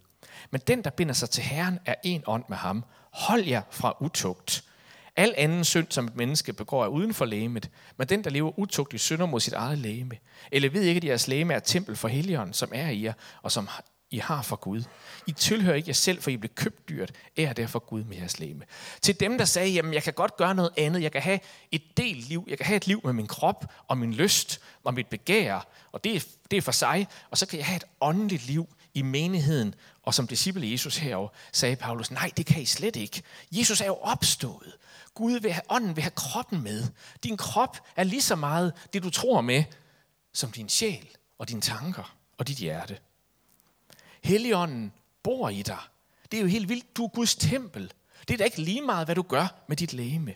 Men 0.51 0.61
den, 0.67 0.85
der 0.85 0.91
binder 0.91 1.15
sig 1.15 1.31
til 1.31 1.43
Herren, 1.43 1.79
er 1.87 1.95
en 2.05 2.23
ånd 2.27 2.45
med 2.49 2.57
ham. 2.57 2.85
Hold 3.11 3.45
jer 3.45 3.63
fra 3.71 3.97
utugt. 4.01 4.65
Al 5.17 5.35
anden 5.37 5.65
synd, 5.65 5.87
som 5.91 6.07
et 6.07 6.17
menneske 6.17 6.53
begår, 6.53 6.85
er 6.85 6.89
uden 6.89 7.15
for 7.15 7.25
lægemet, 7.25 7.71
men 7.97 8.09
den, 8.09 8.25
der 8.25 8.31
lever 8.31 8.59
utugtigt, 8.59 9.03
synder 9.03 9.27
mod 9.27 9.41
sit 9.41 9.53
eget 9.53 9.79
lægeme. 9.79 10.15
Eller 10.53 10.71
ved 10.71 10.83
ikke, 10.83 10.99
at 10.99 11.05
jeres 11.05 11.29
lægeme 11.29 11.55
er 11.55 11.59
tempel 11.59 11.97
for 11.97 12.09
helligånden, 12.09 12.55
som 12.55 12.71
er 12.75 12.89
i 12.89 13.05
jer, 13.05 13.13
og 13.43 13.53
som 13.53 13.69
I 14.11 14.19
har 14.19 14.43
for 14.43 14.57
Gud. 14.57 14.83
I 15.27 15.33
tilhører 15.33 15.77
ikke 15.77 15.89
jer 15.89 15.95
selv, 15.95 16.23
for 16.23 16.31
I 16.31 16.37
blev 16.37 16.51
købt 16.55 16.89
dyrt. 16.89 17.13
Er 17.37 17.53
derfor 17.53 17.79
Gud 17.79 18.05
med 18.05 18.17
jeres 18.17 18.39
lægeme. 18.39 18.65
Til 19.03 19.21
dem, 19.21 19.39
der 19.39 19.45
sagde, 19.45 19.71
jamen 19.71 19.95
jeg 19.95 20.03
kan 20.03 20.13
godt 20.13 20.37
gøre 20.37 20.55
noget 20.55 20.71
andet. 20.77 21.03
Jeg 21.03 21.13
kan 21.13 21.23
have 21.23 21.41
et 21.73 21.83
del 21.97 22.17
liv. 22.17 22.47
Jeg 22.49 22.59
kan 22.59 22.67
have 22.67 22.77
et 22.77 22.87
liv 22.87 23.01
med 23.05 23.13
min 23.13 23.27
krop 23.27 23.65
og 23.89 23.99
min 23.99 24.15
lyst 24.15 24.61
og 24.85 24.95
mit 24.95 25.07
begær. 25.07 25.67
Og 25.93 26.05
det 26.05 26.17
er, 26.17 26.21
det 26.51 26.57
er 26.57 26.63
for 26.63 26.73
sig. 26.73 27.07
Og 27.31 27.39
så 27.39 27.47
kan 27.47 27.59
jeg 27.59 27.67
have 27.67 27.77
et 27.77 27.85
åndeligt 28.01 28.47
liv 28.47 28.69
i 28.95 29.03
menigheden. 29.03 29.75
Og 30.03 30.15
som 30.15 30.27
disciple 30.27 30.71
Jesus 30.71 30.97
herovre, 30.97 31.31
sagde 31.53 31.77
Paulus, 31.77 32.11
nej, 32.11 32.31
det 32.37 32.47
kan 32.47 32.63
I 32.63 32.65
slet 32.65 32.97
ikke. 32.97 33.23
Jesus 33.53 33.81
er 33.81 33.87
jo 33.87 33.95
opstået. 33.95 34.73
Gud 35.15 35.41
vil 35.41 35.53
have, 35.53 35.63
ånden 35.69 35.97
vil 35.97 36.03
have 36.03 36.13
kroppen 36.17 36.63
med. 36.63 36.85
Din 37.25 37.37
krop 37.37 37.79
er 37.97 38.05
lige 38.05 38.23
så 38.23 38.37
meget 38.37 38.73
det, 38.93 39.03
du 39.03 39.11
tror 39.11 39.41
med, 39.41 39.65
som 40.33 40.51
din 40.51 40.69
sjæl 40.69 41.09
og 41.39 41.49
dine 41.49 41.61
tanker 41.61 42.17
og 42.39 42.49
dit 42.49 42.57
hjerte. 42.57 42.99
Helligånden 44.23 44.93
bor 45.23 45.49
i 45.49 45.63
dig. 45.63 45.79
Det 46.31 46.37
er 46.37 46.43
jo 46.43 46.49
helt 46.49 46.69
vildt. 46.69 46.97
Du 46.97 47.05
er 47.05 47.09
Guds 47.09 47.35
tempel. 47.35 47.93
Det 48.29 48.35
er 48.35 48.39
da 48.39 48.45
ikke 48.45 48.63
lige 48.63 48.83
meget, 48.83 49.07
hvad 49.07 49.15
du 49.15 49.23
gør 49.23 49.55
med 49.67 49.77
dit 49.77 49.93
læme. 49.93 50.35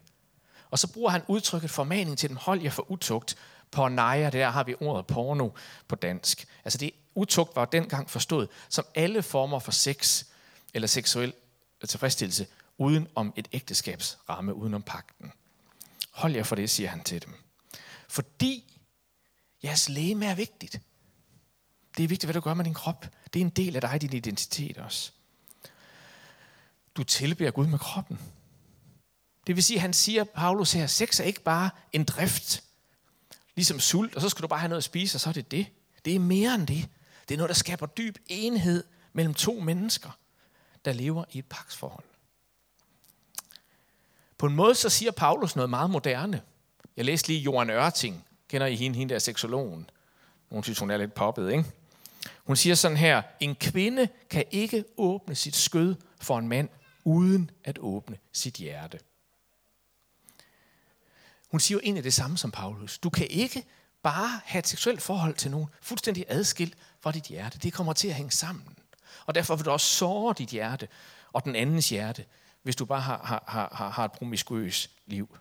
Og 0.70 0.78
så 0.78 0.92
bruger 0.92 1.10
han 1.10 1.22
udtrykket 1.28 1.70
formaning 1.70 2.18
til 2.18 2.28
dem, 2.28 2.36
hold 2.36 2.62
jer 2.62 2.70
for 2.70 2.90
utugt. 2.90 3.36
Porneia, 3.70 4.30
der 4.30 4.50
har 4.50 4.64
vi 4.64 4.74
ordet 4.80 5.06
porno 5.06 5.50
på 5.88 5.96
dansk. 5.96 6.46
Altså 6.64 6.78
det 6.78 6.90
utugt 7.14 7.56
var 7.56 7.64
dengang 7.64 8.10
forstået 8.10 8.48
som 8.68 8.84
alle 8.94 9.22
former 9.22 9.58
for 9.58 9.72
sex 9.72 10.24
eller 10.74 10.88
seksuel 10.88 11.32
tilfredsstillelse 11.88 12.46
uden 12.78 13.08
om 13.14 13.32
et 13.36 13.48
ægteskabsramme, 13.52 14.54
uden 14.54 14.74
om 14.74 14.82
pakten. 14.82 15.32
Hold 16.10 16.34
jer 16.34 16.42
for 16.42 16.56
det, 16.56 16.70
siger 16.70 16.88
han 16.88 17.04
til 17.04 17.22
dem. 17.22 17.34
Fordi 18.08 18.80
jeres 19.64 19.88
læme 19.88 20.26
er 20.26 20.34
vigtigt. 20.34 20.80
Det 21.96 22.04
er 22.04 22.08
vigtigt, 22.08 22.26
hvad 22.26 22.34
du 22.34 22.40
gør 22.40 22.54
med 22.54 22.64
din 22.64 22.74
krop. 22.74 23.06
Det 23.32 23.40
er 23.40 23.44
en 23.44 23.50
del 23.50 23.76
af 23.76 23.80
dig, 23.80 24.00
din 24.00 24.12
identitet 24.12 24.78
også. 24.78 25.12
Du 26.96 27.04
tilbeder 27.04 27.50
Gud 27.50 27.66
med 27.66 27.78
kroppen. 27.78 28.18
Det 29.46 29.56
vil 29.56 29.64
sige, 29.64 29.80
han 29.80 29.92
siger, 29.92 30.24
Paulus 30.24 30.72
her, 30.72 30.86
sex 30.86 31.20
er 31.20 31.24
ikke 31.24 31.42
bare 31.42 31.70
en 31.92 32.04
drift, 32.04 32.64
ligesom 33.54 33.80
sult, 33.80 34.14
og 34.14 34.20
så 34.20 34.28
skal 34.28 34.42
du 34.42 34.48
bare 34.48 34.58
have 34.58 34.68
noget 34.68 34.80
at 34.80 34.84
spise, 34.84 35.16
og 35.16 35.20
så 35.20 35.28
er 35.28 35.32
det 35.32 35.50
det. 35.50 35.66
Det 36.04 36.14
er 36.14 36.18
mere 36.18 36.54
end 36.54 36.66
det. 36.66 36.88
Det 37.28 37.34
er 37.34 37.38
noget, 37.38 37.48
der 37.48 37.54
skaber 37.54 37.86
dyb 37.86 38.16
enhed 38.26 38.84
mellem 39.12 39.34
to 39.34 39.60
mennesker, 39.60 40.10
der 40.84 40.92
lever 40.92 41.24
i 41.32 41.38
et 41.38 41.46
paksforhold. 41.46 42.04
På 44.38 44.46
en 44.46 44.54
måde 44.54 44.74
så 44.74 44.88
siger 44.88 45.10
Paulus 45.10 45.56
noget 45.56 45.70
meget 45.70 45.90
moderne. 45.90 46.40
Jeg 46.96 47.04
læste 47.04 47.28
lige 47.28 47.40
Johan 47.40 47.70
Ørting. 47.70 48.24
Kender 48.48 48.66
I 48.66 48.76
hende, 48.76 48.98
hende 48.98 49.14
der 49.14 49.18
seksologen? 49.18 49.90
Nogle 50.50 50.64
synes, 50.64 50.78
hun 50.78 50.90
er 50.90 50.96
lidt 50.96 51.14
poppet, 51.14 51.52
ikke? 51.52 51.64
Hun 52.44 52.56
siger 52.56 52.74
sådan 52.74 52.96
her, 52.96 53.22
en 53.40 53.54
kvinde 53.54 54.08
kan 54.30 54.44
ikke 54.50 54.84
åbne 54.96 55.34
sit 55.34 55.56
skød 55.56 55.94
for 56.20 56.38
en 56.38 56.48
mand, 56.48 56.68
uden 57.04 57.50
at 57.64 57.78
åbne 57.78 58.18
sit 58.32 58.54
hjerte. 58.54 58.98
Hun 61.50 61.60
siger 61.60 61.76
jo 61.76 61.80
egentlig 61.84 62.04
det 62.04 62.14
samme 62.14 62.38
som 62.38 62.50
Paulus. 62.50 62.98
Du 62.98 63.10
kan 63.10 63.26
ikke 63.30 63.64
bare 64.02 64.40
have 64.44 64.58
et 64.58 64.66
seksuelt 64.66 65.02
forhold 65.02 65.34
til 65.34 65.50
nogen 65.50 65.66
fuldstændig 65.80 66.24
adskilt 66.28 66.74
fra 67.00 67.12
dit 67.12 67.24
hjerte. 67.24 67.58
Det 67.58 67.72
kommer 67.72 67.92
til 67.92 68.08
at 68.08 68.14
hænge 68.14 68.30
sammen. 68.30 68.78
Og 69.26 69.34
derfor 69.34 69.56
vil 69.56 69.64
du 69.64 69.70
også 69.70 69.86
såre 69.86 70.34
dit 70.38 70.48
hjerte 70.48 70.88
og 71.32 71.44
den 71.44 71.56
andens 71.56 71.88
hjerte, 71.88 72.24
hvis 72.66 72.76
du 72.76 72.84
bare 72.84 73.00
har, 73.00 73.42
har, 73.46 73.72
har, 73.72 73.90
har 73.90 74.04
et 74.04 74.12
promiskuøst 74.12 74.90
liv. 75.06 75.38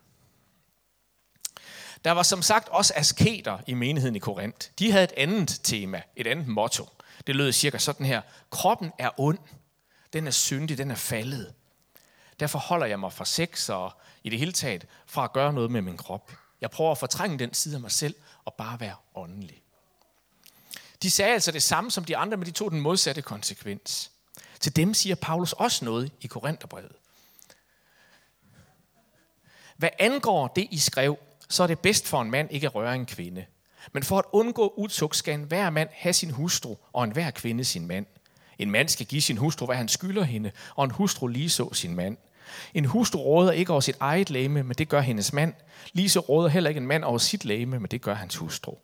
Der 2.03 2.11
var 2.11 2.23
som 2.23 2.41
sagt 2.41 2.69
også 2.69 2.93
asketer 2.95 3.59
i 3.67 3.73
menigheden 3.73 4.15
i 4.15 4.19
Korinth. 4.19 4.67
De 4.79 4.91
havde 4.91 5.03
et 5.03 5.13
andet 5.17 5.59
tema, 5.63 6.01
et 6.15 6.27
andet 6.27 6.47
motto. 6.47 6.89
Det 7.27 7.35
lød 7.35 7.51
cirka 7.51 7.77
sådan 7.77 8.05
her. 8.05 8.21
Kroppen 8.49 8.91
er 8.99 9.09
ond. 9.17 9.37
Den 10.13 10.27
er 10.27 10.31
syndig, 10.31 10.77
den 10.77 10.91
er 10.91 10.95
faldet. 10.95 11.53
Derfor 12.39 12.59
holder 12.59 12.85
jeg 12.85 12.99
mig 12.99 13.13
fra 13.13 13.25
sex 13.25 13.69
og 13.69 13.91
i 14.23 14.29
det 14.29 14.39
hele 14.39 14.51
taget 14.51 14.87
fra 15.05 15.23
at 15.23 15.33
gøre 15.33 15.53
noget 15.53 15.71
med 15.71 15.81
min 15.81 15.97
krop. 15.97 16.31
Jeg 16.61 16.71
prøver 16.71 16.91
at 16.91 16.97
fortrænge 16.97 17.39
den 17.39 17.53
side 17.53 17.75
af 17.75 17.81
mig 17.81 17.91
selv 17.91 18.15
og 18.45 18.53
bare 18.53 18.79
være 18.79 18.95
åndelig. 19.15 19.61
De 21.01 21.11
sagde 21.11 21.33
altså 21.33 21.51
det 21.51 21.63
samme 21.63 21.91
som 21.91 22.05
de 22.05 22.17
andre, 22.17 22.37
men 22.37 22.45
de 22.45 22.51
tog 22.51 22.71
den 22.71 22.81
modsatte 22.81 23.21
konsekvens. 23.21 24.11
Til 24.59 24.75
dem 24.75 24.93
siger 24.93 25.15
Paulus 25.15 25.53
også 25.53 25.85
noget 25.85 26.11
i 26.21 26.27
Korintherbrevet. 26.27 26.95
Hvad 29.77 29.89
angår 29.99 30.47
det, 30.47 30.67
I 30.71 30.77
skrev, 30.77 31.17
så 31.49 31.63
er 31.63 31.67
det 31.67 31.79
bedst 31.79 32.07
for 32.07 32.21
en 32.21 32.31
mand 32.31 32.51
ikke 32.51 32.67
at 32.67 32.75
røre 32.75 32.95
en 32.95 33.05
kvinde. 33.05 33.45
Men 33.93 34.03
for 34.03 34.17
at 34.17 34.25
undgå 34.31 34.73
utugt 34.77 35.15
skal 35.15 35.33
en 35.33 35.43
hver 35.43 35.69
mand 35.69 35.89
have 35.93 36.13
sin 36.13 36.31
hustru, 36.31 36.75
og 36.93 37.03
en 37.03 37.11
hver 37.11 37.31
kvinde 37.31 37.63
sin 37.63 37.87
mand. 37.87 38.05
En 38.59 38.71
mand 38.71 38.89
skal 38.89 39.05
give 39.05 39.21
sin 39.21 39.37
hustru, 39.37 39.65
hvad 39.65 39.75
han 39.75 39.87
skylder 39.87 40.23
hende, 40.23 40.51
og 40.75 40.85
en 40.85 40.91
hustru 40.91 41.27
lige 41.27 41.49
så 41.49 41.73
sin 41.73 41.95
mand. 41.95 42.17
En 42.73 42.85
hustru 42.85 43.19
råder 43.19 43.51
ikke 43.51 43.71
over 43.71 43.81
sit 43.81 43.97
eget 43.99 44.29
læme, 44.29 44.63
men 44.63 44.75
det 44.77 44.89
gør 44.89 45.01
hendes 45.01 45.33
mand. 45.33 45.53
Lige 45.93 46.09
så 46.09 46.19
råder 46.19 46.49
heller 46.49 46.69
ikke 46.69 46.79
en 46.79 46.87
mand 46.87 47.03
over 47.03 47.17
sit 47.17 47.45
læme, 47.45 47.79
men 47.79 47.91
det 47.91 48.01
gør 48.01 48.13
hans 48.13 48.35
hustru. 48.35 48.75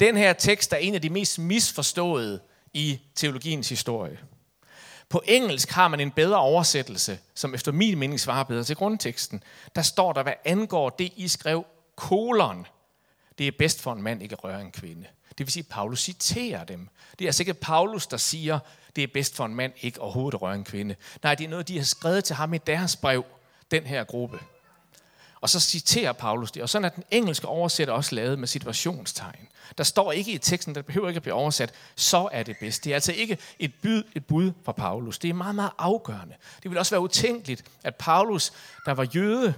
Den 0.00 0.16
her 0.16 0.32
tekst 0.32 0.72
er 0.72 0.76
en 0.76 0.94
af 0.94 1.02
de 1.02 1.10
mest 1.10 1.38
misforståede 1.38 2.40
i 2.74 3.00
teologiens 3.14 3.68
historie. 3.68 4.18
På 5.08 5.22
engelsk 5.24 5.70
har 5.70 5.88
man 5.88 6.00
en 6.00 6.10
bedre 6.10 6.38
oversættelse, 6.38 7.18
som 7.34 7.54
efter 7.54 7.72
min 7.72 7.98
mening 7.98 8.20
svarer 8.20 8.44
bedre 8.44 8.64
til 8.64 8.76
grundteksten. 8.76 9.42
Der 9.74 9.82
står 9.82 10.12
der, 10.12 10.22
hvad 10.22 10.32
angår 10.44 10.90
det, 10.90 11.12
I 11.16 11.28
skrev, 11.28 11.66
kolon. 11.96 12.66
Det 13.38 13.48
er 13.48 13.52
bedst 13.58 13.82
for 13.82 13.92
en 13.92 14.02
mand 14.02 14.22
ikke 14.22 14.32
at 14.32 14.44
røre 14.44 14.60
en 14.60 14.72
kvinde. 14.72 15.06
Det 15.28 15.46
vil 15.46 15.52
sige, 15.52 15.64
at 15.68 15.74
Paulus 15.74 16.00
citerer 16.00 16.64
dem. 16.64 16.88
Det 17.18 17.24
er 17.24 17.28
altså 17.28 17.42
ikke 17.42 17.54
Paulus, 17.54 18.06
der 18.06 18.16
siger, 18.16 18.58
det 18.96 19.04
er 19.04 19.08
bedst 19.14 19.36
for 19.36 19.44
en 19.44 19.54
mand 19.54 19.72
ikke 19.80 20.00
overhovedet 20.00 20.36
at 20.36 20.42
røre 20.42 20.54
en 20.54 20.64
kvinde. 20.64 20.96
Nej, 21.22 21.34
det 21.34 21.44
er 21.44 21.48
noget, 21.48 21.68
de 21.68 21.78
har 21.78 21.84
skrevet 21.84 22.24
til 22.24 22.36
ham 22.36 22.54
i 22.54 22.58
deres 22.58 22.96
brev, 22.96 23.24
den 23.70 23.82
her 23.82 24.04
gruppe. 24.04 24.38
Og 25.46 25.50
så 25.50 25.60
citerer 25.60 26.12
Paulus 26.12 26.50
det, 26.50 26.62
og 26.62 26.68
sådan 26.68 26.84
er 26.84 26.88
den 26.88 27.04
engelske 27.10 27.48
oversætter 27.48 27.94
også 27.94 28.14
lavet 28.14 28.38
med 28.38 28.48
situationstegn. 28.48 29.48
Der 29.78 29.84
står 29.84 30.12
ikke 30.12 30.32
i 30.32 30.38
teksten, 30.38 30.74
der 30.74 30.82
behøver 30.82 31.08
ikke 31.08 31.16
at 31.16 31.22
blive 31.22 31.34
oversat, 31.34 31.74
så 31.96 32.28
er 32.32 32.42
det 32.42 32.56
bedst. 32.60 32.84
Det 32.84 32.90
er 32.90 32.94
altså 32.94 33.12
ikke 33.12 33.38
et 33.58 33.74
byd, 33.74 34.02
et 34.14 34.26
bud 34.26 34.52
fra 34.64 34.72
Paulus. 34.72 35.18
Det 35.18 35.30
er 35.30 35.34
meget, 35.34 35.54
meget 35.54 35.70
afgørende. 35.78 36.34
Det 36.56 36.64
ville 36.64 36.80
også 36.80 36.90
være 36.90 37.00
utænkeligt, 37.00 37.64
at 37.84 37.94
Paulus, 37.94 38.52
der 38.86 38.94
var 38.94 39.08
jøde, 39.14 39.54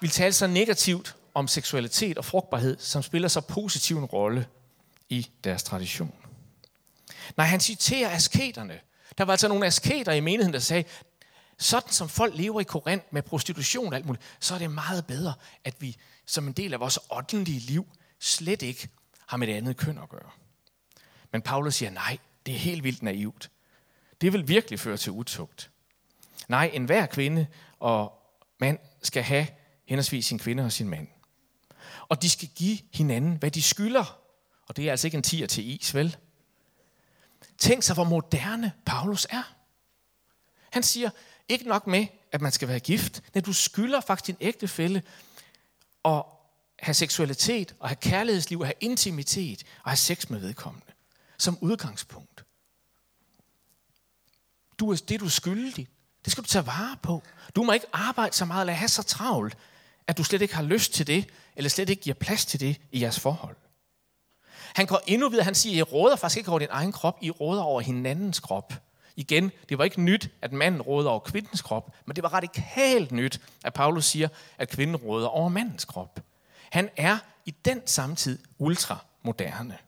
ville 0.00 0.12
tale 0.12 0.32
så 0.32 0.46
negativt 0.46 1.16
om 1.34 1.48
seksualitet 1.48 2.18
og 2.18 2.24
frugtbarhed, 2.24 2.76
som 2.78 3.02
spiller 3.02 3.28
så 3.28 3.40
positiv 3.40 3.98
en 3.98 4.04
rolle 4.04 4.46
i 5.08 5.28
deres 5.44 5.62
tradition. 5.62 6.14
Nej, 7.36 7.46
han 7.46 7.60
citerer 7.60 8.10
asketerne. 8.10 8.80
Der 9.18 9.24
var 9.24 9.32
altså 9.32 9.48
nogle 9.48 9.66
asketer 9.66 10.12
i 10.12 10.20
menigheden, 10.20 10.52
der 10.52 10.58
sagde, 10.58 10.84
sådan 11.58 11.92
som 11.92 12.08
folk 12.08 12.34
lever 12.36 12.60
i 12.60 12.64
Korinth 12.64 13.04
med 13.10 13.22
prostitution 13.22 13.86
og 13.86 13.94
alt 13.94 14.06
muligt, 14.06 14.24
så 14.40 14.54
er 14.54 14.58
det 14.58 14.70
meget 14.70 15.06
bedre, 15.06 15.34
at 15.64 15.74
vi 15.82 15.96
som 16.26 16.46
en 16.46 16.52
del 16.52 16.72
af 16.72 16.80
vores 16.80 16.98
åndelige 17.10 17.60
liv 17.60 17.86
slet 18.20 18.62
ikke 18.62 18.88
har 19.26 19.36
med 19.36 19.46
det 19.46 19.54
andet 19.54 19.76
køn 19.76 19.98
at 19.98 20.08
gøre. 20.08 20.30
Men 21.32 21.42
Paulus 21.42 21.74
siger, 21.74 21.90
nej, 21.90 22.18
det 22.46 22.54
er 22.54 22.58
helt 22.58 22.84
vildt 22.84 23.02
naivt. 23.02 23.50
Det 24.20 24.32
vil 24.32 24.48
virkelig 24.48 24.80
føre 24.80 24.96
til 24.96 25.12
utugt. 25.12 25.70
Nej, 26.48 26.70
enhver 26.74 27.06
kvinde 27.06 27.46
og 27.80 28.12
mand 28.58 28.78
skal 29.02 29.22
have 29.22 29.46
henholdsvis 29.84 30.26
sin 30.26 30.38
kvinde 30.38 30.64
og 30.64 30.72
sin 30.72 30.88
mand. 30.88 31.08
Og 32.08 32.22
de 32.22 32.30
skal 32.30 32.48
give 32.48 32.78
hinanden, 32.92 33.36
hvad 33.36 33.50
de 33.50 33.62
skylder. 33.62 34.18
Og 34.66 34.76
det 34.76 34.86
er 34.86 34.90
altså 34.90 35.06
ikke 35.06 35.16
en 35.16 35.22
tier 35.22 35.46
til 35.46 35.80
is, 35.80 35.94
vel? 35.94 36.16
Tænk 37.58 37.82
sig, 37.82 37.94
hvor 37.94 38.04
moderne 38.04 38.72
Paulus 38.86 39.26
er. 39.30 39.54
Han 40.70 40.82
siger, 40.82 41.10
ikke 41.48 41.68
nok 41.68 41.86
med, 41.86 42.06
at 42.32 42.40
man 42.40 42.52
skal 42.52 42.68
være 42.68 42.80
gift. 42.80 43.22
men 43.34 43.42
du 43.42 43.52
skylder 43.52 44.00
faktisk 44.00 44.26
din 44.26 44.36
ægtefælle 44.46 45.02
at 46.04 46.22
have 46.78 46.94
seksualitet, 46.94 47.74
og 47.78 47.88
have 47.88 47.96
kærlighedsliv, 47.96 48.60
og 48.60 48.66
have 48.66 48.74
intimitet, 48.80 49.64
og 49.82 49.90
have 49.90 49.96
sex 49.96 50.30
med 50.30 50.40
vedkommende. 50.40 50.86
Som 51.38 51.58
udgangspunkt. 51.60 52.44
Du 54.78 54.90
er 54.90 54.96
det, 55.08 55.20
du 55.20 55.24
er 55.24 55.30
skyldig. 55.30 55.88
Det 56.24 56.32
skal 56.32 56.44
du 56.44 56.48
tage 56.48 56.66
vare 56.66 56.96
på. 57.02 57.22
Du 57.56 57.62
må 57.62 57.72
ikke 57.72 57.86
arbejde 57.92 58.36
så 58.36 58.44
meget, 58.44 58.60
eller 58.60 58.72
have 58.72 58.88
så 58.88 59.02
travlt, 59.02 59.56
at 60.06 60.18
du 60.18 60.24
slet 60.24 60.42
ikke 60.42 60.54
har 60.54 60.62
lyst 60.62 60.92
til 60.92 61.06
det, 61.06 61.30
eller 61.56 61.70
slet 61.70 61.90
ikke 61.90 62.02
giver 62.02 62.14
plads 62.14 62.44
til 62.46 62.60
det 62.60 62.80
i 62.92 63.02
jeres 63.02 63.20
forhold. 63.20 63.56
Han 64.74 64.86
går 64.86 65.00
endnu 65.06 65.28
videre, 65.28 65.44
han 65.44 65.54
siger, 65.54 65.76
I 65.76 65.82
råder 65.82 66.16
faktisk 66.16 66.38
ikke 66.38 66.50
over 66.50 66.58
din 66.58 66.68
egen 66.70 66.92
krop, 66.92 67.18
I 67.22 67.30
råder 67.30 67.62
over 67.62 67.80
hinandens 67.80 68.40
krop. 68.40 68.74
Igen, 69.16 69.52
det 69.68 69.78
var 69.78 69.84
ikke 69.84 70.02
nyt, 70.02 70.30
at 70.42 70.52
manden 70.52 70.82
råder 70.82 71.10
over 71.10 71.20
kvindens 71.20 71.62
krop, 71.62 71.96
men 72.04 72.16
det 72.16 72.22
var 72.22 72.28
radikalt 72.28 73.12
nyt, 73.12 73.40
at 73.64 73.74
Paulus 73.74 74.04
siger, 74.04 74.28
at 74.58 74.68
kvinden 74.68 74.96
råder 74.96 75.28
over 75.28 75.48
mandens 75.48 75.84
krop. 75.84 76.20
Han 76.70 76.90
er 76.96 77.18
i 77.44 77.50
den 77.50 77.86
samtid 77.86 78.38
ultramoderne. 78.58 79.78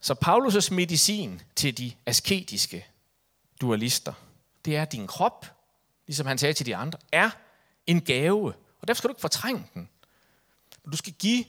Så 0.00 0.14
Paulus' 0.24 0.74
medicin 0.74 1.42
til 1.56 1.78
de 1.78 1.92
asketiske, 2.06 2.86
dualister, 3.60 4.12
det 4.64 4.76
er, 4.76 4.82
at 4.82 4.92
din 4.92 5.06
krop, 5.06 5.46
ligesom 6.06 6.26
han 6.26 6.38
sagde 6.38 6.54
til 6.54 6.66
de 6.66 6.76
andre, 6.76 6.98
er 7.12 7.30
en 7.86 8.00
gave. 8.00 8.54
Og 8.80 8.88
derfor 8.88 8.98
skal 8.98 9.08
du 9.08 9.12
ikke 9.12 9.20
fortrænge 9.20 9.66
den. 9.74 9.88
Du 10.92 10.96
skal 10.96 11.12
give 11.12 11.44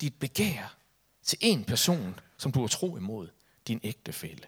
dit 0.00 0.14
begær 0.14 0.75
til 1.26 1.38
en 1.40 1.64
person, 1.64 2.20
som 2.36 2.52
du 2.52 2.64
er 2.64 2.68
tro 2.68 2.96
imod, 2.96 3.28
din 3.66 3.80
ægtefælle. 3.82 4.46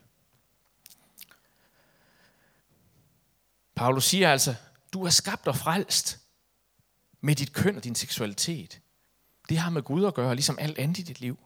Paulus 3.75 4.05
siger 4.05 4.33
altså, 4.33 4.55
du 4.93 5.05
er 5.05 5.11
skabt 5.11 5.49
og 5.49 5.57
frelst 5.57 6.21
med 7.21 7.35
dit 7.35 7.53
køn 7.53 7.77
og 7.77 7.85
din 7.85 7.95
seksualitet. 7.95 8.81
Det 9.49 9.59
har 9.59 9.71
med 9.71 9.83
Gud 9.83 10.05
at 10.05 10.15
gøre, 10.15 10.35
ligesom 10.35 10.59
alt 10.59 10.79
andet 10.79 10.99
i 10.99 11.03
dit 11.03 11.21
liv. 11.21 11.39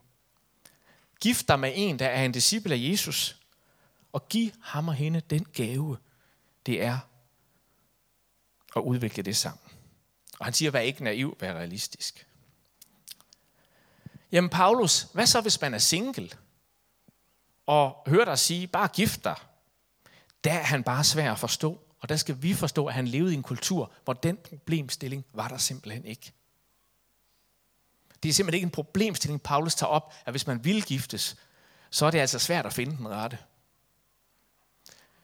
Gift 1.21 1.47
dig 1.47 1.59
med 1.59 1.71
en, 1.75 1.99
der 1.99 2.07
er 2.07 2.25
en 2.25 2.31
disciple 2.31 2.73
af 2.73 2.79
Jesus, 2.79 3.39
og 4.11 4.29
giv 4.29 4.51
ham 4.61 4.87
og 4.87 4.93
hende 4.93 5.19
den 5.19 5.45
gave, 5.45 5.97
det 6.65 6.81
er 6.81 6.99
at 8.75 8.81
udvikle 8.81 9.23
det 9.23 9.37
sammen. 9.37 9.71
Og 10.39 10.45
han 10.45 10.53
siger, 10.53 10.71
vær 10.71 10.79
ikke 10.79 11.03
naiv, 11.03 11.37
vær 11.39 11.53
realistisk. 11.53 12.27
Jamen 14.33 14.49
Paulus, 14.49 15.07
hvad 15.13 15.27
så 15.27 15.41
hvis 15.41 15.61
man 15.61 15.73
er 15.73 15.77
single? 15.77 16.29
Og 17.65 18.03
hører 18.07 18.25
dig 18.25 18.39
sige, 18.39 18.67
bare 18.67 18.87
gift 18.87 19.23
dig. 19.23 19.35
Der 20.43 20.53
er 20.53 20.63
han 20.63 20.83
bare 20.83 21.03
svær 21.03 21.31
at 21.31 21.39
forstå. 21.39 21.79
Og 21.99 22.09
der 22.09 22.15
skal 22.15 22.41
vi 22.41 22.53
forstå, 22.53 22.85
at 22.85 22.93
han 22.93 23.07
levede 23.07 23.31
i 23.33 23.35
en 23.35 23.43
kultur, 23.43 23.91
hvor 24.03 24.13
den 24.13 24.37
problemstilling 24.37 25.25
var 25.33 25.47
der 25.47 25.57
simpelthen 25.57 26.05
ikke. 26.05 26.33
Det 28.23 28.29
er 28.29 28.33
simpelthen 28.33 28.55
ikke 28.55 28.65
en 28.65 28.71
problemstilling, 28.71 29.41
Paulus 29.41 29.75
tager 29.75 29.89
op, 29.89 30.13
at 30.25 30.33
hvis 30.33 30.47
man 30.47 30.65
vil 30.65 30.83
giftes, 30.83 31.35
så 31.89 32.05
er 32.05 32.11
det 32.11 32.19
altså 32.19 32.39
svært 32.39 32.65
at 32.65 32.73
finde 32.73 32.97
den 32.97 33.09
rette. 33.09 33.37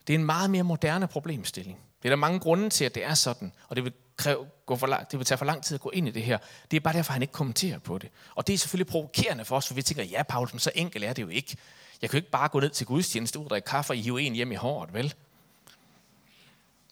Det 0.08 0.14
er 0.14 0.20
en 0.20 0.26
meget 0.26 0.50
mere 0.50 0.64
moderne 0.64 1.08
problemstilling. 1.08 1.80
Det 2.02 2.08
er 2.08 2.12
der 2.12 2.16
mange 2.16 2.40
grunde 2.40 2.70
til, 2.70 2.86
at 2.86 2.96
det 2.96 3.04
er 3.04 3.14
sådan, 3.14 3.54
og 3.68 3.76
det 3.76 3.84
vil, 3.84 3.94
kræve, 4.20 4.48
gå 4.66 4.76
for 4.76 4.88
lang, 4.88 5.12
det 5.12 5.20
vil 5.20 5.26
tage 5.26 5.38
for 5.38 5.46
lang 5.46 5.64
tid 5.64 5.76
at 5.76 5.82
gå 5.82 5.90
ind 5.90 6.08
i 6.08 6.12
det 6.12 6.24
her. 6.24 6.38
Det 6.72 6.78
er 6.78 6.82
bare 6.82 6.94
derfor, 6.94 7.14
han 7.14 7.22
ikke 7.22 7.32
kommenterer 7.32 7.80
på 7.80 7.98
det. 7.98 8.10
Og 8.36 8.48
det 8.48 8.54
er 8.54 8.58
selvfølgelig 8.58 8.92
provokerende 8.92 9.46
for 9.46 9.58
os, 9.58 9.68
for 9.68 9.74
vi 9.74 9.82
tænker, 9.82 10.04
ja, 10.04 10.24
Paulus, 10.24 10.54
men 10.54 10.60
så 10.60 10.72
enkelt 10.76 11.06
er 11.06 11.14
det 11.14 11.22
jo 11.22 11.28
ikke. 11.28 11.58
Jeg 12.02 12.10
kan 12.10 12.18
jo 12.18 12.22
ikke 12.22 12.32
bare 12.32 12.50
gå 12.50 12.60
ned 12.60 12.70
til 12.70 12.88
gudstjeneste, 12.88 13.40
ud 13.40 13.44
og 13.44 13.50
drikke 13.50 13.66
kaffe 13.66 13.94
og 13.94 13.98
hive 13.98 14.22
en 14.22 14.34
hjem 14.34 14.52
i 14.52 14.56
håret, 14.56 14.94
vel? 14.94 15.14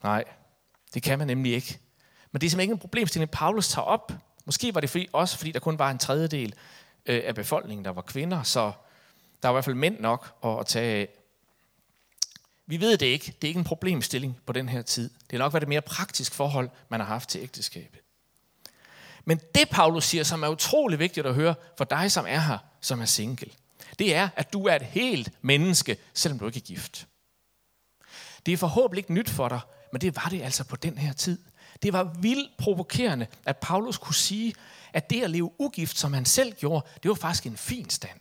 Nej, 0.04 0.24
det 0.94 1.04
kan 1.04 1.18
man 1.18 1.28
nemlig 1.28 1.54
ikke. 1.54 1.80
Men 2.32 2.42
det 2.42 2.48
er 2.48 2.50
simpelthen 2.50 2.62
ikke 2.62 2.74
en 2.74 2.80
problemstilling, 2.80 3.32
Paulus 3.32 3.68
tager 3.68 3.86
op. 3.86 4.12
Måske 4.46 4.76
var 4.76 4.82
det 4.82 4.90
fordi, 4.90 5.08
også 5.14 5.38
fordi, 5.38 5.52
der 5.52 5.60
kun 5.60 5.80
var 5.80 5.92
en 5.92 5.98
tredjedel 5.98 6.54
øh, 7.06 7.22
af 7.26 7.36
befolkningen, 7.36 7.86
der 7.86 7.92
var 7.92 8.02
kvinder, 8.02 8.44
så 8.44 8.72
der 9.44 9.50
var 9.50 9.54
i 9.54 9.56
hvert 9.56 9.66
fald 9.66 9.76
mænd 9.76 10.00
nok 10.00 10.36
at 10.46 10.66
tage 10.66 10.96
af. 10.96 11.08
Vi 12.68 12.80
ved 12.80 12.98
det 12.98 13.06
ikke. 13.06 13.26
Det 13.26 13.44
er 13.44 13.48
ikke 13.48 13.58
en 13.58 13.64
problemstilling 13.64 14.38
på 14.46 14.54
den 14.54 14.70
her 14.70 14.82
tid. 14.82 15.10
Det 15.30 15.36
er 15.36 15.38
nok 15.38 15.54
været 15.54 15.64
et 15.64 15.70
mere 15.70 15.82
praktisk 15.82 16.34
forhold, 16.34 16.70
man 16.90 17.00
har 17.00 17.08
haft 17.08 17.30
til 17.30 17.42
ægteskabet. 17.42 18.00
Men 19.26 19.40
det, 19.56 19.70
Paulus 19.70 20.06
siger, 20.06 20.24
som 20.24 20.44
er 20.44 20.48
utrolig 20.48 21.00
vigtigt 21.00 21.26
at 21.26 21.36
høre 21.36 21.56
for 21.78 21.84
dig, 21.84 22.12
som 22.12 22.26
er 22.28 22.40
her, 22.40 22.58
som 22.82 23.02
er 23.02 23.06
single, 23.06 23.52
det 24.00 24.16
er, 24.16 24.30
at 24.36 24.54
du 24.54 24.66
er 24.66 24.76
et 24.76 24.82
helt 24.82 25.32
menneske, 25.42 25.98
selvom 26.14 26.40
du 26.40 26.48
ikke 26.48 26.58
er 26.58 26.62
gift. 26.62 27.08
Det 28.46 28.54
er 28.54 28.58
forhåbentlig 28.58 29.00
ikke 29.00 29.14
nyt 29.14 29.30
for 29.30 29.50
dig, 29.50 29.60
men 29.92 30.02
det 30.02 30.16
var 30.16 30.28
det 30.30 30.42
altså 30.42 30.64
på 30.64 30.76
den 30.76 30.98
her 30.98 31.14
tid. 31.14 31.40
Det 31.84 31.94
var 31.94 32.04
vildt 32.04 32.58
provokerende, 32.58 33.28
at 33.46 33.58
Paulus 33.58 33.98
kunne 33.98 34.16
sige, 34.16 34.54
at 34.94 35.10
det 35.10 35.24
at 35.24 35.30
leve 35.30 35.52
ugift, 35.60 35.98
som 35.98 36.14
han 36.14 36.26
selv 36.26 36.54
gjorde, 36.54 36.86
det 37.04 37.10
var 37.10 37.16
faktisk 37.16 37.46
en 37.46 37.58
fin 37.58 37.90
stand. 37.90 38.20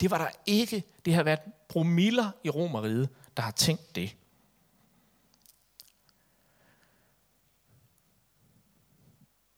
Det 0.00 0.10
var 0.10 0.18
der 0.18 0.28
ikke. 0.46 0.84
Det 1.04 1.12
havde 1.12 1.24
været 1.24 1.40
promiller 1.68 2.30
i 2.44 2.50
Romeriet, 2.50 3.08
der 3.36 3.42
har 3.42 3.50
tænkt 3.50 3.94
det. 3.94 4.16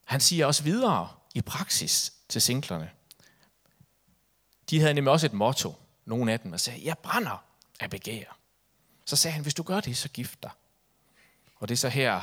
Han 0.03 0.21
siger 0.21 0.45
også 0.45 0.63
videre 0.63 1.09
i 1.35 1.41
praksis 1.41 2.13
til 2.29 2.41
singlerne. 2.41 2.91
De 4.69 4.79
havde 4.79 4.93
nemlig 4.93 5.11
også 5.11 5.25
et 5.25 5.33
motto, 5.33 5.75
nogle 6.05 6.31
af 6.31 6.39
dem, 6.39 6.53
og 6.53 6.59
sagde, 6.59 6.85
jeg 6.85 6.97
brænder 6.97 7.43
af 7.79 7.89
begær. 7.89 8.37
Så 9.05 9.15
sagde 9.15 9.33
han, 9.33 9.41
hvis 9.41 9.53
du 9.53 9.63
gør 9.63 9.79
det, 9.79 9.97
så 9.97 10.09
gift 10.09 10.43
dig. 10.43 10.51
Og 11.55 11.67
det 11.67 11.75
er 11.75 11.77
så 11.77 11.89
her, 11.89 12.21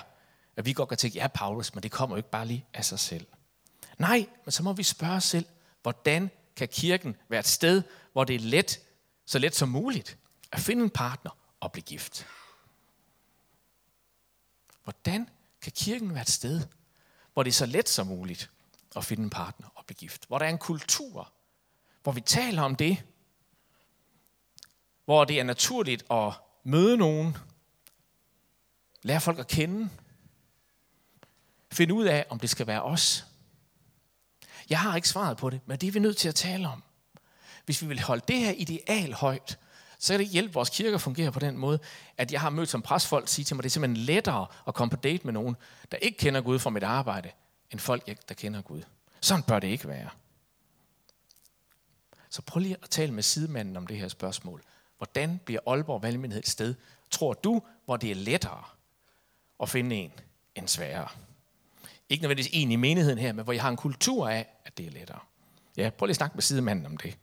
at 0.56 0.64
vi 0.64 0.72
godt 0.72 0.88
kan 0.88 0.98
tænke, 0.98 1.18
ja 1.18 1.28
Paulus, 1.28 1.74
men 1.74 1.82
det 1.82 1.90
kommer 1.90 2.16
jo 2.16 2.18
ikke 2.18 2.30
bare 2.30 2.46
lige 2.46 2.66
af 2.74 2.84
sig 2.84 2.98
selv. 2.98 3.26
Nej, 3.98 4.26
men 4.44 4.52
så 4.52 4.62
må 4.62 4.72
vi 4.72 4.82
spørge 4.82 5.12
os 5.12 5.24
selv, 5.24 5.46
hvordan 5.82 6.30
kan 6.56 6.68
kirken 6.68 7.16
være 7.28 7.40
et 7.40 7.46
sted, 7.46 7.82
hvor 8.12 8.24
det 8.24 8.36
er 8.36 8.40
let, 8.40 8.80
så 9.26 9.38
let 9.38 9.54
som 9.54 9.68
muligt, 9.68 10.18
at 10.52 10.60
finde 10.60 10.82
en 10.84 10.90
partner 10.90 11.30
og 11.64 11.72
blive 11.72 11.84
gift? 11.84 12.26
Hvordan 14.84 15.28
kan 15.62 15.72
kirken 15.72 16.14
være 16.14 16.22
et 16.22 16.30
sted, 16.30 16.66
hvor 17.32 17.42
det 17.42 17.50
er 17.50 17.54
så 17.54 17.66
let 17.66 17.88
som 17.88 18.06
muligt 18.06 18.50
at 18.96 19.04
finde 19.04 19.24
en 19.24 19.30
partner 19.30 19.68
og 19.74 19.86
blive 19.86 19.96
gift? 19.96 20.26
Hvor 20.26 20.38
der 20.38 20.46
er 20.46 20.50
en 20.50 20.58
kultur, 20.58 21.32
hvor 22.02 22.12
vi 22.12 22.20
taler 22.20 22.62
om 22.62 22.76
det, 22.76 23.02
hvor 25.04 25.24
det 25.24 25.40
er 25.40 25.44
naturligt 25.44 26.04
at 26.10 26.32
møde 26.64 26.96
nogen, 26.96 27.36
lære 29.02 29.20
folk 29.20 29.38
at 29.38 29.48
kende, 29.48 29.90
finde 31.72 31.94
ud 31.94 32.04
af, 32.04 32.26
om 32.30 32.40
det 32.40 32.50
skal 32.50 32.66
være 32.66 32.82
os. 32.82 33.26
Jeg 34.68 34.80
har 34.80 34.96
ikke 34.96 35.08
svaret 35.08 35.36
på 35.36 35.50
det, 35.50 35.60
men 35.66 35.78
det 35.78 35.86
er 35.86 35.92
vi 35.92 35.98
nødt 35.98 36.16
til 36.16 36.28
at 36.28 36.34
tale 36.34 36.68
om. 36.68 36.82
Hvis 37.64 37.82
vi 37.82 37.86
vil 37.86 38.00
holde 38.00 38.24
det 38.28 38.38
her 38.38 38.50
ideal 38.50 39.12
højt, 39.12 39.58
så 39.98 40.12
kan 40.12 40.18
det 40.18 40.24
ikke 40.24 40.32
hjælpe 40.32 40.54
vores 40.54 40.70
kirke 40.70 40.94
at 40.94 41.00
fungere 41.00 41.32
på 41.32 41.38
den 41.38 41.58
måde, 41.58 41.78
at 42.16 42.32
jeg 42.32 42.40
har 42.40 42.50
mødt 42.50 42.68
som 42.68 42.82
præstfolk 42.82 43.28
sige 43.28 43.44
til 43.44 43.56
mig, 43.56 43.60
at 43.60 43.62
det 43.64 43.68
er 43.68 43.72
simpelthen 43.72 44.04
lettere 44.04 44.46
at 44.68 44.74
komme 44.74 44.90
på 44.90 44.96
date 44.96 45.24
med 45.24 45.32
nogen, 45.32 45.56
der 45.92 45.96
ikke 45.96 46.18
kender 46.18 46.40
Gud 46.40 46.58
fra 46.58 46.70
mit 46.70 46.82
arbejde, 46.82 47.30
end 47.70 47.80
folk, 47.80 48.28
der 48.28 48.34
kender 48.34 48.62
Gud. 48.62 48.82
Sådan 49.20 49.42
bør 49.42 49.58
det 49.58 49.68
ikke 49.68 49.88
være. 49.88 50.08
Så 52.30 52.42
prøv 52.42 52.60
lige 52.60 52.76
at 52.82 52.90
tale 52.90 53.12
med 53.12 53.22
sidemanden 53.22 53.76
om 53.76 53.86
det 53.86 53.96
her 53.96 54.08
spørgsmål. 54.08 54.62
Hvordan 54.96 55.40
bliver 55.44 55.60
Aalborg 55.66 56.02
Valgmyndighed 56.02 56.42
et 56.42 56.48
sted, 56.48 56.74
tror 57.10 57.32
du, 57.32 57.62
hvor 57.84 57.96
det 57.96 58.10
er 58.10 58.14
lettere 58.14 58.64
at 59.60 59.68
finde 59.68 59.96
en 59.96 60.12
end 60.54 60.68
sværere? 60.68 61.08
Ikke 62.08 62.22
nødvendigvis 62.22 62.50
en 62.52 62.72
i 62.72 62.76
menigheden 62.76 63.18
her, 63.18 63.32
men 63.32 63.44
hvor 63.44 63.52
jeg 63.52 63.62
har 63.62 63.70
en 63.70 63.76
kultur 63.76 64.28
af, 64.28 64.46
at 64.64 64.78
det 64.78 64.86
er 64.86 64.90
lettere. 64.90 65.18
Ja, 65.76 65.90
prøv 65.90 66.06
lige 66.06 66.12
at 66.12 66.16
snakke 66.16 66.34
med 66.34 66.42
sidemanden 66.42 66.86
om 66.86 66.96
det. 66.96 67.16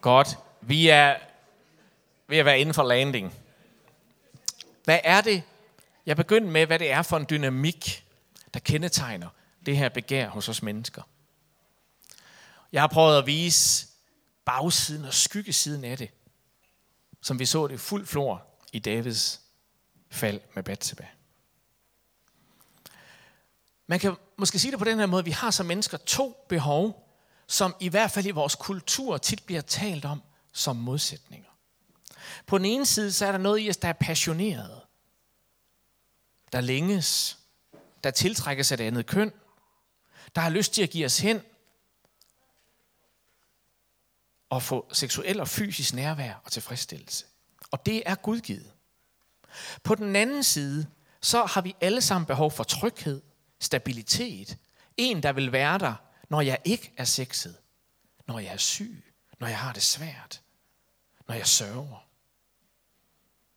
Godt. 0.00 0.38
Vi 0.60 0.88
er 0.88 1.16
ved 2.28 2.38
at 2.38 2.44
være 2.44 2.60
inden 2.60 2.74
for 2.74 2.82
landing. 2.82 3.34
Hvad 4.84 4.98
er 5.04 5.20
det? 5.20 5.42
Jeg 6.06 6.16
begynder 6.16 6.50
med, 6.50 6.66
hvad 6.66 6.78
det 6.78 6.90
er 6.90 7.02
for 7.02 7.16
en 7.16 7.26
dynamik, 7.30 8.06
der 8.54 8.60
kendetegner 8.60 9.28
det 9.66 9.76
her 9.76 9.88
begær 9.88 10.28
hos 10.28 10.48
os 10.48 10.62
mennesker. 10.62 11.02
Jeg 12.72 12.82
har 12.82 12.88
prøvet 12.88 13.18
at 13.18 13.26
vise 13.26 13.86
bagsiden 14.44 15.04
og 15.04 15.14
skyggesiden 15.14 15.84
af 15.84 15.98
det, 15.98 16.10
som 17.22 17.38
vi 17.38 17.46
så 17.46 17.66
det 17.66 17.80
fuld 17.80 18.06
flor 18.06 18.46
i 18.72 18.78
Davids 18.78 19.40
fald 20.10 20.40
med 20.54 20.62
Bathsheba. 20.62 21.06
Man 23.86 23.98
kan 23.98 24.16
måske 24.36 24.58
sige 24.58 24.70
det 24.70 24.78
på 24.78 24.84
den 24.84 24.98
her 24.98 25.06
måde, 25.06 25.24
vi 25.24 25.30
har 25.30 25.50
som 25.50 25.66
mennesker 25.66 25.96
to 25.98 26.46
behov, 26.48 27.09
som 27.50 27.76
i 27.80 27.88
hvert 27.88 28.10
fald 28.10 28.26
i 28.26 28.30
vores 28.30 28.54
kultur 28.54 29.18
tit 29.18 29.42
bliver 29.46 29.60
talt 29.60 30.04
om 30.04 30.22
som 30.52 30.76
modsætninger. 30.76 31.48
På 32.46 32.58
den 32.58 32.66
ene 32.66 32.86
side, 32.86 33.12
så 33.12 33.26
er 33.26 33.32
der 33.32 33.38
noget 33.38 33.60
i 33.60 33.70
os, 33.70 33.76
der 33.76 33.88
er 33.88 33.92
passioneret. 33.92 34.80
Der 36.52 36.60
længes. 36.60 37.38
Der 38.04 38.10
tiltrækkes 38.10 38.72
af 38.72 38.78
det 38.78 38.84
andet 38.84 39.06
køn. 39.06 39.32
der 40.34 40.40
har 40.40 40.50
lyst 40.50 40.72
til 40.72 40.82
at 40.82 40.90
give 40.90 41.06
os 41.06 41.18
hen 41.18 41.40
og 44.50 44.62
få 44.62 44.88
seksuel 44.92 45.40
og 45.40 45.48
fysisk 45.48 45.94
nærvær 45.94 46.34
og 46.44 46.52
tilfredsstillelse. 46.52 47.26
Og 47.70 47.86
det 47.86 48.02
er 48.06 48.14
gudgivet. 48.14 48.72
På 49.82 49.94
den 49.94 50.16
anden 50.16 50.42
side, 50.42 50.86
så 51.20 51.44
har 51.44 51.60
vi 51.60 51.76
alle 51.80 52.00
sammen 52.00 52.26
behov 52.26 52.50
for 52.50 52.64
tryghed, 52.64 53.22
stabilitet. 53.60 54.56
En, 54.96 55.22
der 55.22 55.32
vil 55.32 55.52
være 55.52 55.78
der, 55.78 55.94
når 56.30 56.40
jeg 56.40 56.58
ikke 56.64 56.92
er 56.96 57.04
sexet, 57.04 57.56
når 58.26 58.38
jeg 58.38 58.52
er 58.52 58.56
syg, 58.56 59.04
når 59.38 59.46
jeg 59.46 59.58
har 59.58 59.72
det 59.72 59.82
svært, 59.82 60.42
når 61.28 61.34
jeg 61.34 61.46
sørger. 61.46 62.06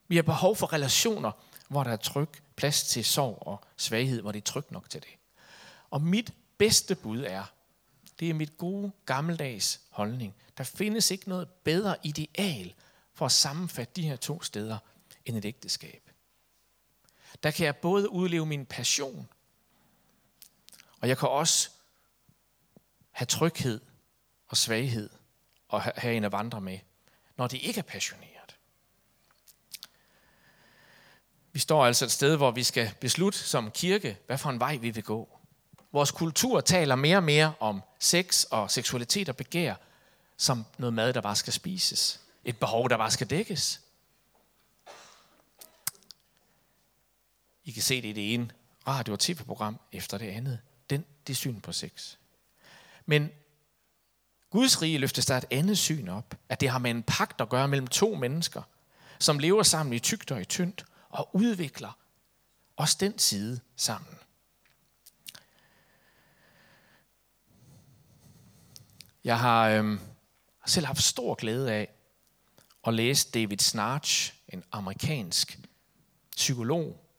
Vi 0.07 0.15
har 0.15 0.23
behov 0.23 0.55
for 0.55 0.73
relationer, 0.73 1.31
hvor 1.67 1.83
der 1.83 1.91
er 1.91 1.95
tryg, 1.95 2.29
plads 2.55 2.83
til 2.83 3.05
sorg 3.05 3.37
og 3.47 3.63
svaghed, 3.77 4.21
hvor 4.21 4.31
det 4.31 4.39
er 4.39 4.51
trygt 4.51 4.71
nok 4.71 4.89
til 4.89 5.01
det. 5.01 5.09
Og 5.89 6.01
mit 6.01 6.33
bedste 6.57 6.95
bud 6.95 7.19
er, 7.19 7.43
det 8.19 8.29
er 8.29 8.33
mit 8.33 8.57
gode 8.57 8.91
gammeldags 9.05 9.81
holdning. 9.89 10.35
Der 10.57 10.63
findes 10.63 11.11
ikke 11.11 11.29
noget 11.29 11.49
bedre 11.49 11.95
ideal 12.03 12.73
for 13.13 13.25
at 13.25 13.31
sammenfatte 13.31 13.93
de 13.95 14.07
her 14.07 14.15
to 14.15 14.41
steder 14.41 14.77
end 15.25 15.37
et 15.37 15.45
ægteskab. 15.45 16.09
Der 17.43 17.51
kan 17.51 17.65
jeg 17.65 17.75
både 17.75 18.09
udleve 18.09 18.45
min 18.45 18.65
passion, 18.65 19.29
og 21.01 21.07
jeg 21.07 21.17
kan 21.17 21.29
også 21.29 21.69
have 23.13 23.25
tryghed 23.25 23.81
og 24.47 24.57
svaghed 24.57 25.09
og 25.67 25.81
have 25.81 26.15
en 26.15 26.23
at 26.23 26.31
vandre 26.31 26.61
med, 26.61 26.79
når 27.37 27.47
det 27.47 27.57
ikke 27.61 27.79
er 27.79 27.83
passioneret. 27.83 28.57
Vi 31.51 31.59
står 31.59 31.85
altså 31.85 32.05
et 32.05 32.11
sted, 32.11 32.37
hvor 32.37 32.51
vi 32.51 32.63
skal 32.63 32.93
beslutte 33.01 33.39
som 33.39 33.71
kirke, 33.71 34.17
hvad 34.25 34.37
for 34.37 34.49
en 34.49 34.59
vej 34.59 34.75
vi 34.75 34.89
vil 34.89 35.03
gå. 35.03 35.39
Vores 35.91 36.11
kultur 36.11 36.61
taler 36.61 36.95
mere 36.95 37.17
og 37.17 37.23
mere 37.23 37.53
om 37.59 37.81
sex 37.99 38.43
og 38.43 38.71
seksualitet 38.71 39.29
og 39.29 39.35
begær 39.35 39.75
som 40.37 40.65
noget 40.77 40.93
mad, 40.93 41.13
der 41.13 41.21
bare 41.21 41.35
skal 41.35 41.53
spises. 41.53 42.21
Et 42.45 42.59
behov, 42.59 42.89
der 42.89 42.97
bare 42.97 43.11
skal 43.11 43.29
dækkes. 43.29 43.81
I 47.63 47.71
kan 47.71 47.83
se 47.83 48.01
det 48.01 48.07
i 48.07 48.13
det 48.13 48.33
ene 48.33 48.51
radio- 48.87 49.13
og 49.13 49.19
tv-program 49.19 49.79
efter 49.91 50.17
det 50.17 50.29
andet. 50.29 50.59
Den, 50.89 51.05
det 51.27 51.37
syn 51.37 51.61
på 51.61 51.71
sex. 51.71 52.15
Men 53.05 53.29
Guds 54.49 54.81
rige 54.81 54.97
løftes 54.97 55.25
der 55.25 55.37
et 55.37 55.45
andet 55.51 55.77
syn 55.77 56.07
op, 56.07 56.35
at 56.49 56.61
det 56.61 56.69
har 56.69 56.79
med 56.79 56.91
en 56.91 57.03
pagt 57.03 57.41
at 57.41 57.49
gøre 57.49 57.67
mellem 57.67 57.87
to 57.87 58.15
mennesker, 58.15 58.61
som 59.19 59.39
lever 59.39 59.63
sammen 59.63 59.93
i 59.93 59.99
tygt 59.99 60.31
og 60.31 60.41
i 60.41 60.45
tyndt, 60.45 60.85
og 61.09 61.29
udvikler 61.35 61.97
også 62.75 62.97
den 62.99 63.19
side 63.19 63.59
sammen. 63.75 64.17
Jeg 69.23 69.39
har 69.39 69.69
øhm, 69.69 69.99
selv 70.65 70.85
haft 70.85 71.03
stor 71.03 71.35
glæde 71.35 71.71
af 71.71 71.89
at 72.87 72.93
læse 72.93 73.31
David 73.31 73.57
Snarch, 73.57 74.33
en 74.47 74.63
amerikansk 74.71 75.59
psykolog 76.35 77.09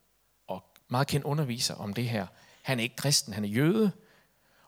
og 0.47 0.64
meget 0.89 1.07
kendt 1.07 1.26
underviser 1.26 1.74
om 1.74 1.95
det 1.95 2.09
her. 2.09 2.26
Han 2.62 2.78
er 2.78 2.82
ikke 2.82 2.97
kristen, 2.97 3.32
han 3.32 3.45
er 3.45 3.49
jøde, 3.49 3.93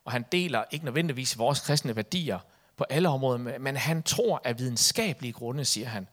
og 0.07 0.13
han 0.13 0.25
deler 0.33 0.65
ikke 0.71 0.85
nødvendigvis 0.85 1.39
vores 1.39 1.61
kristne 1.61 1.97
værdier 1.97 2.39
på 2.77 2.85
alle 2.91 3.09
områder, 3.09 3.59
men 3.59 3.77
han 3.77 4.03
tror 4.03 4.41
af 4.45 4.59
videnskabelige 4.59 5.33
grunde, 5.33 5.65
siger 5.65 5.89
han, 5.89 6.09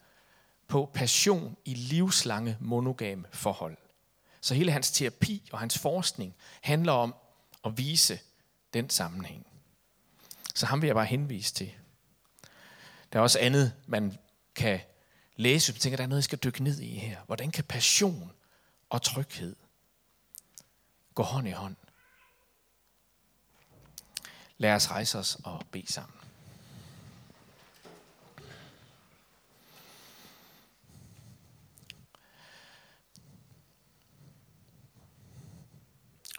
på 0.68 0.92
passion 0.94 1.58
i 1.66 1.74
livslange 1.74 2.58
monogame 2.60 3.26
forhold. 3.32 3.78
Så 4.42 4.54
hele 4.56 4.72
hans 4.72 4.92
terapi 4.92 5.50
og 5.52 5.60
hans 5.60 5.78
forskning 5.78 6.36
handler 6.62 6.92
om 6.92 7.16
at 7.66 7.78
vise 7.78 8.20
den 8.74 8.90
sammenhæng. 8.90 9.48
Så 10.56 10.66
ham 10.66 10.82
vil 10.82 10.88
jeg 10.88 10.96
bare 10.96 11.06
henvise 11.06 11.54
til. 11.54 11.72
Der 13.14 13.20
er 13.20 13.24
også 13.24 13.40
andet, 13.40 13.74
man 13.88 14.18
kan 14.56 14.80
læse, 15.36 15.72
hvis 15.72 15.78
man 15.78 15.82
tænker, 15.82 15.98
der 15.98 16.04
er 16.04 16.08
noget, 16.08 16.20
jeg 16.20 16.24
skal 16.24 16.40
dykke 16.44 16.64
ned 16.64 16.80
i 16.80 16.96
her. 16.96 17.18
Hvordan 17.26 17.52
kan 17.52 17.64
passion 17.64 18.32
og 18.90 19.02
tryghed 19.02 19.56
gå 21.16 21.24
hånd 21.24 21.48
i 21.48 21.52
hånd? 21.52 21.76
Lad 24.64 24.76
os 24.76 24.92
rejse 24.92 25.20
os 25.20 25.38
og 25.44 25.66
bede 25.72 25.92
sammen. 25.92 26.20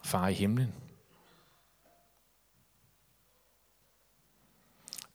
Far 0.04 0.28
i 0.28 0.32
himlen, 0.32 0.74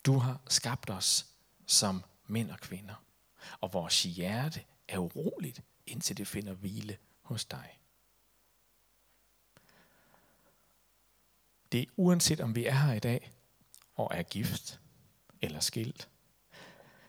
Du 0.06 0.18
har 0.18 0.42
skabt 0.50 0.90
os 0.90 1.26
som 1.66 2.04
mænd 2.28 2.52
og 2.52 2.60
kvinder, 2.60 3.04
og 3.62 3.74
vores 3.74 4.04
hjerte 4.04 4.64
er 4.88 4.98
uroligt, 4.98 5.62
indtil 5.86 6.18
det 6.18 6.28
finder 6.28 6.54
hvile 6.54 6.98
hos 7.22 7.46
dig. 7.46 7.80
Det 11.80 11.88
er 11.88 11.92
uanset 11.98 12.42
om 12.42 12.56
vi 12.56 12.66
er 12.66 12.74
her 12.74 12.94
i 12.94 13.00
dag 13.00 13.32
og 13.96 14.12
er 14.14 14.24
gift, 14.24 14.80
eller 15.42 15.60
skilt, 15.60 16.10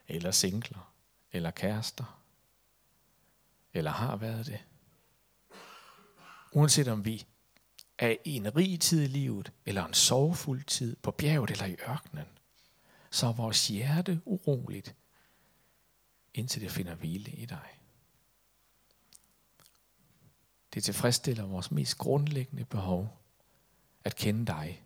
eller 0.08 0.30
singler, 0.30 0.94
eller 1.32 1.50
kærester, 1.50 2.22
eller 3.74 3.90
har 3.90 4.16
været 4.16 4.46
det. 4.46 4.64
Uanset 6.52 6.88
om 6.88 7.04
vi 7.04 7.26
er 7.98 8.16
i 8.24 8.36
en 8.36 8.56
rig 8.56 8.80
tid 8.80 9.02
i 9.02 9.06
livet, 9.06 9.52
eller 9.66 9.84
en 9.84 9.94
sorgfuld 9.94 10.64
tid 10.64 10.96
på 10.96 11.10
bjerget 11.10 11.50
eller 11.50 11.66
i 11.66 11.76
ørkenen, 11.88 12.28
så 13.10 13.26
er 13.26 13.32
vores 13.32 13.68
hjerte 13.68 14.20
uroligt, 14.24 14.94
indtil 16.34 16.62
det 16.62 16.70
finder 16.70 16.94
hvile 16.94 17.30
i 17.30 17.44
dig. 17.44 17.80
Det 20.74 20.84
tilfredsstiller 20.84 21.44
vores 21.44 21.70
mest 21.70 21.98
grundlæggende 21.98 22.64
behov 22.64 23.19
at 24.04 24.16
kende 24.16 24.46
dig. 24.46 24.84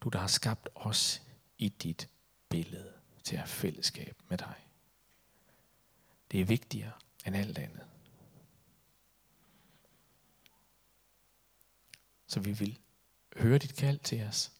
Du, 0.00 0.08
der 0.08 0.18
har 0.18 0.26
skabt 0.26 0.68
os 0.74 1.22
i 1.58 1.68
dit 1.68 2.08
billede 2.48 2.92
til 3.24 3.36
at 3.36 3.40
have 3.40 3.48
fællesskab 3.48 4.22
med 4.28 4.38
dig. 4.38 4.66
Det 6.30 6.40
er 6.40 6.44
vigtigere 6.44 6.92
end 7.26 7.36
alt 7.36 7.58
andet. 7.58 7.86
Så 12.26 12.40
vi 12.40 12.52
vil 12.52 12.78
høre 13.36 13.58
dit 13.58 13.76
kald 13.76 13.98
til 13.98 14.22
os 14.22 14.52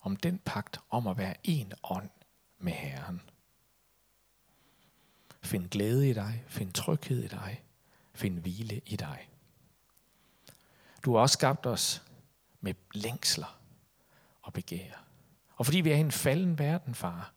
om 0.00 0.16
den 0.16 0.38
pagt 0.38 0.78
om 0.90 1.06
at 1.06 1.18
være 1.18 1.34
en 1.44 1.72
ånd 1.82 2.10
med 2.58 2.72
Herren. 2.72 3.20
Find 5.42 5.68
glæde 5.68 6.10
i 6.10 6.12
dig, 6.12 6.44
find 6.46 6.72
tryghed 6.72 7.24
i 7.24 7.28
dig, 7.28 7.64
find 8.14 8.38
hvile 8.38 8.80
i 8.86 8.96
dig. 8.96 9.28
Du 11.04 11.14
har 11.14 11.20
også 11.20 11.32
skabt 11.32 11.66
os 11.66 12.02
med 12.62 12.74
længsler 12.92 13.60
og 14.42 14.52
begær. 14.52 15.04
Og 15.56 15.66
fordi 15.66 15.80
vi 15.80 15.90
er 15.90 15.96
i 15.96 16.00
en 16.00 16.12
falden 16.12 16.58
verden, 16.58 16.94
far, 16.94 17.32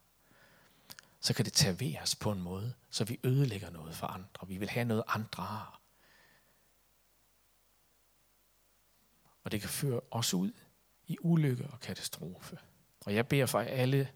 så 1.20 1.34
kan 1.34 1.46
det 1.46 1.54
tage 1.54 2.02
os 2.02 2.16
på 2.16 2.32
en 2.32 2.42
måde, 2.42 2.74
så 2.90 3.04
vi 3.04 3.20
ødelægger 3.24 3.70
noget 3.70 3.96
for 3.96 4.08
andre. 4.08 4.48
Vi 4.48 4.58
vil 4.58 4.70
have 4.70 4.86
noget 4.86 5.04
andre 5.08 5.44
har. 5.44 5.82
Og 9.44 9.52
det 9.52 9.62
kan 9.62 9.70
føre 9.70 10.02
os 10.12 10.34
ud 10.34 10.52
i 11.08 11.18
ulykke 11.22 11.68
og 11.68 11.80
katastrofe. 11.80 12.60
Og 13.06 13.16
jeg 13.16 13.28
beder 13.28 13.46
for 13.46 13.60
alle 13.60 14.12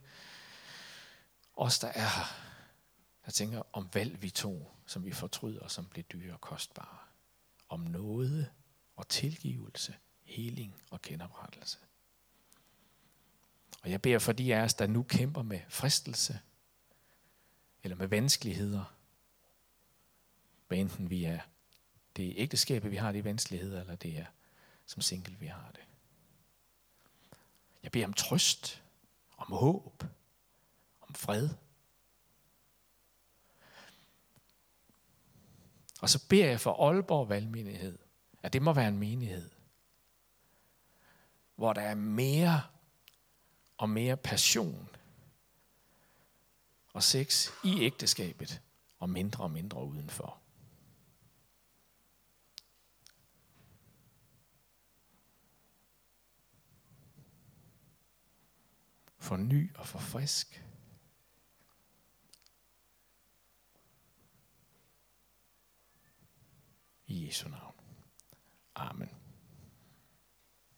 os, 1.54 1.80
der 1.80 1.88
er 1.88 2.18
her, 2.18 2.26
der 3.26 3.32
tænker 3.32 3.62
om 3.74 3.90
valg 3.94 4.22
vi 4.22 4.30
tog, 4.30 4.76
som 4.86 5.06
vi 5.06 5.12
fortryder, 5.12 5.68
som 5.68 5.86
bliver 5.86 6.04
dyre 6.04 6.34
og 6.34 6.42
kostbare. 6.42 6.98
Om 7.70 7.80
noget 7.80 8.52
og 8.96 9.08
tilgivelse, 9.08 9.96
heling 10.30 10.76
og 10.90 11.02
genoprettelse. 11.02 11.78
Og 13.84 13.92
jeg 13.92 14.02
beder 14.02 14.20
for 14.20 14.32
de 14.32 14.56
af 14.56 14.62
os, 14.62 14.74
der 14.74 14.88
nu 14.88 15.04
kæmper 15.04 15.44
med 15.44 15.60
fristelse, 15.70 16.40
eller 17.84 17.98
med 17.98 18.08
vanskeligheder, 18.08 18.96
hvad 20.68 20.78
enten 20.78 21.10
vi 21.10 21.24
er 21.24 21.40
det 22.16 22.34
ægteskab, 22.38 22.84
vi 22.84 22.96
har 22.96 23.12
de 23.12 23.24
vanskeligheder, 23.24 23.82
eller 23.82 23.96
det 23.96 24.18
er 24.18 24.26
som 24.86 25.02
single, 25.02 25.36
vi 25.40 25.48
har 25.48 25.72
det. 25.72 25.84
Jeg 27.84 27.92
beder 27.92 28.06
om 28.06 28.14
trøst, 28.14 28.84
om 29.38 29.52
håb, 29.52 30.04
om 31.02 31.16
fred. 31.16 31.50
Og 36.02 36.10
så 36.10 36.28
beder 36.28 36.46
jeg 36.46 36.60
for 36.60 36.88
Aalborg 36.88 37.30
Valgmenighed, 37.30 37.98
at 38.44 38.54
det 38.54 38.62
må 38.62 38.74
være 38.74 38.88
en 38.88 38.98
menighed, 38.98 39.50
hvor 41.60 41.74
der 41.74 41.82
er 41.82 41.96
mere 41.96 42.62
og 43.78 43.90
mere 43.90 44.18
passion 44.18 44.90
og 46.94 47.04
sex 47.04 47.50
i 47.64 47.82
ægteskabet, 47.82 48.62
og 49.00 49.10
mindre 49.10 49.44
og 49.44 49.52
mindre 49.52 49.86
udenfor. 49.86 50.40
forny 59.18 59.76
og 59.76 59.88
forfrisk. 59.88 60.64
I 67.08 67.26
Jesu 67.28 67.50
navn. 67.50 67.76
Amen. 68.76 69.19